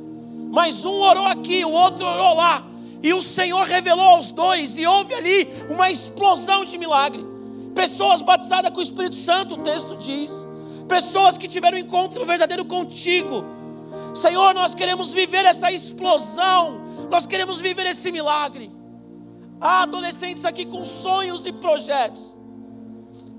Mas 0.51 0.84
um 0.84 1.01
orou 1.01 1.26
aqui, 1.26 1.64
o 1.64 1.70
outro 1.70 2.05
orou 2.05 2.34
lá. 2.34 2.64
E 3.03 3.12
o 3.12 3.22
Senhor 3.22 3.64
revelou 3.66 4.05
aos 4.05 4.30
dois, 4.30 4.76
e 4.76 4.86
houve 4.86 5.14
ali 5.14 5.49
uma 5.68 5.90
explosão 5.90 6.64
de 6.64 6.76
milagre. 6.76 7.24
Pessoas 7.74 8.22
batizadas 8.22 8.70
com 8.72 8.78
o 8.78 8.82
Espírito 8.82 9.14
Santo, 9.14 9.55
o 9.55 9.59
texto 9.59 9.96
diz. 9.96 10.32
Pessoas 10.88 11.36
que 11.36 11.46
tiveram 11.46 11.76
um 11.76 11.80
encontro 11.80 12.24
verdadeiro 12.24 12.64
contigo. 12.64 13.44
Senhor, 14.14 14.53
nós 14.55 14.74
queremos 14.74 15.12
viver 15.12 15.44
essa 15.44 15.70
explosão. 15.70 16.80
Nós 17.11 17.24
queremos 17.24 17.61
viver 17.61 17.86
esse 17.86 18.11
milagre. 18.11 18.70
Há 19.61 19.82
adolescentes 19.82 20.44
aqui 20.44 20.66
com 20.66 20.84
sonhos 20.84 21.46
e 21.46 21.53
projetos. 21.53 22.36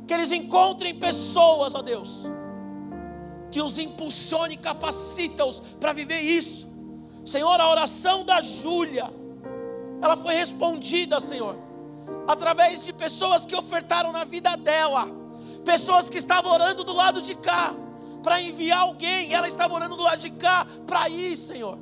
Que 0.07 0.14
eles 0.14 0.32
encontrem 0.32 0.95
pessoas, 0.95 1.76
ó 1.76 1.82
Deus 1.82 2.26
que 3.51 3.62
os 3.62 3.78
impulsione 3.78 4.55
e 4.55 4.57
capacita-os 4.57 5.62
para 5.80 5.93
viver 5.93 6.22
isso. 6.22 6.68
Senhor, 7.26 7.59
a 7.59 7.70
oração 7.70 8.24
da 8.24 8.41
Júlia, 8.41 9.11
ela 10.01 10.17
foi 10.17 10.34
respondida, 10.34 11.20
Senhor, 11.20 11.55
através 12.28 12.84
de 12.84 12.93
pessoas 12.93 13.45
que 13.45 13.55
ofertaram 13.55 14.11
na 14.11 14.24
vida 14.24 14.55
dela, 14.55 15.07
pessoas 15.65 16.09
que 16.09 16.17
estavam 16.17 16.51
orando 16.51 16.84
do 16.84 16.93
lado 16.93 17.22
de 17.22 17.36
cá, 17.36 17.74
para 18.24 18.41
enviar 18.41 18.82
alguém, 18.82 19.34
ela 19.34 19.47
estava 19.47 19.74
orando 19.74 19.95
do 19.95 20.03
lado 20.03 20.20
de 20.20 20.30
cá 20.30 20.67
para 20.86 21.07
ir, 21.09 21.38
Senhor. 21.38 21.78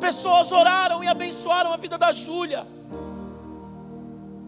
Pessoas 0.00 0.50
oraram 0.50 1.02
e 1.04 1.08
abençoaram 1.08 1.72
a 1.72 1.76
vida 1.76 1.96
da 1.98 2.12
Júlia 2.12 2.66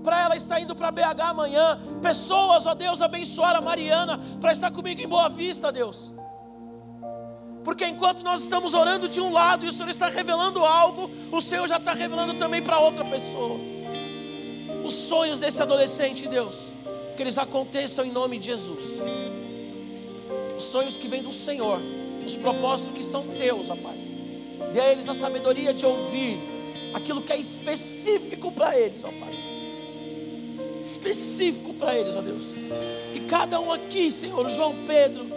para 0.03 0.21
ela 0.21 0.37
estar 0.37 0.61
indo 0.61 0.75
para 0.75 0.93
BH 0.93 1.21
amanhã. 1.21 1.81
Pessoas, 2.01 2.65
ó 2.65 2.75
Deus, 2.75 3.03
abençoar 3.03 3.57
a 3.57 3.61
Mariana 3.61 4.21
para 4.41 4.53
estar 4.53 4.71
comigo 4.71 5.01
em 5.01 5.09
Boa 5.09 5.29
Vista, 5.29 5.73
Deus. 5.73 6.13
Porque 7.67 7.85
enquanto 7.85 8.23
nós 8.23 8.43
estamos 8.43 8.75
orando 8.75 9.09
de 9.09 9.21
um 9.21 9.33
lado 9.33 9.67
e 9.67 9.69
o 9.69 9.73
Senhor 9.73 9.89
está 9.89 10.09
revelando 10.09 10.65
algo, 10.65 11.11
o 11.33 11.41
Senhor 11.41 11.67
já 11.67 11.79
está 11.79 11.95
revelando 11.95 12.35
também 12.35 12.63
para 12.63 12.79
outra 12.79 13.05
pessoa. 13.05 13.59
Os 14.85 14.93
sonhos 14.93 15.41
desse 15.41 15.61
adolescente, 15.61 16.29
Deus, 16.29 16.73
que 17.17 17.25
eles 17.25 17.37
aconteçam 17.37 18.05
em 18.05 18.13
nome 18.13 18.39
de 18.39 18.47
Jesus. 18.47 18.81
Os 20.57 20.63
sonhos 20.63 20.97
que 20.97 21.09
vêm 21.09 21.25
do 21.25 21.33
Senhor, 21.33 21.83
os 22.25 22.37
propósitos 22.37 22.95
que 22.97 23.03
são 23.03 23.27
teus, 23.37 23.69
ó 23.69 23.75
Pai. 23.75 23.99
Dê 24.73 24.79
a 24.79 24.93
eles 24.93 25.09
a 25.09 25.15
sabedoria 25.17 25.75
de 25.75 25.85
ouvir 25.85 26.39
aquilo 26.95 27.21
que 27.21 27.33
é 27.33 27.37
específico 27.37 28.53
para 28.53 28.79
eles, 28.79 29.03
ó 29.03 29.09
Pai 29.09 29.35
específico 30.83 31.75
para 31.75 31.99
eles, 31.99 32.17
ó 32.17 32.21
Deus. 32.21 32.45
Que 33.13 33.21
cada 33.21 33.61
um 33.61 33.73
aqui, 33.73 34.09
Senhor, 34.11 34.49
João 34.51 34.85
Pedro, 34.87 35.36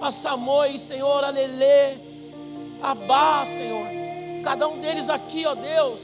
a 0.00 0.10
Samoi, 0.10 0.78
Senhor, 0.78 1.24
a 1.24 1.30
Lelê, 1.30 1.98
a 2.82 2.94
Bá, 2.94 3.44
Senhor, 3.44 3.86
cada 4.42 4.68
um 4.68 4.78
deles 4.78 5.08
aqui, 5.08 5.46
ó 5.46 5.54
Deus, 5.54 6.00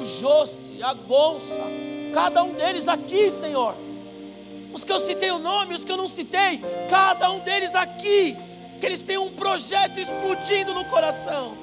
o 0.00 0.04
Josse, 0.04 0.82
a 0.82 0.92
Gonça, 0.92 1.60
cada 2.12 2.42
um 2.42 2.52
deles 2.52 2.88
aqui, 2.88 3.30
Senhor, 3.30 3.74
os 4.72 4.84
que 4.84 4.92
eu 4.92 4.98
citei 4.98 5.30
o 5.30 5.38
nome, 5.38 5.74
os 5.74 5.84
que 5.84 5.92
eu 5.92 5.96
não 5.96 6.08
citei, 6.08 6.60
cada 6.90 7.30
um 7.30 7.40
deles 7.40 7.74
aqui, 7.74 8.36
que 8.80 8.86
eles 8.86 9.02
tenham 9.02 9.26
um 9.26 9.32
projeto 9.32 9.98
explodindo 9.98 10.74
no 10.74 10.84
coração, 10.86 11.56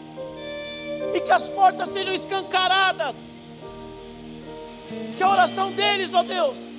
e 1.13 1.19
que 1.19 1.31
as 1.31 1.49
portas 1.49 1.89
sejam 1.89 2.13
escancaradas, 2.13 3.17
que 5.17 5.23
a 5.23 5.29
oração 5.29 5.71
deles, 5.71 6.13
ó 6.13 6.23
Deus, 6.23 6.70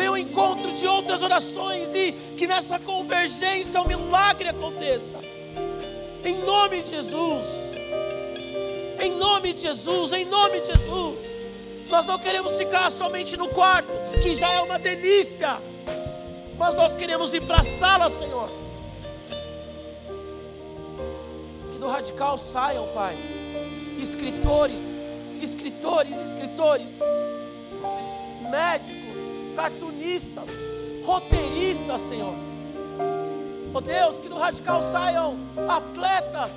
venha 0.00 0.08
ao 0.08 0.16
encontro 0.16 0.72
de 0.72 0.86
outras 0.86 1.20
orações 1.20 1.94
e 1.94 2.12
que 2.34 2.46
nessa 2.46 2.78
convergência 2.78 3.78
o 3.82 3.84
um 3.84 3.88
milagre 3.88 4.48
aconteça. 4.48 5.18
Em 6.24 6.38
nome 6.42 6.82
de 6.82 6.90
Jesus. 6.90 7.44
Em 8.98 9.12
nome 9.16 9.52
de 9.52 9.60
Jesus, 9.60 10.12
em 10.14 10.24
nome 10.24 10.60
de 10.60 10.68
Jesus. 10.68 11.20
Nós 11.90 12.06
não 12.06 12.18
queremos 12.18 12.56
ficar 12.56 12.90
somente 12.90 13.36
no 13.36 13.48
quarto, 13.48 13.90
que 14.22 14.34
já 14.34 14.50
é 14.50 14.60
uma 14.62 14.78
delícia. 14.78 15.60
Mas 16.56 16.74
nós 16.74 16.96
queremos 16.96 17.34
ir 17.34 17.42
para 17.42 17.60
a 17.60 17.62
sala, 17.62 18.08
Senhor. 18.08 18.50
Que 21.72 21.78
do 21.78 21.88
radical 21.88 22.38
saiam, 22.38 22.86
Pai, 22.94 23.18
escritores, 23.98 24.80
escritores, 25.42 26.16
escritores, 26.16 26.98
médicos, 28.50 28.99
cartunistas, 29.60 30.50
roteiristas, 31.04 32.00
Senhor. 32.00 32.34
Oh 33.74 33.80
Deus, 33.80 34.18
que 34.18 34.26
do 34.26 34.38
radical 34.38 34.80
saiam 34.80 35.36
atletas, 35.68 36.50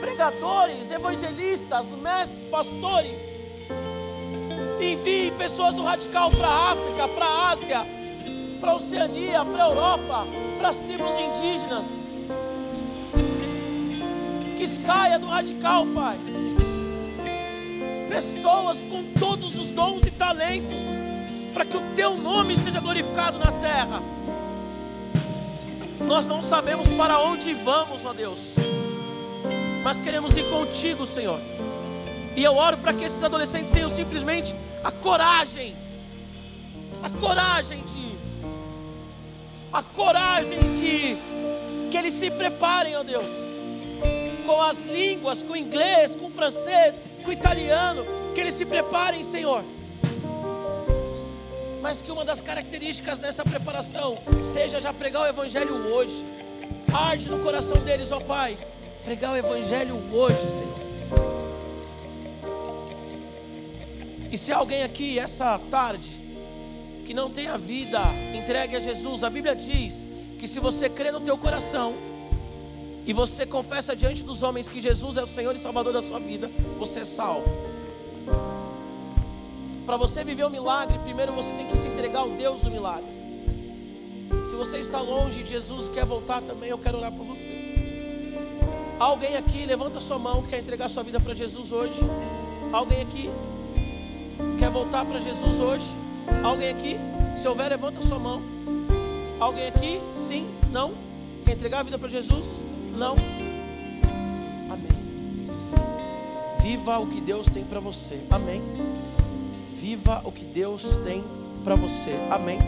pregadores, 0.00 0.90
evangelistas, 0.90 1.90
mestres, 1.90 2.44
pastores. 2.50 3.20
Envie 4.80 5.30
pessoas 5.38 5.76
do 5.76 5.84
radical 5.84 6.28
para 6.32 6.48
a 6.48 6.72
África, 6.72 7.08
para 7.08 7.24
a 7.24 7.50
Ásia, 7.52 7.86
para 8.60 8.72
a 8.72 8.74
Oceania, 8.74 9.44
para 9.44 9.64
a 9.64 9.68
Europa, 9.68 10.26
para 10.58 10.68
as 10.70 10.76
tribos 10.76 11.16
indígenas. 11.16 11.86
Que 14.56 14.66
saia 14.66 15.20
do 15.20 15.28
radical, 15.28 15.86
Pai 15.94 16.18
pessoas 18.10 18.82
todos 19.20 19.56
os 19.58 19.70
dons 19.70 20.02
e 20.02 20.10
talentos, 20.10 20.80
para 21.52 21.66
que 21.66 21.76
o 21.76 21.94
teu 21.94 22.16
nome 22.16 22.56
seja 22.56 22.80
glorificado 22.80 23.38
na 23.38 23.52
terra. 23.52 24.02
Nós 26.00 26.26
não 26.26 26.40
sabemos 26.40 26.88
para 26.88 27.20
onde 27.20 27.52
vamos, 27.52 28.02
ó 28.06 28.14
Deus, 28.14 28.40
mas 29.84 30.00
queremos 30.00 30.34
ir 30.36 30.48
contigo, 30.48 31.06
Senhor. 31.06 31.38
E 32.34 32.42
eu 32.42 32.56
oro 32.56 32.78
para 32.78 32.94
que 32.94 33.04
esses 33.04 33.22
adolescentes 33.22 33.70
tenham 33.70 33.90
simplesmente 33.90 34.54
a 34.82 34.90
coragem, 34.90 35.76
a 37.02 37.10
coragem 37.10 37.82
de 37.82 37.98
ir, 37.98 38.18
a 39.70 39.82
coragem 39.82 40.58
de 40.58 41.18
que 41.90 41.96
eles 41.98 42.14
se 42.14 42.30
preparem, 42.30 42.96
ó 42.96 43.02
Deus, 43.02 43.26
com 44.50 44.60
as 44.60 44.80
línguas, 44.82 45.44
com 45.44 45.52
o 45.52 45.56
inglês, 45.56 46.16
com 46.16 46.26
o 46.26 46.30
francês, 46.30 47.00
com 47.22 47.30
o 47.30 47.32
italiano, 47.32 48.04
que 48.34 48.40
eles 48.40 48.54
se 48.54 48.66
preparem, 48.66 49.22
Senhor. 49.22 49.62
Mas 51.80 52.02
que 52.02 52.10
uma 52.10 52.24
das 52.24 52.42
características 52.42 53.20
dessa 53.20 53.44
preparação 53.44 54.18
seja 54.52 54.80
já 54.80 54.92
pregar 54.92 55.22
o 55.22 55.26
Evangelho 55.26 55.76
hoje. 55.94 56.24
Arde 56.92 57.30
no 57.30 57.38
coração 57.44 57.76
deles, 57.76 58.10
ó 58.10 58.18
Pai, 58.18 58.58
pregar 59.04 59.34
o 59.34 59.36
Evangelho 59.36 60.02
hoje, 60.12 60.40
Senhor. 60.40 60.80
E 64.32 64.36
se 64.36 64.50
alguém 64.50 64.82
aqui 64.82 65.16
essa 65.16 65.60
tarde 65.70 66.20
que 67.04 67.14
não 67.14 67.30
tem 67.30 67.46
a 67.46 67.56
vida 67.56 68.00
entregue 68.34 68.74
a 68.74 68.80
Jesus, 68.80 69.22
a 69.22 69.30
Bíblia 69.30 69.54
diz 69.54 70.08
que 70.40 70.48
se 70.48 70.58
você 70.58 70.88
crê 70.88 71.12
no 71.12 71.20
teu 71.20 71.38
coração 71.38 72.09
e 73.06 73.12
você 73.12 73.46
confessa 73.46 73.96
diante 73.96 74.22
dos 74.22 74.42
homens 74.42 74.68
que 74.68 74.80
Jesus 74.80 75.16
é 75.16 75.22
o 75.22 75.26
Senhor 75.26 75.54
e 75.54 75.58
Salvador 75.58 75.92
da 75.92 76.02
sua 76.02 76.20
vida, 76.20 76.50
você 76.78 77.00
é 77.00 77.04
salvo. 77.04 77.48
Para 79.86 79.96
você 79.96 80.22
viver 80.22 80.44
o 80.44 80.50
milagre, 80.50 80.98
primeiro 81.00 81.32
você 81.32 81.52
tem 81.52 81.66
que 81.66 81.76
se 81.76 81.88
entregar 81.88 82.20
ao 82.20 82.30
Deus 82.30 82.60
do 82.60 82.70
milagre. 82.70 83.10
Se 84.44 84.54
você 84.54 84.78
está 84.78 85.00
longe 85.00 85.42
de 85.42 85.50
Jesus 85.50 85.88
quer 85.88 86.04
voltar 86.04 86.40
também, 86.42 86.70
eu 86.70 86.78
quero 86.78 86.98
orar 86.98 87.12
por 87.12 87.24
você. 87.26 87.70
Alguém 88.98 89.36
aqui, 89.36 89.66
levanta 89.66 89.98
sua 89.98 90.18
mão, 90.18 90.42
quer 90.42 90.60
entregar 90.60 90.88
sua 90.88 91.02
vida 91.02 91.18
para 91.18 91.34
Jesus 91.34 91.72
hoje? 91.72 92.00
Alguém 92.72 93.00
aqui 93.00 93.30
quer 94.58 94.70
voltar 94.70 95.04
para 95.04 95.18
Jesus 95.20 95.58
hoje? 95.58 95.86
Alguém 96.44 96.68
aqui? 96.68 96.96
Se 97.34 97.48
houver, 97.48 97.68
levanta 97.70 98.00
sua 98.02 98.18
mão. 98.18 98.42
Alguém 99.40 99.66
aqui? 99.66 100.00
Sim? 100.12 100.46
Não? 100.70 100.94
Quer 101.44 101.52
entregar 101.52 101.80
a 101.80 101.82
vida 101.82 101.98
para 101.98 102.08
Jesus? 102.08 102.46
Não? 103.00 103.16
Amém. 104.68 105.48
Viva 106.60 106.98
o 106.98 107.06
que 107.06 107.18
Deus 107.18 107.46
tem 107.46 107.64
para 107.64 107.80
você. 107.80 108.26
Amém. 108.30 108.62
Viva 109.72 110.20
o 110.22 110.30
que 110.30 110.44
Deus 110.44 110.98
tem 110.98 111.24
para 111.64 111.76
você. 111.76 112.10
Amém. 112.30 112.58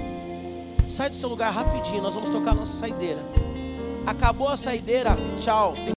Sai 0.88 1.10
do 1.10 1.16
seu 1.16 1.28
lugar 1.28 1.52
rapidinho, 1.52 2.02
nós 2.02 2.14
vamos 2.14 2.30
tocar 2.30 2.52
a 2.52 2.54
nossa 2.54 2.78
saideira. 2.78 3.20
Acabou 4.06 4.48
a 4.48 4.56
saideira, 4.56 5.18
tchau. 5.38 5.74
Tem 5.74 5.90